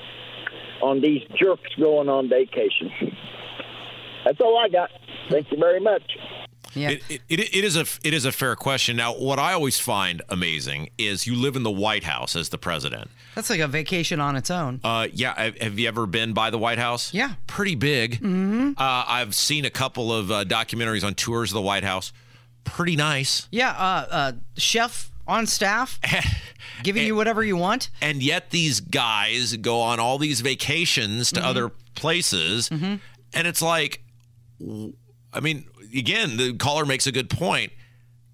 on 0.82 1.00
these 1.00 1.22
jerks 1.38 1.70
going 1.78 2.08
on 2.08 2.28
vacation. 2.28 2.90
That's 4.24 4.40
all 4.40 4.58
I 4.58 4.68
got. 4.68 4.90
Thank 5.30 5.50
you 5.50 5.58
very 5.58 5.80
much. 5.80 6.02
Yeah. 6.74 6.90
It, 6.90 7.02
it, 7.10 7.20
it, 7.28 7.40
it 7.54 7.64
is 7.64 7.76
a 7.76 7.84
it 8.02 8.14
is 8.14 8.24
a 8.24 8.32
fair 8.32 8.56
question. 8.56 8.96
Now, 8.96 9.12
what 9.14 9.38
I 9.38 9.52
always 9.52 9.78
find 9.78 10.22
amazing 10.30 10.88
is 10.96 11.26
you 11.26 11.34
live 11.36 11.54
in 11.54 11.64
the 11.64 11.70
White 11.70 12.04
House 12.04 12.34
as 12.34 12.48
the 12.48 12.56
president. 12.56 13.10
That's 13.34 13.50
like 13.50 13.60
a 13.60 13.68
vacation 13.68 14.20
on 14.20 14.36
its 14.36 14.50
own. 14.50 14.80
Uh, 14.82 15.08
yeah, 15.12 15.34
have- 15.36 15.58
have 15.58 15.78
you 15.78 15.86
ever 15.86 16.06
been 16.06 16.32
by 16.32 16.48
the 16.48 16.56
White 16.58 16.78
House? 16.78 17.12
Yeah. 17.12 17.34
pretty 17.46 17.74
big. 17.74 18.14
Mm-hmm. 18.14 18.70
Uh, 18.78 19.04
I've 19.06 19.34
seen 19.34 19.66
a 19.66 19.70
couple 19.70 20.12
of 20.14 20.30
uh, 20.30 20.44
documentaries 20.44 21.04
on 21.04 21.14
tours 21.14 21.50
of 21.50 21.54
the 21.56 21.60
White 21.62 21.84
House. 21.84 22.10
Pretty 22.64 22.96
nice. 22.96 23.48
Yeah, 23.50 23.70
uh, 23.72 24.06
uh, 24.10 24.32
chef 24.56 25.10
on 25.26 25.46
staff, 25.46 26.00
giving 26.82 27.06
you 27.06 27.14
whatever 27.14 27.42
you 27.42 27.56
want. 27.56 27.90
and 28.00 28.22
yet 28.22 28.50
these 28.50 28.80
guys 28.80 29.56
go 29.56 29.80
on 29.80 30.00
all 30.00 30.18
these 30.18 30.40
vacations 30.40 31.30
to 31.32 31.40
mm-hmm. 31.40 31.48
other 31.48 31.70
places 31.94 32.68
mm-hmm. 32.68 32.96
and 33.34 33.46
it's 33.46 33.62
like 33.62 34.02
I 35.32 35.40
mean 35.40 35.66
again 35.94 36.36
the 36.36 36.54
caller 36.54 36.86
makes 36.86 37.06
a 37.06 37.12
good 37.12 37.28
point 37.28 37.72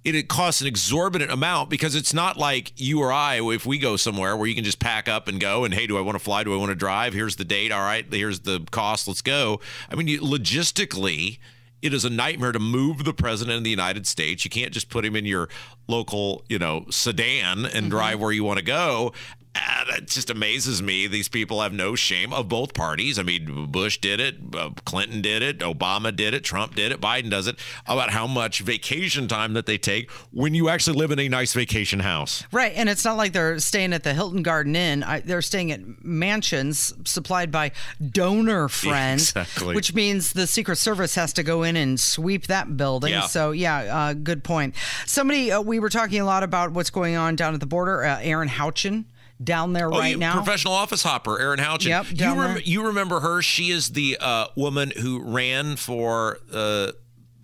it, 0.05 0.14
it 0.14 0.29
costs 0.29 0.61
an 0.61 0.66
exorbitant 0.66 1.31
amount 1.31 1.70
because 1.70 1.94
it's 1.94 2.14
not 2.14 2.37
like 2.37 2.72
you 2.77 3.01
or 3.01 3.12
I, 3.12 3.40
if 3.40 3.66
we 3.66 3.79
go 3.79 3.96
somewhere 3.96 4.37
where 4.37 4.46
you 4.46 4.55
can 4.55 4.64
just 4.64 4.79
pack 4.79 5.09
up 5.09 5.29
and 5.29 5.40
go 5.40 5.64
and, 5.64 5.74
hey, 5.74 5.87
do 5.87 5.98
I 5.98 6.01
want 6.01 6.16
to 6.16 6.24
fly? 6.24 6.44
Do 6.44 6.55
I 6.55 6.57
want 6.57 6.70
to 6.70 6.77
drive? 6.77 7.12
Here's 7.12 7.37
the 7.37 7.44
date. 7.44 7.72
All 7.72 7.81
right. 7.81 8.07
Here's 8.11 8.40
the 8.40 8.64
cost. 8.70 9.09
Let's 9.09 9.22
go. 9.22 9.61
I 9.90 9.96
mean, 9.96 10.09
you, 10.09 10.20
logistically, 10.20 11.38
it 11.83 11.95
is 11.95 12.05
a 12.05 12.11
nightmare 12.11 12.53
to 12.53 12.59
move 12.59 13.05
the 13.05 13.12
president 13.12 13.59
of 13.59 13.64
the 13.64 13.71
United 13.71 14.07
States. 14.07 14.45
You 14.45 14.51
can't 14.51 14.73
just 14.73 14.91
put 14.91 15.05
him 15.05 15.14
in 15.14 15.25
your 15.25 15.49
local, 15.87 16.45
you 16.49 16.59
know, 16.59 16.87
sedan 16.91 17.64
and 17.64 17.73
mm-hmm. 17.73 17.88
drive 17.88 18.21
where 18.21 18.33
you 18.33 18.45
want 18.45 18.59
to 18.59 18.64
go. 18.64 19.12
Ah, 19.61 19.85
that 19.90 20.07
just 20.07 20.31
amazes 20.31 20.81
me. 20.81 21.07
These 21.09 21.29
people 21.29 21.61
have 21.62 21.73
no 21.73 21.94
shame 21.97 22.33
of 22.33 22.49
both 22.49 22.75
parties. 22.75 23.18
I 23.18 23.23
mean, 23.25 23.66
Bush 23.66 23.99
did 23.99 24.21
it, 24.21 24.37
uh, 24.55 24.71
Clinton 24.85 25.21
did 25.21 25.42
it, 25.42 25.59
Obama 25.59 26.14
did 26.14 26.33
it, 26.33 26.44
Trump 26.44 26.75
did 26.77 26.92
it, 26.92 27.01
Biden 27.01 27.29
does 27.31 27.47
it. 27.49 27.59
About 27.87 28.11
how 28.11 28.27
much 28.27 28.61
vacation 28.61 29.27
time 29.27 29.55
that 29.55 29.66
they 29.66 29.77
take 29.79 30.11
when 30.33 30.55
you 30.55 30.68
actually 30.68 30.97
live 30.97 31.11
in 31.11 31.18
a 31.18 31.29
nice 31.29 31.53
vacation 31.55 32.01
house. 32.01 32.44
Right, 32.53 32.73
and 32.77 32.88
it's 32.88 33.05
not 33.05 33.16
like 33.16 33.33
they're 33.33 33.59
staying 33.59 33.92
at 33.92 34.05
the 34.05 34.14
Hilton 34.14 34.42
Garden 34.42 34.77
Inn. 34.77 35.03
I, 35.03 35.21
they're 35.21 35.42
staying 35.42 35.73
at 35.73 35.81
mansions 36.05 36.92
supplied 37.05 37.51
by 37.51 37.73
donor 38.12 38.68
friends, 38.68 39.31
Exactly. 39.31 39.75
which 39.75 39.92
means 39.94 40.33
the 40.35 40.47
Secret 40.47 40.77
Service 40.77 41.14
has 41.16 41.33
to 41.33 41.42
go 41.42 41.62
in 41.64 41.77
and 41.77 41.99
sweep 41.99 42.47
that 42.47 42.77
building. 42.77 43.12
Yeah. 43.12 43.27
So, 43.27 43.51
yeah, 43.51 43.77
uh, 43.79 44.12
good 44.14 44.44
point. 44.44 44.75
Somebody, 45.07 45.51
uh, 45.51 45.61
we 45.62 45.79
were 45.81 45.90
talking 45.90 46.21
a 46.21 46.25
lot 46.25 46.42
about 46.42 46.73
what's 46.73 46.90
going 46.90 47.16
on 47.16 47.35
down 47.35 47.55
at 47.55 47.61
the 47.61 47.66
border. 47.66 48.05
Uh, 48.05 48.21
Erin 48.21 48.49
Houchin 48.49 49.07
down 49.42 49.72
there 49.72 49.87
Oh, 49.92 49.98
right 49.98 50.12
you- 50.12 50.16
now. 50.18 50.35
professional 50.35 50.74
office 50.74 51.03
hopper, 51.03 51.38
Erin 51.40 51.59
Houchin. 51.61 51.88
Yep, 51.88 52.11
you, 52.11 52.16
down 52.16 52.38
rem- 52.38 52.55
there. 52.55 52.62
you 52.62 52.87
remember 52.87 53.20
her? 53.20 53.40
She 53.42 53.70
is 53.70 53.90
the 53.90 54.16
uh, 54.20 54.46
woman 54.57 54.92
who 54.96 55.20
ran 55.22 55.77
for 55.77 56.38
uh, 56.53 56.92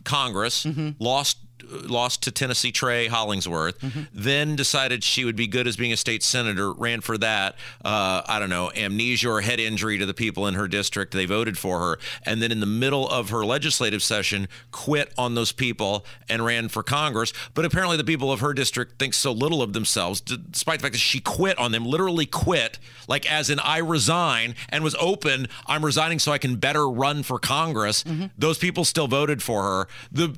Congress, 0.04 0.64
Mm-hmm. 0.64 0.90
lost 0.98 1.38
lost 1.70 2.22
to 2.22 2.30
Tennessee 2.30 2.72
Trey 2.72 3.06
Hollingsworth, 3.08 3.78
Mm-hmm. 3.80 4.02
then 4.12 4.56
decided 4.56 5.02
she 5.04 5.24
would 5.24 5.36
be 5.36 5.46
good 5.46 5.66
as 5.66 5.76
being 5.76 5.92
a 5.92 5.96
state 5.96 6.22
senator, 6.22 6.72
ran 6.72 7.00
for 7.00 7.18
that. 7.18 7.54
Uh, 7.84 8.22
I 8.26 8.38
don't 8.38 8.48
know, 8.50 8.70
amnesia 8.74 9.28
or 9.28 9.40
head 9.40 9.60
injury 9.60 9.98
to 9.98 10.06
the 10.06 10.14
people 10.14 10.46
in 10.46 10.54
her 10.54 10.68
district. 10.68 11.12
They 11.12 11.26
voted 11.26 11.58
for 11.58 11.78
her. 11.80 11.98
And 12.24 12.40
then 12.42 12.50
in 12.52 12.60
the 12.60 12.66
middle 12.66 13.08
of 13.08 13.30
her 13.30 13.44
legislative 13.44 14.02
session, 14.02 14.48
quit 14.70 15.12
on 15.18 15.34
those 15.34 15.52
people 15.52 16.04
and 16.28 16.44
ran 16.44 16.68
for 16.68 16.82
Congress. 16.82 17.32
But 17.54 17.64
apparently 17.64 17.96
the 17.96 18.04
people 18.04 18.32
of 18.32 18.40
her 18.40 18.52
district 18.54 18.98
think 18.98 19.14
so 19.14 19.32
little 19.32 19.60
of 19.62 19.72
themselves, 19.72 20.20
despite 20.20 20.78
the 20.78 20.82
fact 20.84 20.94
that 20.94 20.98
she 21.00 21.20
quit 21.20 21.58
on 21.58 21.72
them, 21.72 21.84
literally 21.84 22.26
quit, 22.26 22.78
like 23.08 23.30
as 23.30 23.50
in 23.50 23.58
I 23.60 23.78
resign 23.78 24.54
and 24.68 24.82
was 24.84 24.94
open, 24.98 25.48
I'm 25.66 25.84
resigning 25.84 26.18
so 26.18 26.32
I 26.32 26.38
can 26.38 26.56
better 26.56 26.88
run 26.88 27.22
for 27.22 27.38
Congress. 27.38 28.04
Those 28.38 28.58
people 28.58 28.84
still 28.84 29.08
voted 29.08 29.42
for 29.42 29.62
her. 29.62 29.88
The 30.12 30.36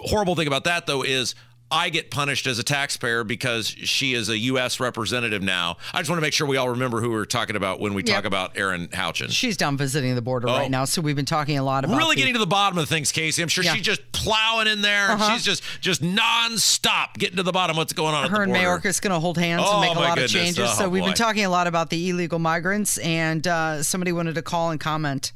horrible 0.00 0.34
thing 0.34 0.46
about 0.46 0.64
that 0.64 0.86
though 0.86 1.02
is 1.02 1.34
I 1.68 1.88
get 1.88 2.12
punished 2.12 2.46
as 2.46 2.60
a 2.60 2.62
taxpayer 2.62 3.24
because 3.24 3.66
she 3.66 4.14
is 4.14 4.28
a 4.28 4.38
U.S. 4.38 4.78
representative 4.78 5.42
now. 5.42 5.78
I 5.92 5.98
just 5.98 6.08
want 6.08 6.18
to 6.18 6.22
make 6.22 6.32
sure 6.32 6.46
we 6.46 6.56
all 6.58 6.68
remember 6.68 7.00
who 7.00 7.10
we're 7.10 7.24
talking 7.24 7.56
about 7.56 7.80
when 7.80 7.92
we 7.92 8.04
talk 8.04 8.24
about 8.24 8.56
Erin 8.56 8.86
Houchin. 8.86 9.30
She's 9.30 9.56
down 9.56 9.76
visiting 9.76 10.14
the 10.14 10.22
border 10.22 10.48
Oh. 10.48 10.52
right 10.52 10.70
now, 10.70 10.84
so 10.84 11.02
we've 11.02 11.16
been 11.16 11.24
talking 11.24 11.58
a 11.58 11.64
lot 11.64 11.84
about 11.84 11.96
really 11.96 12.14
the- 12.14 12.20
getting 12.20 12.34
to 12.34 12.38
the 12.38 12.46
bottom 12.46 12.78
of 12.78 12.88
things, 12.88 13.10
Casey. 13.10 13.42
I'm 13.42 13.48
sure 13.48 13.64
Yeah. 13.64 13.74
she's 13.74 13.82
just 13.82 14.12
plowing 14.12 14.68
in 14.68 14.80
there. 14.80 15.10
Uh-huh. 15.10 15.32
She's 15.34 15.44
just 15.44 15.64
just 15.80 16.02
nonstop 16.04 17.14
getting 17.18 17.36
to 17.38 17.42
the 17.42 17.50
bottom 17.50 17.74
of 17.74 17.78
what's 17.78 17.92
going 17.92 18.14
on 18.14 18.26
at 18.26 18.30
her 18.30 18.36
the 18.36 18.42
and 18.44 18.52
border. 18.52 18.68
Mayorkas 18.88 19.02
going 19.02 19.12
to 19.12 19.18
hold 19.18 19.36
hands 19.36 19.64
Oh, 19.66 19.80
and 19.80 19.88
make 19.88 19.96
a 19.96 20.00
lot 20.00 20.14
goodness. 20.14 20.34
of 20.34 20.40
changes. 20.40 20.68
Oh, 20.70 20.74
so 20.74 20.88
we've 20.88 21.02
boy. 21.02 21.08
been 21.08 21.16
talking 21.16 21.44
a 21.44 21.48
lot 21.50 21.66
about 21.66 21.90
the 21.90 22.08
illegal 22.10 22.38
migrants, 22.38 22.96
and 22.98 23.44
uh, 23.44 23.82
somebody 23.82 24.12
wanted 24.12 24.36
to 24.36 24.42
call 24.42 24.70
and 24.70 24.78
comment. 24.78 25.32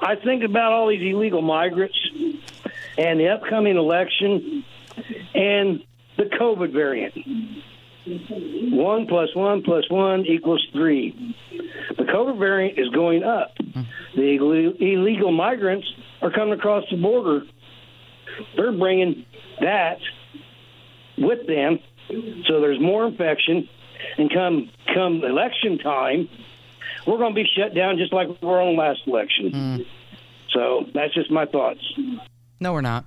I 0.00 0.16
think 0.16 0.42
about 0.42 0.72
all 0.72 0.88
these 0.88 1.02
illegal 1.02 1.42
migrants 1.42 1.96
and 2.98 3.20
the 3.20 3.28
upcoming 3.28 3.76
election 3.76 4.64
and 5.34 5.82
the 6.16 6.24
COVID 6.24 6.72
variant. 6.72 7.14
One 8.74 9.06
plus 9.06 9.34
one 9.34 9.62
plus 9.62 9.84
one 9.90 10.26
equals 10.26 10.66
three. 10.72 11.36
The 11.96 12.04
COVID 12.04 12.38
variant 12.38 12.78
is 12.78 12.88
going 12.88 13.22
up. 13.22 13.56
The 14.16 14.74
illegal 14.80 15.30
migrants 15.30 15.86
are 16.22 16.30
coming 16.30 16.54
across 16.54 16.84
the 16.90 16.96
border. 16.96 17.42
They're 18.56 18.72
bringing 18.72 19.24
that 19.60 19.98
with 21.16 21.46
them, 21.46 21.80
so 22.46 22.60
there's 22.60 22.80
more 22.80 23.06
infection. 23.06 23.68
And 24.16 24.32
come 24.32 24.70
come 24.94 25.22
election 25.24 25.78
time, 25.78 26.28
we're 27.06 27.18
going 27.18 27.34
to 27.34 27.42
be 27.42 27.48
shut 27.56 27.74
down 27.74 27.98
just 27.98 28.12
like 28.12 28.28
we 28.28 28.46
were 28.46 28.60
on 28.60 28.76
last 28.76 29.00
election. 29.06 29.50
Mm. 29.52 29.86
So 30.50 30.86
that's 30.94 31.12
just 31.14 31.30
my 31.30 31.46
thoughts. 31.46 31.80
No, 32.60 32.72
we're 32.72 32.80
not. 32.80 33.04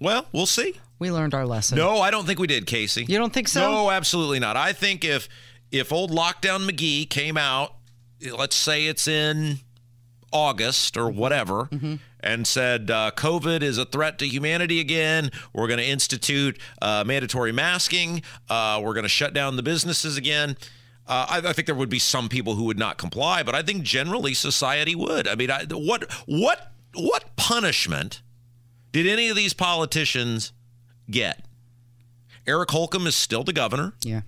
Well, 0.00 0.26
we'll 0.32 0.46
see. 0.46 0.74
We 0.98 1.10
learned 1.10 1.34
our 1.34 1.46
lesson. 1.46 1.78
No, 1.78 2.00
I 2.00 2.10
don't 2.10 2.26
think 2.26 2.38
we 2.38 2.46
did, 2.46 2.66
Casey. 2.66 3.04
You 3.08 3.18
don't 3.18 3.32
think 3.32 3.48
so? 3.48 3.60
No, 3.60 3.90
absolutely 3.90 4.38
not. 4.38 4.56
I 4.56 4.72
think 4.72 5.04
if 5.04 5.28
if 5.70 5.92
old 5.92 6.10
lockdown 6.10 6.68
McGee 6.68 7.08
came 7.08 7.36
out, 7.36 7.74
let's 8.36 8.54
say 8.56 8.86
it's 8.86 9.08
in 9.08 9.58
August 10.32 10.96
or 10.96 11.08
whatever, 11.10 11.68
and 12.20 12.46
said 12.46 12.90
uh, 12.90 13.10
COVID 13.16 13.62
is 13.62 13.78
a 13.78 13.84
threat 13.84 14.18
to 14.20 14.26
humanity 14.26 14.80
again, 14.80 15.30
we're 15.52 15.66
going 15.66 15.78
to 15.80 15.84
institute 15.86 16.58
uh, 16.80 17.04
mandatory 17.06 17.52
masking, 17.52 18.22
uh, 18.48 18.80
we're 18.82 18.94
going 18.94 19.02
to 19.04 19.08
shut 19.08 19.34
down 19.34 19.56
the 19.56 19.62
businesses 19.62 20.16
again. 20.16 20.56
Uh, 21.06 21.26
I, 21.28 21.48
I 21.48 21.52
think 21.52 21.66
there 21.66 21.74
would 21.74 21.88
be 21.90 21.98
some 21.98 22.28
people 22.28 22.54
who 22.54 22.64
would 22.64 22.78
not 22.78 22.96
comply, 22.96 23.42
but 23.42 23.54
I 23.54 23.62
think 23.62 23.82
generally 23.82 24.34
society 24.34 24.94
would. 24.94 25.26
I 25.26 25.34
mean, 25.34 25.50
I, 25.50 25.64
what 25.64 26.10
what 26.26 26.72
what 26.94 27.34
punishment 27.36 28.22
did 28.92 29.06
any 29.06 29.28
of 29.28 29.36
these 29.36 29.54
politicians 29.54 30.52
get? 31.10 31.44
Eric 32.46 32.70
Holcomb 32.70 33.06
is 33.06 33.14
still 33.14 33.44
the 33.44 33.52
governor. 33.52 33.94
Yeah. 34.02 34.22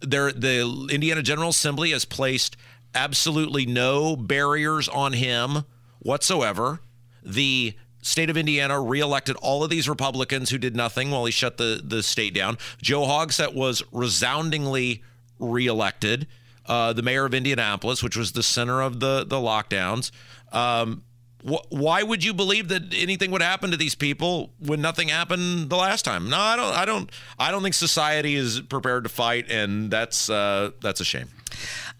There, 0.00 0.32
the 0.32 0.88
Indiana 0.90 1.22
General 1.22 1.50
Assembly 1.50 1.90
has 1.90 2.04
placed 2.04 2.56
absolutely 2.94 3.66
no 3.66 4.16
barriers 4.16 4.88
on 4.88 5.14
him 5.14 5.64
whatsoever. 6.00 6.80
The 7.22 7.74
state 8.02 8.28
of 8.28 8.36
Indiana 8.36 8.80
reelected 8.80 9.34
all 9.36 9.64
of 9.64 9.70
these 9.70 9.88
Republicans 9.88 10.50
who 10.50 10.58
did 10.58 10.76
nothing 10.76 11.10
while 11.10 11.24
he 11.24 11.32
shut 11.32 11.56
the, 11.56 11.80
the 11.82 12.02
state 12.02 12.34
down. 12.34 12.58
Joe 12.82 13.02
Hogsett 13.02 13.54
was 13.54 13.82
resoundingly 13.92 15.02
reelected, 15.38 16.26
uh, 16.66 16.92
the 16.92 17.02
mayor 17.02 17.24
of 17.24 17.32
Indianapolis, 17.32 18.02
which 18.02 18.16
was 18.16 18.32
the 18.32 18.42
center 18.42 18.82
of 18.82 19.00
the, 19.00 19.24
the 19.26 19.36
lockdowns. 19.36 20.10
Um, 20.52 21.02
wh- 21.46 21.70
why 21.70 22.02
would 22.02 22.24
you 22.24 22.34
believe 22.34 22.68
that 22.68 22.94
anything 22.94 23.30
would 23.30 23.42
happen 23.42 23.70
to 23.70 23.76
these 23.76 23.94
people 23.94 24.50
when 24.58 24.80
nothing 24.80 25.08
happened 25.08 25.70
the 25.70 25.76
last 25.76 26.04
time? 26.04 26.28
No, 26.28 26.38
I 26.38 26.56
don't. 26.56 26.74
I 26.74 26.84
don't. 26.84 27.10
I 27.38 27.50
don't 27.50 27.62
think 27.62 27.74
society 27.74 28.34
is 28.34 28.60
prepared 28.60 29.04
to 29.04 29.10
fight, 29.10 29.50
and 29.50 29.90
that's 29.90 30.28
uh, 30.30 30.70
that's 30.80 31.00
a 31.00 31.04
shame. 31.04 31.28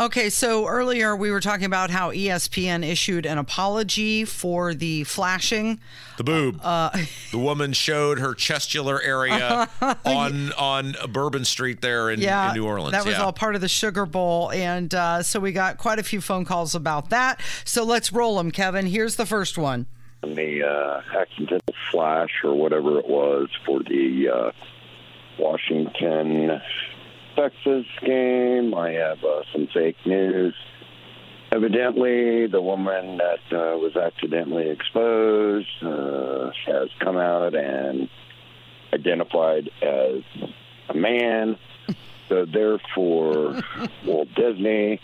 Okay, 0.01 0.29
so 0.29 0.67
earlier 0.67 1.15
we 1.15 1.31
were 1.31 1.39
talking 1.39 1.67
about 1.67 1.89
how 1.89 2.11
ESPN 2.11 2.85
issued 2.85 3.27
an 3.27 3.39
apology 3.39 4.25
for 4.25 4.75
the 4.75 5.05
flashing. 5.05 5.79
The 6.17 6.25
boob. 6.25 6.61
the 7.31 7.39
woman 7.39 7.73
showed 7.73 8.19
her 8.19 8.35
chestular 8.35 8.99
area 9.05 9.69
on 10.05 10.53
on 10.55 10.97
Bourbon 11.11 11.45
Street 11.45 11.81
there 11.81 12.11
in, 12.11 12.21
Yeah, 12.21 12.49
in 12.49 12.57
New 12.57 12.67
Orleans. 12.67 12.91
That 12.91 13.05
was 13.05 13.15
yeah. 13.15 13.23
all 13.23 13.33
part 13.33 13.55
of 13.55 13.61
the 13.61 13.69
Sugar 13.69 14.05
Bowl, 14.05 14.51
and 14.51 14.93
uh, 14.93 15.23
so 15.23 15.39
we 15.39 15.53
got 15.53 15.79
quite 15.79 16.01
a 16.01 16.03
few 16.03 16.21
phone 16.21 16.45
calls 16.45 16.75
about 16.75 17.11
that. 17.11 17.41
So 17.65 17.85
let's 17.85 18.13
roll 18.13 18.37
them, 18.39 18.51
Kevin. 18.51 18.87
Here's 18.87 19.15
the 19.15 19.27
first 19.27 19.57
one. 19.57 19.87
the 20.23 20.65
uh, 20.65 21.03
accidental 21.17 21.75
flash 21.93 22.31
or 22.43 22.55
whatever 22.55 22.99
it 22.99 23.09
was 23.09 23.49
for 23.65 23.79
the 23.85 24.29
uh, 24.29 24.53
Washington 25.39 26.61
Texas 27.37 27.87
game. 28.05 28.75
I 28.75 28.93
have 28.93 29.23
uh, 29.25 29.43
some 29.53 29.69
fake 29.73 29.97
news. 30.05 30.55
Evidently, 31.53 32.47
the 32.47 32.61
woman 32.61 33.19
that 33.19 33.57
uh, 33.57 33.79
was 33.79 33.97
accidentally 33.97 34.69
exposed 34.71 35.69
uh, 35.83 36.51
has 36.67 36.89
come 37.01 37.17
out 37.17 37.55
and 37.55 38.09
identified 38.93 39.71
as 39.83 40.23
a 40.89 40.95
man. 40.95 41.57
So, 42.29 42.47
therefore, 42.47 43.61
Walt 44.07 44.29
Disney 44.35 45.01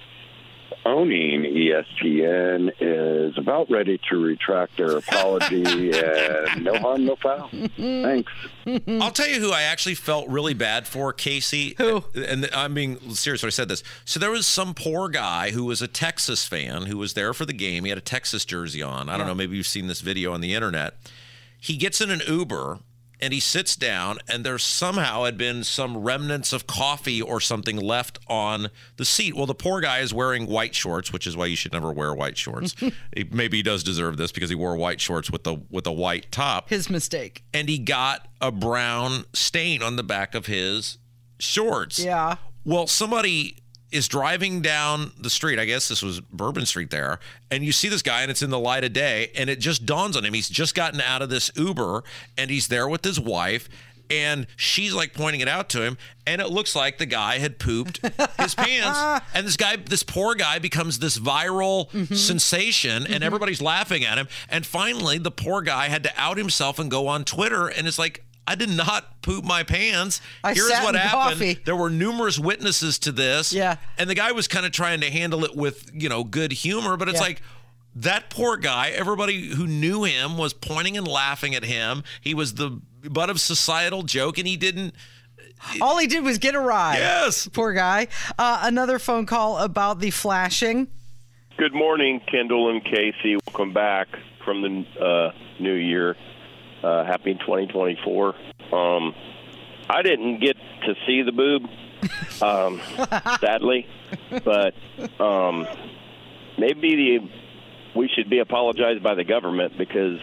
owning 0.84 1.42
ESPN 1.42 2.72
is 2.80 3.36
about 3.36 3.70
ready 3.70 4.00
to 4.10 4.16
retract 4.16 4.76
their 4.76 4.96
apology 4.96 5.62
and 5.92 6.64
no 6.64 6.78
harm, 6.78 7.04
no 7.04 7.16
foul. 7.16 7.50
Thanks. 7.76 8.32
I'll 8.88 9.10
tell 9.10 9.28
you 9.28 9.40
who 9.40 9.52
I 9.52 9.62
actually 9.62 9.94
felt 9.94 10.28
really 10.28 10.54
bad 10.54 10.86
for, 10.86 11.12
Casey. 11.12 11.74
Who? 11.78 12.04
And 12.14 12.48
I'm 12.54 12.74
being 12.74 13.14
serious 13.14 13.42
when 13.42 13.48
I 13.48 13.50
said 13.50 13.68
this. 13.68 13.82
So 14.04 14.20
there 14.20 14.30
was 14.30 14.46
some 14.46 14.74
poor 14.74 15.08
guy 15.08 15.50
who 15.50 15.64
was 15.64 15.82
a 15.82 15.88
Texas 15.88 16.44
fan 16.44 16.86
who 16.86 16.98
was 16.98 17.14
there 17.14 17.34
for 17.34 17.44
the 17.44 17.52
game. 17.52 17.84
He 17.84 17.90
had 17.90 17.98
a 17.98 18.02
Texas 18.02 18.44
jersey 18.44 18.82
on. 18.82 19.08
I 19.08 19.16
don't 19.16 19.26
know. 19.26 19.34
Maybe 19.34 19.56
you've 19.56 19.66
seen 19.66 19.86
this 19.86 20.00
video 20.00 20.32
on 20.32 20.40
the 20.40 20.54
internet. 20.54 20.94
He 21.60 21.76
gets 21.76 22.00
in 22.00 22.10
an 22.10 22.22
Uber 22.26 22.78
and 23.22 23.32
he 23.32 23.40
sits 23.40 23.76
down, 23.76 24.18
and 24.28 24.44
there 24.44 24.58
somehow 24.58 25.24
had 25.24 25.36
been 25.36 25.64
some 25.64 25.98
remnants 25.98 26.52
of 26.52 26.66
coffee 26.66 27.20
or 27.20 27.40
something 27.40 27.76
left 27.76 28.18
on 28.26 28.68
the 28.96 29.04
seat. 29.04 29.34
Well, 29.36 29.46
the 29.46 29.54
poor 29.54 29.80
guy 29.80 29.98
is 30.00 30.12
wearing 30.14 30.46
white 30.46 30.74
shorts, 30.74 31.12
which 31.12 31.26
is 31.26 31.36
why 31.36 31.46
you 31.46 31.56
should 31.56 31.72
never 31.72 31.92
wear 31.92 32.14
white 32.14 32.38
shorts. 32.38 32.74
Maybe 33.30 33.58
he 33.58 33.62
does 33.62 33.82
deserve 33.82 34.16
this 34.16 34.32
because 34.32 34.50
he 34.50 34.56
wore 34.56 34.76
white 34.76 35.00
shorts 35.00 35.30
with 35.30 35.44
the 35.44 35.56
with 35.70 35.86
a 35.86 35.92
white 35.92 36.30
top 36.32 36.68
His 36.70 36.88
mistake. 36.90 37.44
and 37.52 37.68
he 37.68 37.78
got 37.78 38.26
a 38.40 38.50
brown 38.50 39.24
stain 39.32 39.82
on 39.82 39.96
the 39.96 40.02
back 40.02 40.34
of 40.34 40.46
his 40.46 40.98
shorts. 41.38 41.98
Yeah. 41.98 42.36
Well, 42.64 42.86
somebody 42.86 43.56
is 43.92 44.08
driving 44.08 44.62
down 44.62 45.12
the 45.18 45.30
street. 45.30 45.58
I 45.58 45.64
guess 45.64 45.88
this 45.88 46.02
was 46.02 46.20
Bourbon 46.20 46.66
Street 46.66 46.90
there. 46.90 47.18
And 47.50 47.64
you 47.64 47.72
see 47.72 47.88
this 47.88 48.02
guy 48.02 48.22
and 48.22 48.30
it's 48.30 48.42
in 48.42 48.50
the 48.50 48.58
light 48.58 48.84
of 48.84 48.92
day. 48.92 49.30
And 49.36 49.50
it 49.50 49.58
just 49.58 49.86
dawns 49.86 50.16
on 50.16 50.24
him. 50.24 50.32
He's 50.32 50.48
just 50.48 50.74
gotten 50.74 51.00
out 51.00 51.22
of 51.22 51.30
this 51.30 51.50
Uber 51.56 52.04
and 52.38 52.50
he's 52.50 52.68
there 52.68 52.88
with 52.88 53.04
his 53.04 53.18
wife. 53.18 53.68
And 54.08 54.48
she's 54.56 54.92
like 54.92 55.14
pointing 55.14 55.40
it 55.40 55.48
out 55.48 55.68
to 55.70 55.82
him. 55.82 55.96
And 56.26 56.40
it 56.40 56.48
looks 56.48 56.74
like 56.74 56.98
the 56.98 57.06
guy 57.06 57.38
had 57.38 57.58
pooped 57.58 58.00
his 58.40 58.54
pants. 58.56 59.24
And 59.34 59.46
this 59.46 59.56
guy, 59.56 59.76
this 59.76 60.02
poor 60.02 60.34
guy, 60.34 60.58
becomes 60.58 60.98
this 60.98 61.16
viral 61.16 61.90
mm-hmm. 61.90 62.14
sensation. 62.14 63.04
And 63.04 63.06
mm-hmm. 63.06 63.22
everybody's 63.22 63.62
laughing 63.62 64.04
at 64.04 64.18
him. 64.18 64.26
And 64.48 64.66
finally, 64.66 65.18
the 65.18 65.30
poor 65.30 65.62
guy 65.62 65.88
had 65.88 66.02
to 66.04 66.12
out 66.16 66.38
himself 66.38 66.80
and 66.80 66.90
go 66.90 67.06
on 67.06 67.24
Twitter. 67.24 67.68
And 67.68 67.86
it's 67.86 68.00
like, 68.00 68.24
I 68.50 68.56
did 68.56 68.68
not 68.68 69.22
poop 69.22 69.44
my 69.44 69.62
pants. 69.62 70.20
I 70.42 70.54
Here's 70.54 70.68
sat 70.68 70.82
what 70.82 70.96
in 70.96 71.00
happened. 71.00 71.38
coffee. 71.38 71.58
There 71.64 71.76
were 71.76 71.88
numerous 71.88 72.36
witnesses 72.36 72.98
to 73.00 73.12
this. 73.12 73.52
Yeah. 73.52 73.76
And 73.96 74.10
the 74.10 74.16
guy 74.16 74.32
was 74.32 74.48
kind 74.48 74.66
of 74.66 74.72
trying 74.72 75.02
to 75.02 75.10
handle 75.10 75.44
it 75.44 75.54
with, 75.54 75.88
you 75.94 76.08
know, 76.08 76.24
good 76.24 76.50
humor, 76.50 76.96
but 76.96 77.08
it's 77.08 77.20
Yeah. 77.20 77.26
like 77.26 77.42
that 77.94 78.28
poor 78.28 78.56
guy, 78.56 78.88
everybody 78.88 79.50
who 79.54 79.68
knew 79.68 80.02
him 80.02 80.36
was 80.36 80.52
pointing 80.52 80.96
and 80.96 81.06
laughing 81.06 81.54
at 81.54 81.64
him. 81.64 82.02
He 82.20 82.34
was 82.34 82.54
the 82.54 82.80
butt 83.08 83.30
of 83.30 83.40
societal 83.40 84.02
joke 84.02 84.36
and 84.36 84.48
he 84.48 84.56
didn't 84.56 84.94
All 85.80 85.98
he 85.98 86.06
did 86.08 86.24
was 86.24 86.38
get 86.38 86.54
a 86.56 86.60
ride. 86.60 86.98
Yes. 86.98 87.46
Poor 87.52 87.72
guy. 87.72 88.08
Uh, 88.36 88.60
another 88.62 88.98
phone 88.98 89.26
call 89.26 89.58
about 89.58 90.00
the 90.00 90.10
flashing. 90.10 90.88
Good 91.56 91.74
morning, 91.74 92.20
Kendall 92.28 92.70
and 92.70 92.82
Casey. 92.84 93.36
Welcome 93.46 93.72
back 93.72 94.08
from 94.44 94.62
the 94.62 94.84
uh, 95.00 95.32
new 95.62 95.74
year. 95.74 96.16
Uh, 96.82 97.04
happy 97.04 97.34
2024. 97.34 98.34
Um, 98.72 99.14
I 99.88 100.02
didn't 100.02 100.40
get 100.40 100.56
to 100.86 100.94
see 101.06 101.22
the 101.22 101.32
boob, 101.32 101.64
um, 102.42 102.80
sadly, 103.40 103.86
but 104.44 104.74
um, 105.22 105.66
maybe 106.56 106.94
the, 106.96 107.98
we 107.98 108.08
should 108.08 108.30
be 108.30 108.38
apologized 108.38 109.02
by 109.02 109.14
the 109.14 109.24
government 109.24 109.76
because 109.76 110.20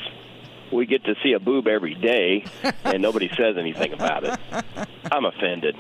we 0.71 0.85
get 0.85 1.03
to 1.05 1.15
see 1.23 1.33
a 1.33 1.39
boob 1.39 1.67
every 1.67 1.95
day 1.95 2.45
and 2.83 3.01
nobody 3.01 3.29
says 3.35 3.57
anything 3.57 3.93
about 3.93 4.23
it. 4.23 4.39
I'm 5.11 5.25
offended. 5.25 5.75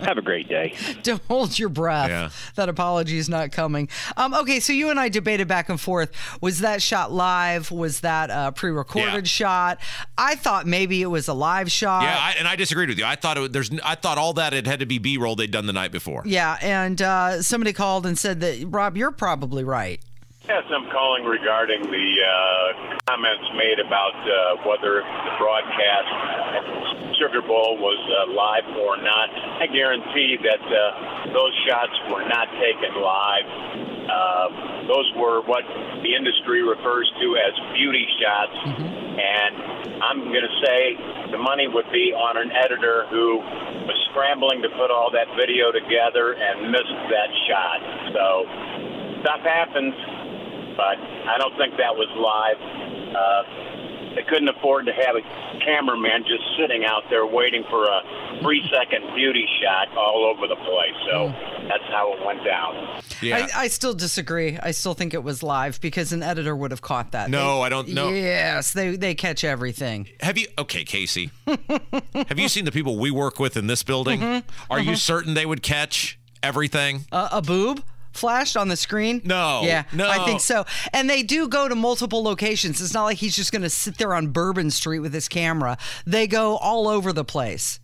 Have 0.00 0.18
a 0.18 0.22
great 0.22 0.48
day. 0.48 0.74
Don't 1.02 1.22
hold 1.24 1.58
your 1.58 1.68
breath. 1.68 2.08
Yeah. 2.10 2.30
That 2.54 2.68
apology 2.68 3.18
is 3.18 3.28
not 3.28 3.50
coming. 3.52 3.88
Um, 4.16 4.34
okay, 4.34 4.60
so 4.60 4.72
you 4.72 4.90
and 4.90 5.00
I 5.00 5.08
debated 5.08 5.48
back 5.48 5.68
and 5.68 5.80
forth. 5.80 6.12
Was 6.40 6.60
that 6.60 6.80
shot 6.82 7.10
live? 7.12 7.70
Was 7.70 8.00
that 8.00 8.30
a 8.30 8.52
pre-recorded 8.52 9.12
Yeah. 9.14 9.22
shot? 9.24 9.78
I 10.16 10.36
thought 10.36 10.66
maybe 10.66 11.02
it 11.02 11.06
was 11.06 11.26
a 11.28 11.34
live 11.34 11.70
shot. 11.70 12.02
Yeah, 12.04 12.16
I, 12.18 12.34
and 12.38 12.46
I 12.46 12.56
disagreed 12.56 12.88
with 12.88 12.98
you. 12.98 13.04
I 13.04 13.16
thought 13.16 13.36
it, 13.38 13.52
there's 13.52 13.70
I 13.84 13.96
thought 13.96 14.18
all 14.18 14.34
that 14.34 14.54
it 14.54 14.66
had 14.66 14.80
to 14.80 14.86
be 14.86 14.98
B-roll 14.98 15.34
they'd 15.36 15.50
done 15.50 15.66
the 15.66 15.72
night 15.72 15.90
before. 15.92 16.22
Yeah, 16.24 16.56
and 16.62 17.00
uh, 17.02 17.42
somebody 17.42 17.72
called 17.72 18.06
and 18.06 18.16
said 18.18 18.40
that 18.40 18.64
Rob, 18.68 18.96
you're 18.96 19.10
probably 19.12 19.64
right. 19.64 20.00
Yes, 20.44 20.68
I'm 20.68 20.84
calling 20.92 21.24
regarding 21.24 21.88
the 21.88 22.08
uh, 22.20 23.00
comments 23.08 23.48
made 23.56 23.80
about 23.80 24.12
uh, 24.12 24.60
whether 24.68 25.00
the 25.00 25.32
broadcast 25.40 26.12
at 26.52 27.16
Sugar 27.16 27.40
Bowl 27.40 27.80
was 27.80 27.96
uh, 28.12 28.28
live 28.28 28.68
or 28.76 29.00
not. 29.00 29.32
I 29.32 29.64
guarantee 29.72 30.36
that 30.44 30.60
uh, 30.60 31.32
those 31.32 31.48
shots 31.64 31.96
were 32.12 32.28
not 32.28 32.52
taken 32.60 32.92
live. 32.92 33.48
Uh, 34.04 34.84
those 34.84 35.08
were 35.16 35.40
what 35.48 35.64
the 36.04 36.12
industry 36.12 36.60
refers 36.60 37.08
to 37.24 37.26
as 37.40 37.56
beauty 37.72 38.04
shots. 38.20 38.52
And 39.16 39.96
I'm 40.04 40.28
going 40.28 40.44
to 40.44 40.56
say 40.60 41.32
the 41.32 41.40
money 41.40 41.72
would 41.72 41.88
be 41.88 42.12
on 42.12 42.36
an 42.36 42.52
editor 42.52 43.08
who 43.08 43.40
was 43.88 43.96
scrambling 44.12 44.60
to 44.60 44.68
put 44.76 44.92
all 44.92 45.08
that 45.08 45.32
video 45.40 45.72
together 45.72 46.36
and 46.36 46.68
missed 46.68 47.00
that 47.08 47.32
shot. 47.48 47.80
So 48.12 48.24
stuff 49.24 49.40
happens 49.40 49.96
but 50.76 50.98
I 50.98 51.38
don't 51.38 51.56
think 51.56 51.76
that 51.78 51.94
was 51.94 52.08
live. 52.16 52.58
Uh, 53.14 53.74
they 54.14 54.22
couldn't 54.22 54.48
afford 54.48 54.86
to 54.86 54.92
have 54.92 55.16
a 55.16 55.22
cameraman 55.64 56.22
just 56.22 56.44
sitting 56.58 56.84
out 56.84 57.02
there 57.10 57.26
waiting 57.26 57.64
for 57.68 57.84
a 57.84 58.38
three 58.42 58.62
second 58.70 59.14
beauty 59.14 59.46
shot 59.62 59.88
all 59.96 60.24
over 60.24 60.46
the 60.46 60.56
place. 60.56 60.94
So 61.10 61.32
that's 61.68 61.82
how 61.90 62.12
it 62.14 62.24
went 62.24 62.44
down. 62.44 63.02
Yeah. 63.20 63.48
I, 63.54 63.62
I 63.64 63.68
still 63.68 63.94
disagree. 63.94 64.56
I 64.62 64.70
still 64.70 64.94
think 64.94 65.14
it 65.14 65.22
was 65.24 65.42
live 65.42 65.80
because 65.80 66.12
an 66.12 66.22
editor 66.22 66.54
would 66.54 66.70
have 66.70 66.82
caught 66.82 67.12
that. 67.12 67.30
No, 67.30 67.56
They- 67.58 67.62
I 67.62 67.68
don't 67.70 67.88
know. 67.88 68.10
Yes, 68.10 68.72
they 68.72 68.96
they 68.96 69.14
catch 69.14 69.42
everything. 69.42 70.08
Have 70.20 70.38
you 70.38 70.46
okay, 70.58 70.84
Casey? 70.84 71.30
have 71.48 72.38
you 72.38 72.48
seen 72.48 72.64
the 72.64 72.72
people 72.72 72.98
we 72.98 73.10
work 73.10 73.40
with 73.40 73.56
in 73.56 73.66
this 73.66 73.82
building? 73.82 74.20
Mm-hmm. 74.20 74.72
Are 74.72 74.80
you 74.80 74.94
certain 74.96 75.34
they 75.34 75.46
would 75.46 75.62
catch 75.62 76.18
everything? 76.42 77.06
Uh, 77.10 77.28
a 77.32 77.42
boob 77.42 77.82
flashed 78.14 78.56
on 78.56 78.68
the 78.68 78.76
screen? 78.76 79.20
No, 79.24 79.62
Yeah, 79.64 79.84
no. 79.92 80.08
I 80.08 80.24
think 80.24 80.40
so. 80.40 80.64
And 80.92 81.10
they 81.10 81.22
do 81.22 81.48
go 81.48 81.68
to 81.68 81.74
multiple 81.74 82.22
locations. 82.22 82.80
It's 82.80 82.94
not 82.94 83.04
like 83.04 83.18
he's 83.18 83.36
just 83.36 83.52
going 83.52 83.62
to 83.62 83.70
sit 83.70 83.98
there 83.98 84.14
on 84.14 84.28
Bourbon 84.28 84.70
Street 84.70 85.00
with 85.00 85.12
his 85.12 85.28
camera. 85.28 85.76
They 86.06 86.26
go 86.26 86.56
all 86.56 86.88
over 86.88 87.12
the 87.12 87.24
place. 87.24 87.80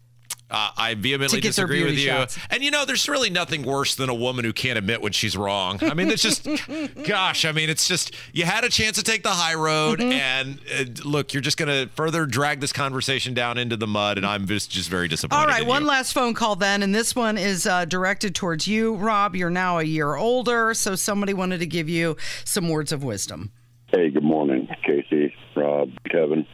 Uh, 0.51 0.71
I 0.77 0.95
vehemently 0.95 1.41
To 1.41 1.41
get 1.41 1.55
their 1.55 1.67
disagree 1.67 1.85
with 1.85 1.99
you. 1.99 2.09
shots. 2.09 2.39
And 2.51 2.63
you 2.63 2.71
know, 2.71 2.85
there's 2.85 3.09
really 3.09 3.31
nothing 3.31 3.63
worse 3.63 3.95
than 3.95 4.09
a 4.09 4.15
woman 4.15 4.45
who 4.45 4.53
can't 4.53 4.77
admit 4.77 5.01
when 5.01 5.13
she's 5.13 5.37
wrong. 5.37 5.79
I 5.83 5.95
mean, 5.95 6.09
it's 6.11 6.23
just, 6.23 6.49
gosh, 7.07 7.45
I 7.45 7.53
mean, 7.53 7.71
it's 7.71 7.87
just, 7.87 8.15
you 8.33 8.45
had 8.45 8.65
a 8.65 8.69
chance 8.69 8.97
to 8.97 9.03
take 9.05 9.23
the 9.23 9.31
high 9.31 9.55
road. 9.55 10.01
Mm-hmm. 10.01 10.13
And 10.13 10.61
uh, 10.77 11.09
look, 11.09 11.33
you're 11.33 11.41
just 11.41 11.57
going 11.57 11.69
to 11.69 11.93
further 11.95 12.27
drag 12.27 12.61
this 12.61 12.73
conversation 12.73 13.33
down 13.33 13.59
into 13.59 13.77
the 13.77 13.87
mud. 13.87 14.17
And 14.19 14.27
I'm 14.27 14.47
just, 14.47 14.71
just 14.71 14.89
very 14.89 15.07
disappointed. 15.09 15.41
All 15.41 15.47
right, 15.47 15.63
in 15.63 15.69
one 15.69 15.83
you. 15.83 15.89
last 15.89 16.13
phone 16.13 16.35
call 16.35 16.57
then, 16.57 16.83
and 16.83 16.93
this 16.95 17.15
one 17.15 17.39
is 17.39 17.67
uh, 17.67 17.85
directed 17.85 18.35
towards 18.35 18.67
you, 18.67 18.97
Rob. 18.97 19.37
You're 19.37 19.51
now 19.51 19.79
a 19.79 19.85
year 19.85 20.17
older, 20.17 20.75
so 20.75 20.95
somebody 20.97 21.33
wanted 21.33 21.61
to 21.61 21.67
give 21.67 21.89
you 21.89 22.17
some 22.45 22.69
words 22.69 22.91
of 22.91 23.05
wisdom. 23.05 23.53
Hey, 23.89 24.11
good 24.11 24.25
morning, 24.25 24.69
Casey, 24.85 25.35
Rob, 25.57 25.91
Kevin. 26.11 26.47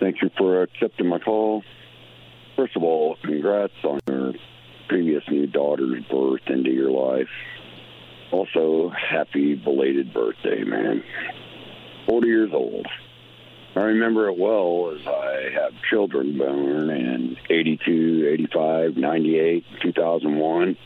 Thank 0.00 0.22
you 0.22 0.30
for 0.38 0.62
accepting 0.62 1.06
my 1.08 1.18
call. 1.18 1.62
First 2.58 2.74
of 2.74 2.82
all, 2.82 3.16
congrats 3.22 3.72
on 3.84 4.00
your 4.08 4.32
previous 4.88 5.22
new 5.28 5.46
daughter's 5.46 6.02
birth 6.10 6.40
into 6.48 6.70
your 6.70 6.90
life. 6.90 7.28
Also, 8.32 8.88
happy 8.88 9.54
belated 9.54 10.12
birthday, 10.12 10.64
man. 10.64 11.04
40 12.08 12.26
years 12.26 12.50
old. 12.52 12.84
I 13.76 13.80
remember 13.82 14.26
it 14.26 14.36
well 14.36 14.92
as 14.92 15.06
I 15.06 15.50
have 15.54 15.72
children 15.88 16.36
born 16.36 16.90
in 16.90 17.36
82, 17.48 18.28
85, 18.28 18.96
98, 18.96 19.64
2001. 19.80 20.76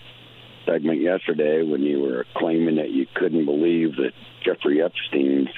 Segment 0.67 1.01
yesterday 1.01 1.63
when 1.63 1.81
you 1.81 2.01
were 2.01 2.27
claiming 2.37 2.77
that 2.77 2.91
you 2.91 3.07
couldn't 3.15 3.47
believe 3.47 3.97
that 3.97 4.13
Jeffrey 4.45 4.83
Epstein's 4.83 5.49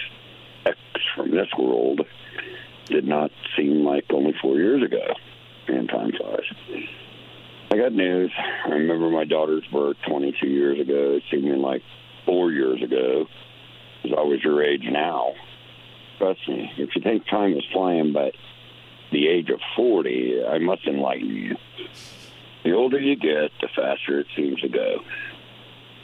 ex 0.65 0.79
from 1.17 1.33
this 1.33 1.49
world 1.59 2.03
did 2.87 3.05
not 3.05 3.33
seem 3.57 3.85
like 3.85 4.05
only 4.13 4.33
four 4.41 4.59
years 4.59 4.81
ago. 4.81 5.17
Man, 5.69 5.87
time 5.87 6.13
flies. 6.13 6.89
I 7.71 7.77
got 7.77 7.93
news. 7.93 8.31
I 8.67 8.71
remember 8.71 9.11
my 9.11 9.25
daughter's 9.25 9.65
birth 9.73 9.97
22 10.07 10.47
years 10.47 10.81
ago, 10.81 11.19
seeming 11.31 11.61
like 11.61 11.83
four 12.27 12.53
years 12.53 12.83
ago, 12.83 13.27
because 14.03 14.19
I 14.19 14.23
was 14.23 14.43
your 14.45 14.63
age 14.63 14.85
now. 14.85 15.33
Trust 16.19 16.47
me, 16.49 16.71
if 16.77 16.91
you 16.95 17.03
think 17.03 17.27
time 17.27 17.55
is 17.55 17.65
flying 17.73 18.13
by 18.13 18.33
the 19.11 19.29
age 19.29 19.51
of 19.51 19.61
40, 19.77 20.45
I 20.47 20.59
must 20.59 20.87
enlighten 20.87 21.29
you. 21.29 21.57
The 22.65 22.73
older 22.73 22.99
you 22.99 23.17
get, 23.17 23.51
the 23.61 23.69
faster 23.75 24.21
it 24.21 24.27
seems 24.37 24.61
to 24.61 24.69
go. 24.69 25.01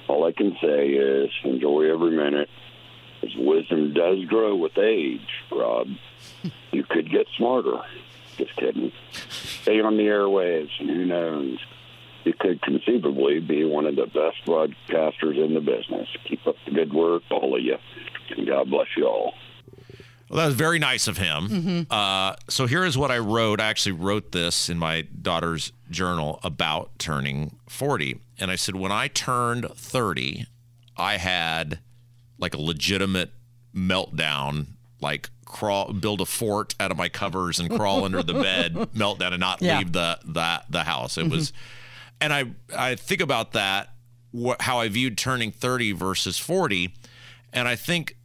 All 0.08 0.26
I 0.26 0.32
can 0.32 0.56
say 0.60 0.88
is 0.88 1.30
enjoy 1.44 1.92
every 1.92 2.16
minute, 2.16 2.48
as 3.22 3.30
wisdom 3.36 3.94
does 3.94 4.24
grow 4.24 4.56
with 4.56 4.76
age, 4.78 5.20
Rob. 5.52 5.86
You 6.72 6.84
could 6.84 7.10
get 7.10 7.26
smarter. 7.36 7.80
Just 8.40 8.56
kidding. 8.56 8.92
Stay 9.10 9.80
on 9.80 9.96
the 9.96 10.04
airwaves, 10.04 10.70
and 10.78 10.88
who 10.88 11.04
knows? 11.04 11.58
You 12.24 12.32
could 12.38 12.62
conceivably 12.62 13.40
be 13.40 13.64
one 13.64 13.86
of 13.86 13.96
the 13.96 14.06
best 14.06 14.44
broadcasters 14.46 15.42
in 15.42 15.54
the 15.54 15.60
business. 15.60 16.08
Keep 16.28 16.46
up 16.46 16.56
the 16.64 16.72
good 16.72 16.92
work, 16.92 17.22
all 17.30 17.56
of 17.56 17.62
you, 17.62 17.76
and 18.36 18.46
God 18.46 18.70
bless 18.70 18.88
you 18.96 19.06
all. 19.06 19.34
Well, 20.30 20.38
that 20.38 20.46
was 20.46 20.54
very 20.54 20.78
nice 20.78 21.08
of 21.08 21.18
him. 21.18 21.48
Mm-hmm. 21.48 21.82
Uh, 21.90 22.36
so 22.48 22.66
here 22.66 22.84
is 22.84 22.96
what 22.96 23.10
I 23.10 23.18
wrote. 23.18 23.60
I 23.60 23.66
actually 23.66 23.92
wrote 23.92 24.30
this 24.30 24.68
in 24.68 24.78
my 24.78 25.02
daughter's 25.02 25.72
journal 25.90 26.38
about 26.44 26.98
turning 26.98 27.58
40. 27.68 28.20
And 28.38 28.50
I 28.50 28.54
said, 28.54 28.76
when 28.76 28.92
I 28.92 29.08
turned 29.08 29.66
30, 29.74 30.46
I 30.96 31.16
had 31.16 31.80
like 32.38 32.54
a 32.54 32.60
legitimate 32.60 33.32
meltdown, 33.74 34.66
like 35.00 35.30
crawl, 35.44 35.92
build 35.92 36.20
a 36.20 36.26
fort 36.26 36.74
out 36.78 36.90
of 36.90 36.96
my 36.96 37.08
covers 37.08 37.58
and 37.58 37.70
crawl 37.70 38.04
under 38.04 38.22
the 38.22 38.34
bed, 38.34 38.88
melt 38.94 39.18
down 39.18 39.32
and 39.32 39.40
not 39.40 39.60
Yeah. 39.62 39.78
leave 39.78 39.92
the 39.92 40.18
the 40.24 40.62
the 40.68 40.84
house. 40.84 41.16
It 41.18 41.28
was, 41.28 41.50
mm-hmm. 41.52 41.56
and 42.20 42.32
I 42.32 42.44
I 42.76 42.94
think 42.94 43.20
about 43.20 43.52
that, 43.52 43.94
what, 44.30 44.62
how 44.62 44.78
I 44.80 44.88
viewed 44.88 45.16
turning 45.18 45.50
30 45.50 45.92
versus 45.92 46.38
40, 46.38 46.94
and 47.52 47.66
I 47.66 47.76
think 47.76 48.16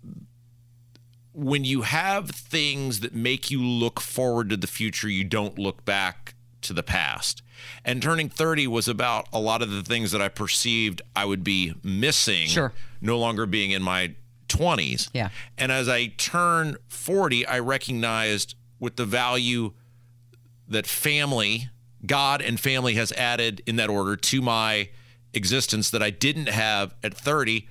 when 1.33 1.65
you 1.65 1.81
have 1.81 2.29
things 2.29 3.01
that 3.01 3.13
make 3.13 3.51
you 3.51 3.61
look 3.61 3.99
forward 3.99 4.49
to 4.49 4.57
the 4.57 4.67
future, 4.67 5.09
you 5.09 5.23
don't 5.23 5.59
look 5.59 5.83
back 5.83 6.33
to 6.61 6.71
the 6.73 6.83
past. 6.83 7.41
And 7.83 8.01
turning 8.01 8.29
30 8.29 8.67
was 8.67 8.88
about 8.88 9.27
a 9.33 9.39
lot 9.39 9.61
of 9.61 9.69
the 9.69 9.83
things 9.83 10.11
that 10.11 10.21
I 10.21 10.29
perceived 10.29 11.01
I 11.15 11.25
would 11.25 11.43
be 11.43 11.73
missing, 11.83 12.47
Sure. 12.47 12.71
no 13.01 13.17
longer 13.19 13.45
being 13.45 13.71
in 13.71 13.81
my 13.83 14.15
20s. 14.47 15.10
Yeah. 15.13 15.29
And 15.58 15.71
as 15.71 15.88
I 15.89 16.08
turned 16.08 16.77
40, 16.88 17.45
I 17.45 17.60
recognized 17.60 18.55
with 18.79 18.95
the 18.95 19.05
value 19.05 19.73
that 20.67 20.88
family, 20.88 21.69
God 22.05 22.41
and 22.41 22.60
family 22.60 22.95
has 22.95 23.12
added 23.13 23.62
in 23.65 23.75
that 23.77 23.89
order 23.89 24.15
to 24.15 24.41
my 24.41 24.89
existence 25.34 25.89
that 25.89 26.01
I 26.01 26.10
didn't 26.10 26.49
have 26.49 26.95
at 27.03 27.13
30. 27.13 27.67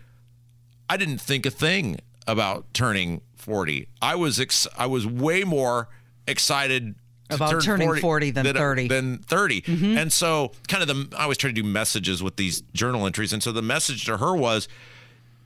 I 0.88 0.96
didn't 0.96 1.20
think 1.20 1.46
a 1.46 1.50
thing 1.50 1.98
about 2.26 2.72
turning 2.74 3.20
40. 3.36 3.88
I 4.00 4.14
was 4.14 4.40
ex- 4.40 4.68
I 4.76 4.86
was 4.86 5.06
way 5.06 5.44
more 5.44 5.88
excited 6.26 6.94
About 7.30 7.50
turn 7.50 7.60
turning 7.60 7.96
40 7.96 8.30
than 8.30 8.46
uh, 8.46 8.52
30. 8.52 8.88
Than 8.88 9.18
30. 9.18 9.60
Mm-hmm. 9.62 9.98
And 9.98 10.12
so 10.12 10.52
kind 10.68 10.82
of 10.82 10.88
the 10.88 11.16
I 11.16 11.24
always 11.24 11.38
try 11.38 11.50
to 11.50 11.54
do 11.54 11.64
messages 11.64 12.22
with 12.22 12.36
these 12.36 12.62
journal 12.72 13.06
entries 13.06 13.32
and 13.32 13.42
so 13.42 13.52
the 13.52 13.62
message 13.62 14.04
to 14.04 14.18
her 14.18 14.34
was 14.34 14.68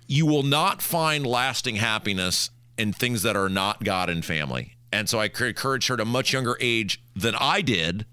you 0.08 0.26
will 0.26 0.42
not 0.42 0.82
find 0.82 1.24
lasting 1.24 1.76
happiness 1.76 2.50
in 2.76 2.92
things 2.92 3.22
that 3.22 3.36
are 3.36 3.48
not 3.48 3.84
God 3.84 4.10
and 4.10 4.24
family. 4.24 4.76
And 4.90 5.08
so 5.08 5.20
I 5.20 5.26
encourage 5.26 5.86
her 5.86 5.94
at 5.94 6.00
a 6.00 6.04
much 6.04 6.32
younger 6.32 6.56
age 6.60 7.00
than 7.14 7.34
I 7.38 7.60
did 7.60 8.06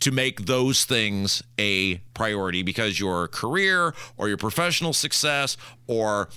to 0.00 0.10
make 0.10 0.46
those 0.46 0.84
things 0.84 1.42
a 1.58 1.96
priority 2.14 2.62
because 2.62 2.98
your 2.98 3.28
career 3.28 3.94
or 4.16 4.28
your 4.28 4.36
professional 4.36 4.92
success 4.92 5.56
or 5.86 6.28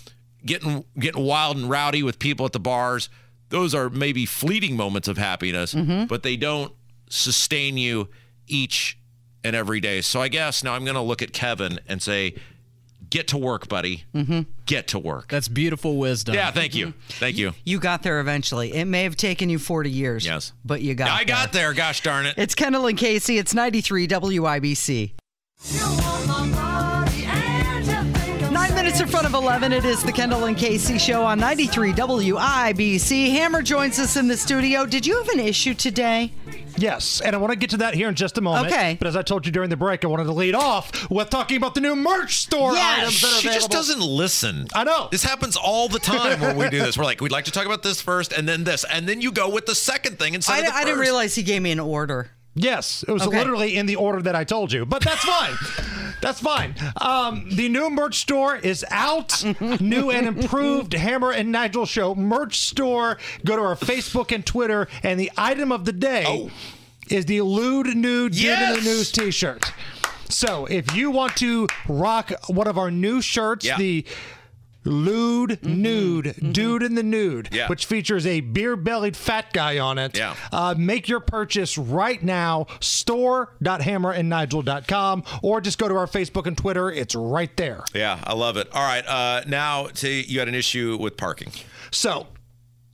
getting 0.45 0.85
getting 0.97 1.23
wild 1.23 1.57
and 1.57 1.69
rowdy 1.69 2.03
with 2.03 2.19
people 2.19 2.45
at 2.45 2.53
the 2.53 2.59
bars 2.59 3.09
those 3.49 3.75
are 3.75 3.89
maybe 3.89 4.25
fleeting 4.25 4.77
moments 4.77 5.07
of 5.09 5.17
happiness 5.17 5.73
mm-hmm. 5.73 6.05
but 6.05 6.23
they 6.23 6.37
don't 6.37 6.71
sustain 7.09 7.77
you 7.77 8.07
each 8.47 8.97
and 9.43 9.53
every 9.53 9.81
day 9.81 9.99
so 9.99 10.21
i 10.21 10.29
guess 10.29 10.63
now 10.63 10.73
i'm 10.73 10.85
going 10.85 10.95
to 10.95 11.01
look 11.01 11.21
at 11.21 11.33
kevin 11.33 11.77
and 11.87 12.01
say 12.01 12.33
get 13.09 13.27
to 13.29 13.37
work 13.37 13.67
buddy 13.67 14.03
mm-hmm. 14.13 14.41
get 14.65 14.87
to 14.87 14.99
work 14.99 15.29
That's 15.29 15.47
beautiful 15.47 15.97
wisdom. 15.97 16.35
yeah 16.35 16.51
thank 16.51 16.75
you 16.75 16.87
mm-hmm. 16.87 16.99
thank 17.19 17.37
you 17.37 17.53
You 17.65 17.79
got 17.79 18.03
there 18.03 18.19
eventually. 18.19 18.73
It 18.73 18.85
may 18.85 19.03
have 19.03 19.15
taken 19.15 19.49
you 19.49 19.59
40 19.59 19.89
years. 19.91 20.25
Yes. 20.25 20.53
But 20.63 20.81
you 20.81 20.95
got 20.95 21.09
i 21.09 21.17
there. 21.17 21.25
got 21.25 21.53
there 21.53 21.73
gosh 21.73 22.01
darn 22.01 22.25
it 22.25 22.35
It's 22.37 22.55
Kendall 22.55 22.87
and 22.87 22.97
Casey. 22.97 23.37
It's 23.37 23.53
93 23.53 24.07
WIBC. 24.07 25.11
Nine 28.51 28.75
minutes 28.75 28.99
in 28.99 29.07
front 29.07 29.25
of 29.25 29.33
11. 29.33 29.71
It 29.73 29.85
is 29.85 30.03
the 30.03 30.11
Kendall 30.11 30.45
and 30.45 30.57
Casey 30.57 30.97
show 30.97 31.23
on 31.23 31.39
93 31.39 31.93
WIBC. 31.93 33.31
Hammer 33.31 33.61
joins 33.61 33.99
us 33.99 34.17
in 34.17 34.27
the 34.27 34.37
studio. 34.37 34.85
Did 34.85 35.05
you 35.05 35.17
have 35.17 35.29
an 35.29 35.39
issue 35.39 35.73
today? 35.73 36.33
Yes, 36.79 37.21
and 37.21 37.35
I 37.35 37.39
want 37.39 37.51
to 37.51 37.57
get 37.59 37.71
to 37.71 37.77
that 37.77 37.93
here 37.93 38.09
in 38.09 38.15
just 38.15 38.37
a 38.37 38.41
moment. 38.41 38.67
Okay. 38.73 38.95
But 38.97 39.07
as 39.07 39.15
I 39.15 39.21
told 39.21 39.45
you 39.45 39.51
during 39.51 39.69
the 39.69 39.77
break, 39.77 40.03
I 40.03 40.07
wanted 40.07 40.25
to 40.25 40.31
lead 40.31 40.55
off 40.55 41.09
with 41.11 41.29
talking 41.29 41.57
about 41.57 41.75
the 41.75 41.81
new 41.81 41.95
merch 41.95 42.37
store 42.37 42.73
Yes. 42.73 42.99
items 42.99 43.21
that 43.21 43.27
are 43.31 43.41
she 43.41 43.47
just 43.49 43.69
doesn't 43.69 44.01
listen. 44.01 44.67
I 44.73 44.83
know. 44.83 45.09
This 45.11 45.23
happens 45.23 45.55
all 45.57 45.89
the 45.89 45.99
time 45.99 46.39
when 46.39 46.55
we 46.57 46.69
do 46.69 46.79
this. 46.79 46.97
We're 46.97 47.03
like, 47.05 47.21
we'd 47.21 47.31
like 47.31 47.45
to 47.45 47.51
talk 47.51 47.65
about 47.65 47.83
this 47.83 48.01
first 48.01 48.31
and 48.31 48.47
then 48.47 48.63
this. 48.63 48.83
And 48.85 49.07
then 49.07 49.21
you 49.21 49.31
go 49.31 49.49
with 49.49 49.65
the 49.65 49.75
second 49.75 50.19
thing 50.19 50.33
instead 50.33 50.53
I, 50.53 50.59
of 50.59 50.65
the 50.65 50.75
I 50.75 50.83
didn't 50.85 50.99
realize 50.99 51.35
he 51.35 51.43
gave 51.43 51.61
me 51.61 51.71
an 51.71 51.79
order. 51.79 52.31
Yes, 52.55 53.03
it 53.07 53.11
was 53.11 53.21
Okay. 53.27 53.37
literally 53.37 53.75
in 53.77 53.85
the 53.85 53.95
order 53.95 54.21
that 54.23 54.35
I 54.35 54.43
told 54.43 54.71
you, 54.71 54.85
but 54.85 55.03
that's 55.03 55.23
fine. 55.23 55.53
That's 56.21 56.39
fine. 56.39 56.75
Um, 56.99 57.47
the 57.51 57.69
new 57.69 57.89
merch 57.89 58.19
store 58.19 58.55
is 58.55 58.85
out. 58.89 59.43
new 59.81 60.09
and 60.11 60.27
improved 60.27 60.93
Hammer 60.93 61.31
and 61.31 61.51
Nigel 61.51 61.85
Show 61.85 62.15
merch 62.15 62.59
store. 62.59 63.17
Go 63.45 63.55
to 63.55 63.61
our 63.61 63.75
Facebook 63.75 64.33
and 64.33 64.45
Twitter, 64.45 64.87
and 65.03 65.19
the 65.19 65.31
item 65.37 65.71
of 65.71 65.85
the 65.85 65.93
day 65.93 66.25
Oh. 66.27 66.51
is 67.09 67.25
the 67.25 67.41
Lewd 67.41 67.87
Nude 67.95 68.33
Dude 68.33 68.45
in 68.59 68.73
the 68.75 68.81
News 68.81 69.11
T-shirt. 69.11 69.71
So 70.29 70.65
if 70.67 70.95
you 70.95 71.09
want 71.09 71.35
to 71.37 71.67
rock 71.87 72.31
one 72.47 72.67
of 72.67 72.77
our 72.77 72.91
new 72.91 73.19
shirts, 73.21 73.65
Yeah. 73.65 73.77
the 73.77 74.05
Lewd 74.85 75.63
Nude, 75.65 76.53
Dude 76.53 76.83
in 76.83 76.95
the 76.95 77.03
Nude, 77.03 77.45
Mm-hmm. 77.45 77.55
Yeah. 77.55 77.67
which 77.67 77.85
features 77.85 78.25
a 78.25 78.39
beer 78.39 78.75
bellied 78.75 79.15
fat 79.17 79.51
guy 79.53 79.77
on 79.79 79.97
it. 79.97 80.17
Yeah. 80.17 80.35
Uh, 80.51 80.73
make 80.77 81.07
your 81.09 81.19
purchase 81.19 81.77
right 81.77 82.21
now, 82.23 82.65
store.hammerandnigel.com, 82.79 85.23
or 85.41 85.61
just 85.61 85.77
go 85.77 85.87
to 85.87 85.95
our 85.95 86.07
Facebook 86.07 86.45
and 86.47 86.57
Twitter. 86.57 86.91
It's 86.91 87.15
right 87.15 87.55
there. 87.57 87.83
Yeah, 87.93 88.19
I 88.23 88.33
love 88.33 88.57
it. 88.57 88.67
All 88.73 88.81
right, 88.83 89.05
uh, 89.07 89.41
now 89.47 89.87
to 89.87 90.09
you 90.09 90.39
had 90.39 90.47
an 90.47 90.55
issue 90.55 90.97
with 90.99 91.17
parking. 91.17 91.51
So, 91.91 92.27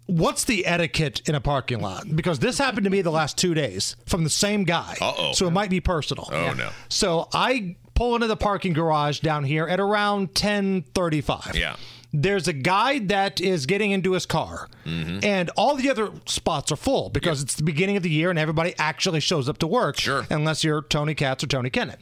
what's 0.05 0.43
the 0.45 0.65
etiquette 0.65 1.21
in 1.27 1.35
a 1.35 1.41
parking 1.41 1.81
lot? 1.81 2.15
Because 2.15 2.39
this 2.39 2.57
happened 2.57 2.85
to 2.85 2.89
me 2.89 3.01
the 3.01 3.11
last 3.11 3.37
two 3.37 3.53
days 3.53 3.95
from 4.05 4.23
the 4.23 4.29
same 4.29 4.63
guy. 4.63 4.95
Uh-oh. 5.01 5.33
So 5.33 5.47
it 5.47 5.51
might 5.51 5.69
be 5.69 5.81
personal. 5.81 6.29
Oh, 6.31 6.53
no. 6.53 6.69
So 6.89 7.27
I 7.33 7.75
pull 7.95 8.15
into 8.15 8.27
the 8.27 8.37
parking 8.37 8.73
garage 8.73 9.19
down 9.19 9.43
here 9.43 9.67
at 9.67 9.79
around 9.79 10.33
10:35. 10.33 11.55
Yeah. 11.55 11.75
there's 12.13 12.47
a 12.47 12.53
guy 12.53 12.99
that 12.99 13.41
is 13.41 13.65
getting 13.65 13.91
into 13.91 14.13
his 14.13 14.25
car, 14.25 14.69
mm-hmm. 14.85 15.19
and 15.23 15.49
all 15.57 15.75
the 15.75 15.89
other 15.89 16.11
spots 16.25 16.71
are 16.71 16.77
full 16.77 17.09
because 17.09 17.41
it's 17.41 17.55
the 17.55 17.63
beginning 17.63 17.97
of 17.97 18.03
the 18.03 18.09
year 18.09 18.29
and 18.29 18.39
everybody 18.39 18.73
actually 18.77 19.19
shows 19.19 19.49
up 19.49 19.57
to 19.57 19.67
work. 19.67 19.99
Sure. 19.99 20.25
Unless 20.29 20.63
you're 20.63 20.81
Tony 20.83 21.15
Katz 21.15 21.43
or 21.43 21.47
Tony 21.47 21.69
Kennett. 21.69 21.99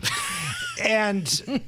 and 0.84 1.64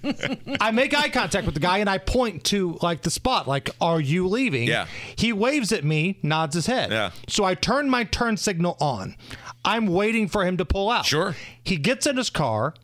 I 0.59 0.71
make 0.71 0.93
eye 0.93 1.09
contact 1.09 1.45
with 1.45 1.55
the 1.55 1.59
guy 1.59 1.79
and 1.79 1.89
I 1.89 1.97
point 1.97 2.43
to 2.45 2.77
like 2.81 3.01
the 3.01 3.11
spot, 3.11 3.47
like, 3.47 3.69
are 3.81 4.01
you 4.01 4.27
leaving? 4.27 4.67
Yeah. 4.67 4.87
He 5.15 5.33
waves 5.33 5.71
at 5.71 5.83
me, 5.83 6.19
nods 6.21 6.55
his 6.55 6.65
head. 6.67 6.91
Yeah. 6.91 7.11
So 7.27 7.43
I 7.43 7.55
turn 7.55 7.89
my 7.89 8.03
turn 8.03 8.37
signal 8.37 8.77
on. 8.79 9.15
I'm 9.63 9.87
waiting 9.87 10.27
for 10.27 10.45
him 10.45 10.57
to 10.57 10.65
pull 10.65 10.89
out. 10.89 11.05
Sure. 11.05 11.35
He 11.63 11.77
gets 11.77 12.05
in 12.05 12.17
his 12.17 12.29
car 12.29 12.75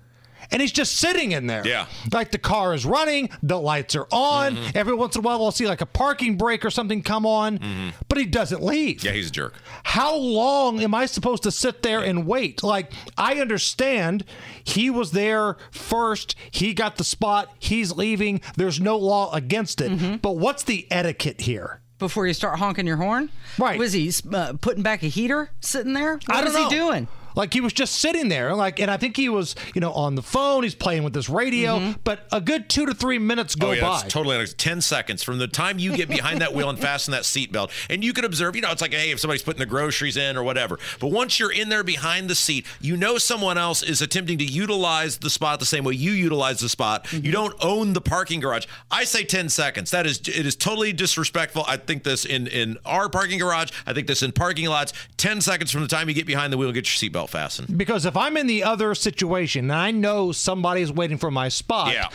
and 0.52 0.62
he's 0.62 0.72
just 0.72 0.96
sitting 0.96 1.32
in 1.32 1.48
there. 1.48 1.66
Yeah. 1.66 1.88
Like 2.12 2.32
the 2.32 2.38
car 2.38 2.74
is 2.74 2.86
running, 2.86 3.30
the 3.42 3.60
lights 3.60 3.96
are 3.96 4.08
on. 4.12 4.58
Every 4.76 4.94
once 4.94 5.16
in 5.16 5.22
a 5.22 5.24
while, 5.24 5.44
I'll 5.44 5.52
see 5.52 5.68
like 5.68 5.82
a 5.82 5.86
parking 5.86 6.38
brake 6.38 6.66
or 6.66 6.70
something 6.70 7.02
come 7.02 7.26
on, 7.26 7.60
mm-hmm. 7.60 7.90
but 8.08 8.18
he 8.18 8.26
doesn't 8.26 8.62
leave. 8.62 9.04
Yeah, 9.04 9.12
he's 9.12 9.30
a 9.30 9.32
jerk. 9.32 9.56
How 9.84 10.16
long 10.16 10.82
am 10.82 10.94
I 10.94 11.06
supposed 11.06 11.44
to 11.44 11.52
sit 11.52 11.84
there 11.84 12.02
and 12.02 12.26
wait? 12.26 12.64
Like, 12.64 12.92
I 13.18 13.36
understand 13.36 14.26
he 14.64 14.90
was 14.90 15.12
there 15.12 15.58
first, 15.72 16.36
he 16.52 16.74
got 16.74 16.98
the 16.98 17.04
spot, 17.04 17.50
he's 17.60 17.92
leaving, 17.94 18.42
there's 18.58 18.80
no 18.80 18.98
law 18.98 19.34
against 19.34 19.82
it. 19.82 19.92
Mm-hmm. 19.92 20.18
But 20.18 20.38
what's 20.38 20.64
the 20.64 20.88
etiquette 20.92 21.42
here? 21.42 21.82
Before 22.00 22.26
you 22.26 22.34
start 22.34 22.58
honking 22.58 22.88
your 22.88 22.98
horn? 22.98 23.30
Right. 23.60 23.78
Was 23.78 23.94
he 23.94 24.12
uh, 24.34 24.54
putting 24.60 24.82
back 24.82 25.04
a 25.04 25.08
heater 25.08 25.52
sitting 25.60 25.94
there? 25.94 26.14
What 26.14 26.32
I 26.32 26.36
don't 26.42 26.46
was 26.46 26.54
know. 26.56 26.70
he 26.70 26.76
doing? 26.76 27.08
Like 27.36 27.54
he 27.54 27.62
was 27.62 27.74
just 27.74 27.96
sitting 27.96 28.30
there, 28.30 28.54
like, 28.56 28.80
and 28.80 28.90
I 28.90 28.98
think 28.98 29.16
he 29.16 29.30
was, 29.30 29.56
you 29.74 29.82
know, 29.82 29.92
on 29.94 30.16
the 30.16 30.22
phone. 30.22 30.64
He's 30.64 30.76
playing 30.76 31.04
with 31.04 31.14
this 31.14 31.30
radio, 31.30 31.80
mm-hmm. 31.80 32.00
but 32.04 32.28
a 32.32 32.42
good 32.42 32.70
two 32.70 32.86
to 32.86 32.94
three 32.94 33.20
minutes 33.20 33.56
go 33.56 33.70
oh, 33.70 33.72
yeah, 33.72 33.82
by. 33.82 34.02
it's 34.02 34.14
totally 34.14 34.46
10 34.46 34.82
seconds 34.82 35.24
from 35.24 35.38
the 35.38 35.48
time 35.48 35.80
you 35.80 35.96
get 35.96 36.10
behind 36.10 36.42
that 36.42 36.54
wheel 36.54 36.70
and 36.70 36.80
fasten 36.82 37.12
that 37.12 37.24
seatbelt. 37.24 37.72
And 37.90 38.04
you 38.04 38.14
can 38.14 38.26
observe, 38.26 38.56
you 38.56 38.62
know, 38.62 38.72
it's 38.72 38.82
like, 38.82 38.94
hey, 38.94 39.12
if 39.12 39.20
somebody's 39.20 39.44
putting 39.44 39.60
the 39.60 39.66
groceries 39.66 40.18
in 40.18 40.38
or 40.38 40.44
whatever. 40.44 40.80
But 41.00 41.12
once 41.12 41.40
you're 41.40 41.52
in 41.52 41.70
there 41.70 41.84
behind 41.84 42.30
the 42.30 42.36
seat, 42.36 42.66
you 42.80 42.98
know 42.98 43.18
someone 43.18 43.58
else 43.58 43.84
is 43.84 44.02
attempting 44.02 44.38
to 44.40 44.46
utilize 44.46 45.18
the 45.18 45.30
spot 45.30 45.60
the 45.60 45.66
same 45.66 45.84
way 45.84 45.94
you 45.94 46.12
utilize 46.12 46.60
the 46.60 46.70
spot. 46.70 47.06
Mm-hmm. 47.06 47.26
You 47.26 47.32
don't 47.32 47.56
own 47.64 47.94
the 47.94 48.02
parking 48.02 48.40
garage. 48.40 48.66
I 48.90 49.04
say 49.04 49.24
10 49.24 49.50
seconds. 49.50 49.92
That 49.92 50.06
is, 50.06 50.20
it 50.20 50.46
is 50.46 50.56
totally 50.56 50.94
disrespectful. 50.94 51.64
I 51.68 51.78
think 51.78 52.04
this 52.04 52.26
in, 52.26 52.48
in 52.48 52.78
our 52.86 53.10
parking 53.10 53.40
garage. 53.40 53.72
I 53.86 53.94
think 53.94 54.08
this 54.08 54.24
in 54.24 54.32
parking 54.32 54.68
lots. 54.68 54.94
10 55.18 55.42
seconds 55.42 55.72
from 55.72 55.82
the 55.82 55.88
time 55.88 56.10
you 56.10 56.16
get 56.16 56.26
behind 56.26 56.52
the 56.52 56.58
wheel 56.58 56.70
and 56.70 56.76
get 56.76 57.02
your 57.02 57.10
seatbelt 57.10 57.21
fastened. 57.28 57.78
Because 57.78 58.06
if 58.06 58.16
I'm 58.18 58.38
in 58.38 58.48
the 58.48 58.64
other 58.64 58.94
situation 58.96 59.66
and 59.66 59.74
I 59.74 59.92
know 59.92 60.32
somebody's 60.32 60.92
waiting 60.92 61.18
for 61.18 61.32
my 61.32 61.50
spot, 61.50 61.94
Yeah. 61.94 62.08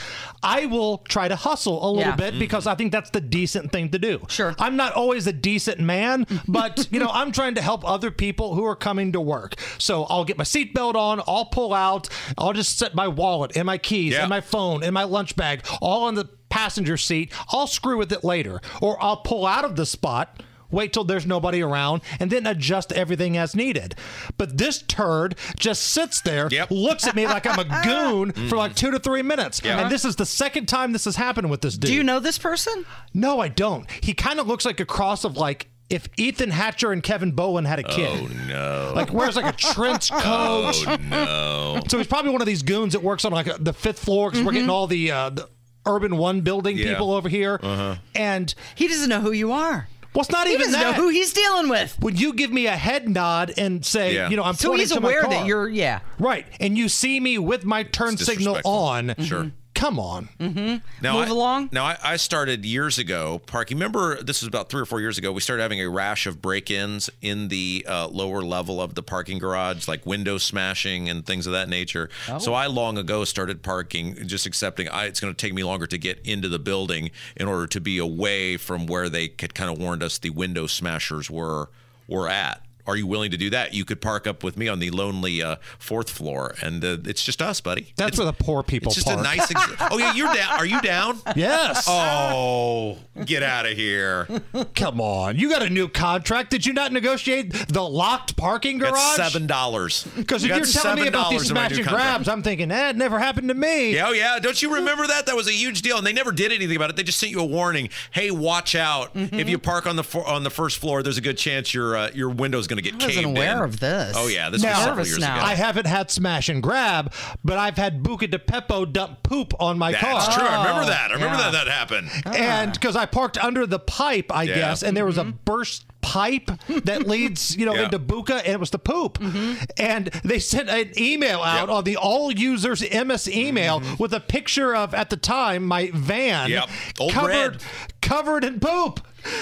I 0.42 0.66
will 0.66 0.98
try 0.98 1.28
to 1.28 1.36
hustle 1.36 1.84
a 1.84 1.90
little 1.90 2.10
Yeah. 2.10 2.16
bit 2.16 2.26
Mm-hmm. 2.32 2.38
because 2.40 2.66
I 2.66 2.74
think 2.74 2.92
that's 2.92 3.10
the 3.10 3.20
decent 3.20 3.72
thing 3.72 3.90
to 3.90 3.98
do. 3.98 4.24
Sure. 4.28 4.54
I'm 4.58 4.76
not 4.76 4.92
always 4.92 5.26
a 5.26 5.32
decent 5.32 5.80
man, 5.80 6.26
but 6.48 6.88
you 6.92 7.00
know, 7.00 7.10
I'm 7.12 7.32
trying 7.32 7.54
to 7.56 7.62
help 7.62 7.88
other 7.88 8.10
people 8.10 8.54
who 8.54 8.64
are 8.64 8.76
coming 8.76 9.12
to 9.12 9.20
work. 9.20 9.54
So 9.78 10.04
I'll 10.04 10.24
get 10.24 10.38
my 10.38 10.44
seatbelt 10.44 10.94
on, 10.94 11.20
I'll 11.26 11.46
pull 11.46 11.72
out, 11.74 12.08
I'll 12.38 12.52
just 12.52 12.78
set 12.78 12.94
my 12.94 13.08
wallet 13.08 13.56
and 13.56 13.66
my 13.66 13.78
keys 13.78 14.12
Yeah. 14.12 14.20
and 14.22 14.28
my 14.30 14.40
phone 14.40 14.82
and 14.82 14.92
my 14.94 15.04
lunch 15.04 15.36
bag 15.36 15.64
all 15.80 16.04
on 16.04 16.14
the 16.14 16.24
passenger 16.48 16.96
seat. 16.96 17.32
I'll 17.50 17.66
screw 17.66 17.98
with 17.98 18.12
it 18.12 18.24
later. 18.24 18.60
Or 18.80 19.02
I'll 19.02 19.18
pull 19.18 19.46
out 19.46 19.64
of 19.64 19.76
the 19.76 19.84
spot 19.84 20.42
wait 20.70 20.92
till 20.92 21.04
there's 21.04 21.26
nobody 21.26 21.62
around, 21.62 22.02
and 22.20 22.30
then 22.30 22.46
adjust 22.46 22.92
everything 22.92 23.36
as 23.36 23.54
needed. 23.54 23.94
But 24.36 24.58
this 24.58 24.82
turd 24.82 25.36
just 25.58 25.82
sits 25.82 26.20
there, 26.20 26.48
looks 26.70 27.06
at 27.06 27.14
me 27.14 27.26
like 27.26 27.46
I'm 27.46 27.58
a 27.58 27.82
goon 27.84 28.32
for 28.48 28.56
like 28.56 28.74
two 28.74 28.90
to 28.90 28.98
three 28.98 29.22
minutes. 29.22 29.60
Yeah. 29.64 29.80
And 29.80 29.90
this 29.90 30.04
is 30.04 30.16
the 30.16 30.26
second 30.26 30.66
time 30.66 30.92
this 30.92 31.04
has 31.04 31.16
happened 31.16 31.50
with 31.50 31.60
this 31.60 31.76
dude. 31.76 31.88
Do 31.90 31.94
you 31.94 32.02
know 32.02 32.20
this 32.20 32.38
person? 32.38 32.84
No, 33.14 33.40
I 33.40 33.48
don't. 33.48 33.90
He 34.02 34.14
kind 34.14 34.40
of 34.40 34.46
looks 34.46 34.64
like 34.64 34.80
a 34.80 34.84
cross 34.86 35.24
of 35.24 35.36
like 35.36 35.68
if 35.88 36.08
Ethan 36.16 36.50
Hatcher 36.50 36.90
and 36.90 37.00
Kevin 37.00 37.30
Bowen 37.30 37.64
had 37.64 37.78
a 37.78 37.84
kid. 37.84 38.20
Oh, 38.20 38.26
no. 38.48 38.92
Like 38.96 39.12
wears 39.12 39.36
like 39.36 39.54
a 39.54 39.56
trench 39.56 40.10
coat. 40.12 40.74
Oh, 40.86 40.96
no. 41.08 41.80
So 41.88 41.98
he's 41.98 42.08
probably 42.08 42.32
one 42.32 42.40
of 42.40 42.46
these 42.46 42.62
goons 42.64 42.92
that 42.94 43.02
works 43.04 43.24
on 43.24 43.30
like 43.32 43.46
a, 43.46 43.56
the 43.60 43.72
fifth 43.72 44.00
floor 44.00 44.30
because 44.30 44.44
we're 44.44 44.52
getting 44.52 44.68
all 44.70 44.88
the, 44.88 45.12
uh, 45.12 45.30
the 45.30 45.48
Urban 45.86 46.16
One 46.16 46.40
building 46.40 46.76
Yeah. 46.76 46.90
people 46.92 47.12
over 47.12 47.28
here. 47.28 47.60
Uh-huh. 47.62 47.96
And 48.16 48.52
he 48.74 48.88
doesn't 48.88 49.08
know 49.08 49.20
who 49.20 49.30
you 49.30 49.52
are. 49.52 49.86
Well, 50.16 50.22
it's 50.22 50.30
not 50.32 50.46
He 50.46 50.54
even 50.54 50.72
doesn't 50.72 50.80
know 50.80 50.92
who 50.94 51.10
he's 51.10 51.32
dealing 51.34 51.68
with. 51.68 51.96
Would 52.00 52.18
you 52.18 52.32
give 52.32 52.50
me 52.50 52.66
a 52.66 52.76
head 52.76 53.06
nod 53.08 53.52
and 53.58 53.84
say, 53.84 54.14
Yeah. 54.14 54.30
you 54.30 54.36
know, 54.36 54.44
I'm 54.44 54.54
So 54.54 54.68
pointing 54.70 54.80
he's 54.84 54.92
to 54.92 55.00
my 55.00 55.10
aware 55.10 55.22
that 55.28 55.46
you're, 55.46 55.68
yeah. 55.68 56.00
right, 56.18 56.46
and 56.58 56.76
you 56.78 56.88
see 56.88 57.20
me 57.20 57.36
with 57.38 57.64
my 57.66 57.82
turn 57.82 58.16
signal 58.16 58.54
disrespectful. 58.54 58.72
on. 58.72 59.14
Sure. 59.22 59.40
Mm-hmm. 59.44 59.48
Come 59.76 60.00
on. 60.00 60.30
Mm-hmm. 60.40 60.76
Now 61.02 61.18
Move 61.18 61.28
I, 61.28 61.30
along. 61.30 61.68
Now 61.70 61.84
I, 61.84 61.98
I 62.02 62.16
started 62.16 62.64
years 62.64 62.98
ago 62.98 63.42
Park. 63.44 63.70
You 63.70 63.76
Remember, 63.76 64.16
this 64.22 64.40
was 64.40 64.48
about 64.48 64.70
three 64.70 64.80
or 64.80 64.86
four 64.86 65.02
years 65.02 65.18
ago. 65.18 65.32
We 65.32 65.42
started 65.42 65.62
having 65.62 65.82
a 65.82 65.88
rash 65.90 66.26
of 66.26 66.40
break-ins 66.40 67.10
in 67.20 67.48
the 67.48 67.84
uh, 67.86 68.08
lower 68.08 68.40
level 68.40 68.80
of 68.80 68.94
the 68.94 69.02
parking 69.02 69.38
garage, 69.38 69.86
like 69.86 70.06
window 70.06 70.38
smashing 70.38 71.10
and 71.10 71.26
things 71.26 71.46
of 71.46 71.52
that 71.52 71.68
nature. 71.68 72.08
Oh. 72.26 72.38
So 72.38 72.54
I 72.54 72.66
long 72.68 72.96
ago 72.96 73.24
started 73.24 73.62
parking, 73.62 74.26
just 74.26 74.46
accepting 74.46 74.88
I, 74.88 75.04
it's 75.04 75.20
going 75.20 75.32
to 75.32 75.36
take 75.36 75.52
me 75.52 75.62
longer 75.62 75.86
to 75.86 75.98
get 75.98 76.20
into 76.26 76.48
the 76.48 76.58
building 76.58 77.10
in 77.36 77.46
order 77.46 77.66
to 77.66 77.80
be 77.80 77.98
away 77.98 78.56
from 78.56 78.86
where 78.86 79.10
they 79.10 79.34
had 79.38 79.54
kind 79.54 79.70
of 79.70 79.78
warned 79.78 80.02
us 80.02 80.16
the 80.16 80.30
window 80.30 80.66
smashers 80.66 81.30
were 81.30 81.68
were 82.08 82.28
at. 82.30 82.62
Are 82.86 82.96
you 82.96 83.06
willing 83.06 83.30
to 83.32 83.36
do 83.36 83.50
that? 83.50 83.74
You 83.74 83.84
could 83.84 84.00
park 84.00 84.26
up 84.26 84.44
with 84.44 84.56
me 84.56 84.68
on 84.68 84.78
the 84.78 84.90
lonely 84.90 85.42
uh, 85.42 85.56
fourth 85.78 86.10
floor, 86.10 86.54
and 86.62 86.84
uh, 86.84 86.98
it's 87.04 87.22
just 87.24 87.42
us, 87.42 87.60
buddy. 87.60 87.92
That's 87.96 88.08
It's- 88.14 88.18
where 88.18 88.26
the 88.26 88.32
poor 88.44 88.62
people 88.62 88.88
it's 88.92 88.96
just 88.96 89.06
park. 89.06 89.20
a 89.20 89.22
nice. 89.22 89.50
Ex- 89.50 89.72
oh 89.90 89.98
yeah, 89.98 90.14
you're 90.14 90.32
down. 90.34 90.52
Are 90.58 90.66
you 90.66 90.80
down? 90.80 91.18
Yes. 91.34 91.86
Oh, 91.88 92.98
get 93.24 93.42
out 93.42 93.66
of 93.66 93.72
here! 93.76 94.28
Come 94.74 95.00
on. 95.00 95.36
You 95.36 95.48
got 95.50 95.62
a 95.62 95.70
new 95.70 95.88
contract. 95.88 96.50
Did 96.50 96.64
you 96.66 96.72
not 96.72 96.92
negotiate 96.92 97.52
the 97.68 97.82
locked 97.82 98.36
parking 98.36 98.78
garage? 98.78 98.92
That's 99.16 99.32
seven 99.32 99.46
dollars. 99.46 100.06
Because 100.16 100.44
if 100.44 100.50
you're 100.50 100.64
telling 100.64 101.02
me 101.02 101.08
about 101.08 101.30
these 101.30 101.46
smash 101.48 101.72
and 101.76 101.86
grabs, 101.86 102.28
I'm 102.28 102.42
thinking, 102.42 102.70
eh, 102.70 102.92
never 102.92 103.18
happened 103.18 103.48
to 103.48 103.54
me. 103.54 103.94
Yeah, 103.94 104.08
oh 104.08 104.12
yeah. 104.12 104.38
Don't 104.38 104.60
you 104.60 104.74
remember 104.76 105.06
that? 105.06 105.26
That 105.26 105.36
was 105.36 105.48
a 105.48 105.52
huge 105.52 105.82
deal, 105.82 105.98
and 105.98 106.06
they 106.06 106.12
never 106.12 106.32
did 106.32 106.52
anything 106.52 106.76
about 106.76 106.90
it. 106.90 106.96
They 106.96 107.02
just 107.02 107.18
sent 107.18 107.32
you 107.32 107.40
a 107.40 107.44
warning. 107.44 107.88
Hey, 108.12 108.30
watch 108.30 108.74
out! 108.74 109.14
Mm-hmm. 109.14 109.38
If 109.38 109.48
you 109.48 109.58
park 109.58 109.86
on 109.86 109.96
the 109.96 110.24
on 110.26 110.42
the 110.44 110.50
first 110.50 110.78
floor, 110.78 111.02
there's 111.02 111.18
a 111.18 111.22
good 111.22 111.38
chance 111.38 111.72
your 111.74 111.96
uh, 111.96 112.10
your 112.14 112.30
window's 112.30 112.66
going 112.66 112.75
to 112.76 112.82
get 112.82 113.02
I 113.02 113.06
wasn't 113.06 113.26
aware 113.26 113.58
in. 113.58 113.62
of 113.64 113.80
this. 113.80 114.14
Oh 114.16 114.28
yeah, 114.28 114.50
this 114.50 114.62
Now, 114.62 114.70
was 114.72 114.84
several 114.84 115.06
years 115.06 115.18
ago. 115.18 115.26
I 115.26 115.54
haven't 115.54 115.86
had 115.86 116.10
smash 116.10 116.48
and 116.48 116.62
grab, 116.62 117.12
but 117.44 117.58
I've 117.58 117.76
had 117.76 118.02
Buca 118.02 118.30
di 118.30 118.38
Beppo 118.38 118.90
dump 118.90 119.22
poop 119.22 119.52
on 119.60 119.78
my 119.78 119.92
That's 119.92 120.04
car. 120.04 120.20
That's 120.20 120.34
true. 120.34 120.46
I 120.46 120.58
remember 120.58 120.82
oh, 120.82 120.86
that. 120.86 121.10
I 121.10 121.14
Oh, 121.14 121.18
remember 121.18 121.36
yeah. 121.36 121.50
that 121.50 121.64
that 121.64 121.68
happened. 121.72 122.08
Ah. 122.26 122.32
And 122.34 122.72
because 122.72 122.96
I 122.96 123.06
parked 123.06 123.38
under 123.38 123.66
the 123.66 123.78
pipe, 123.78 124.26
I 124.30 124.44
Yeah. 124.44 124.54
guess, 124.56 124.82
and 124.82 124.96
there 124.96 125.06
was 125.06 125.18
a 125.18 125.22
mm-hmm. 125.24 125.38
burst 125.44 125.84
pipe 126.00 126.50
that 126.84 127.06
leads, 127.08 127.56
you 127.56 127.66
know, 127.66 127.74
Yeah. 127.74 127.84
into 127.84 127.98
Buca, 127.98 128.38
and 128.38 128.48
it 128.48 128.60
was 128.60 128.70
the 128.70 128.78
poop. 128.78 129.18
Mm-hmm. 129.18 129.64
And 129.78 130.06
they 130.24 130.38
sent 130.38 130.68
an 130.68 130.92
email 130.98 131.42
out 131.42 131.68
on 131.68 131.84
the 131.84 131.96
all 131.96 132.30
users 132.30 132.82
MS 132.82 133.28
email 133.28 133.80
mm. 133.80 133.98
with 133.98 134.12
a 134.14 134.20
picture 134.20 134.74
of 134.76 134.94
at 134.94 135.10
the 135.10 135.16
time 135.16 135.64
my 135.64 135.90
van 135.92 136.50
Yep. 136.50 136.68
Old 137.00 137.12
covered 137.12 137.58
bread. 137.58 137.62
covered 138.02 138.44
in 138.44 138.60
poop. 138.60 139.00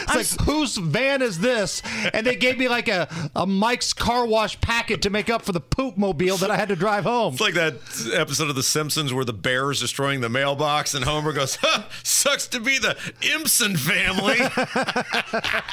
It's 0.09 0.37
like, 0.39 0.47
whose 0.47 0.77
van 0.77 1.23
is 1.23 1.39
this? 1.41 1.83
And 2.13 2.27
they 2.27 2.37
gave 2.37 2.59
me 2.59 2.69
like 2.69 2.89
a, 2.89 3.09
a 3.35 3.47
Mike's 3.47 3.93
car 3.93 4.27
wash 4.27 4.61
packet 4.61 5.03
to 5.03 5.11
make 5.11 5.29
up 5.31 5.43
for 5.43 5.53
the 5.53 5.61
poop 5.61 5.97
mobile 5.97 6.37
that 6.39 6.51
I 6.51 6.57
had 6.57 6.69
to 6.69 6.77
drive 6.77 7.05
home. 7.05 7.33
It's 7.35 7.41
like 7.41 7.55
that 7.55 7.75
episode 8.15 8.49
of 8.51 8.57
The 8.57 8.63
Simpsons 8.63 9.13
where 9.13 9.25
the 9.25 9.33
bear 9.33 9.71
is 9.71 9.81
destroying 9.81 10.21
the 10.21 10.29
mailbox, 10.29 10.95
and 10.95 11.05
Homer 11.05 11.33
goes, 11.33 11.57
huh, 11.63 11.85
"Sucks 12.03 12.47
to 12.49 12.61
be 12.61 12.79
the 12.79 12.95
Impson 13.23 13.79
family." 13.79 14.39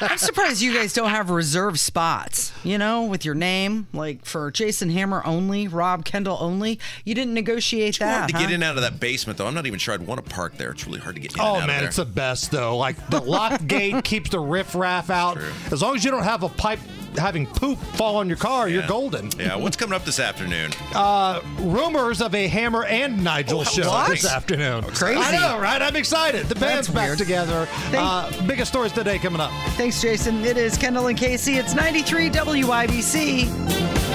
I'm 0.00 0.18
surprised 0.18 0.60
you 0.62 0.74
guys 0.74 0.92
don't 0.92 1.10
have 1.10 1.30
reserved 1.30 1.78
spots, 1.78 2.52
you 2.64 2.78
know, 2.78 3.04
with 3.04 3.24
your 3.24 3.34
name, 3.34 3.86
like 3.92 4.24
for 4.24 4.50
Jason 4.50 4.90
Hammer 4.90 5.22
only, 5.24 5.68
Rob 5.68 6.04
Kendall 6.04 6.36
only. 6.40 6.78
You 7.04 7.14
didn't 7.14 7.34
negotiate 7.34 7.98
hard 7.98 8.10
that. 8.10 8.28
to 8.30 8.36
huh? 8.36 8.42
get 8.42 8.50
in 8.52 8.62
out 8.62 8.76
of 8.76 8.82
that 8.82 9.00
basement, 9.00 9.38
though. 9.38 9.46
I'm 9.46 9.54
not 9.54 9.66
even 9.66 9.78
sure 9.78 9.94
I'd 9.94 10.06
want 10.06 10.24
to 10.24 10.30
park 10.30 10.56
there. 10.56 10.70
It's 10.72 10.86
really 10.86 11.00
hard 11.00 11.14
to 11.16 11.20
get 11.20 11.34
in 11.34 11.40
and 11.40 11.48
Oh 11.48 11.54
out 11.60 11.66
man, 11.66 11.70
of 11.70 11.80
there. 11.80 11.88
it's 11.88 11.96
the 11.96 12.04
best 12.04 12.50
though. 12.50 12.76
Like 12.76 13.08
the 13.10 13.20
locked 13.20 13.66
gate 13.72 14.01
keeps 14.04 14.30
the 14.30 14.40
riffraff 14.40 15.10
out. 15.10 15.38
As 15.70 15.82
long 15.82 15.96
as 15.96 16.04
you 16.04 16.10
don't 16.10 16.22
have 16.24 16.42
a 16.42 16.48
pipe 16.48 16.78
having 17.18 17.46
poop 17.46 17.78
fall 17.78 18.16
on 18.16 18.26
your 18.28 18.38
car, 18.38 18.68
you're 18.70 18.86
golden. 18.86 19.30
yeah, 19.38 19.54
what's 19.54 19.76
coming 19.76 19.94
up 19.94 20.02
this 20.04 20.18
afternoon? 20.18 20.70
Uh, 20.94 21.42
rumors 21.58 22.22
of 22.22 22.34
a 22.34 22.46
Hammer 22.48 22.84
and 22.84 23.22
Nigel 23.22 23.60
Oh, 23.60 23.64
show 23.64 23.86
what? 23.88 24.08
this 24.08 24.24
afternoon. 24.24 24.82
Crazy. 24.84 25.20
I 25.20 25.32
know, 25.32 25.58
right? 25.60 25.82
I'm 25.82 25.94
excited. 25.96 26.46
The 26.46 26.54
band's 26.54 26.86
That's 26.86 26.94
back 26.94 27.06
weird. 27.08 27.18
together. 27.18 27.68
Uh, 27.94 28.30
biggest 28.46 28.70
stories 28.72 28.92
today 28.92 29.18
coming 29.18 29.40
up. 29.42 29.50
Thanks, 29.76 30.00
Jason. 30.00 30.42
It 30.44 30.56
is 30.56 30.78
Kendall 30.78 31.08
and 31.08 31.18
Casey. 31.18 31.54
It's 31.58 31.74
93 31.74 32.30
WIBC. 32.30 34.11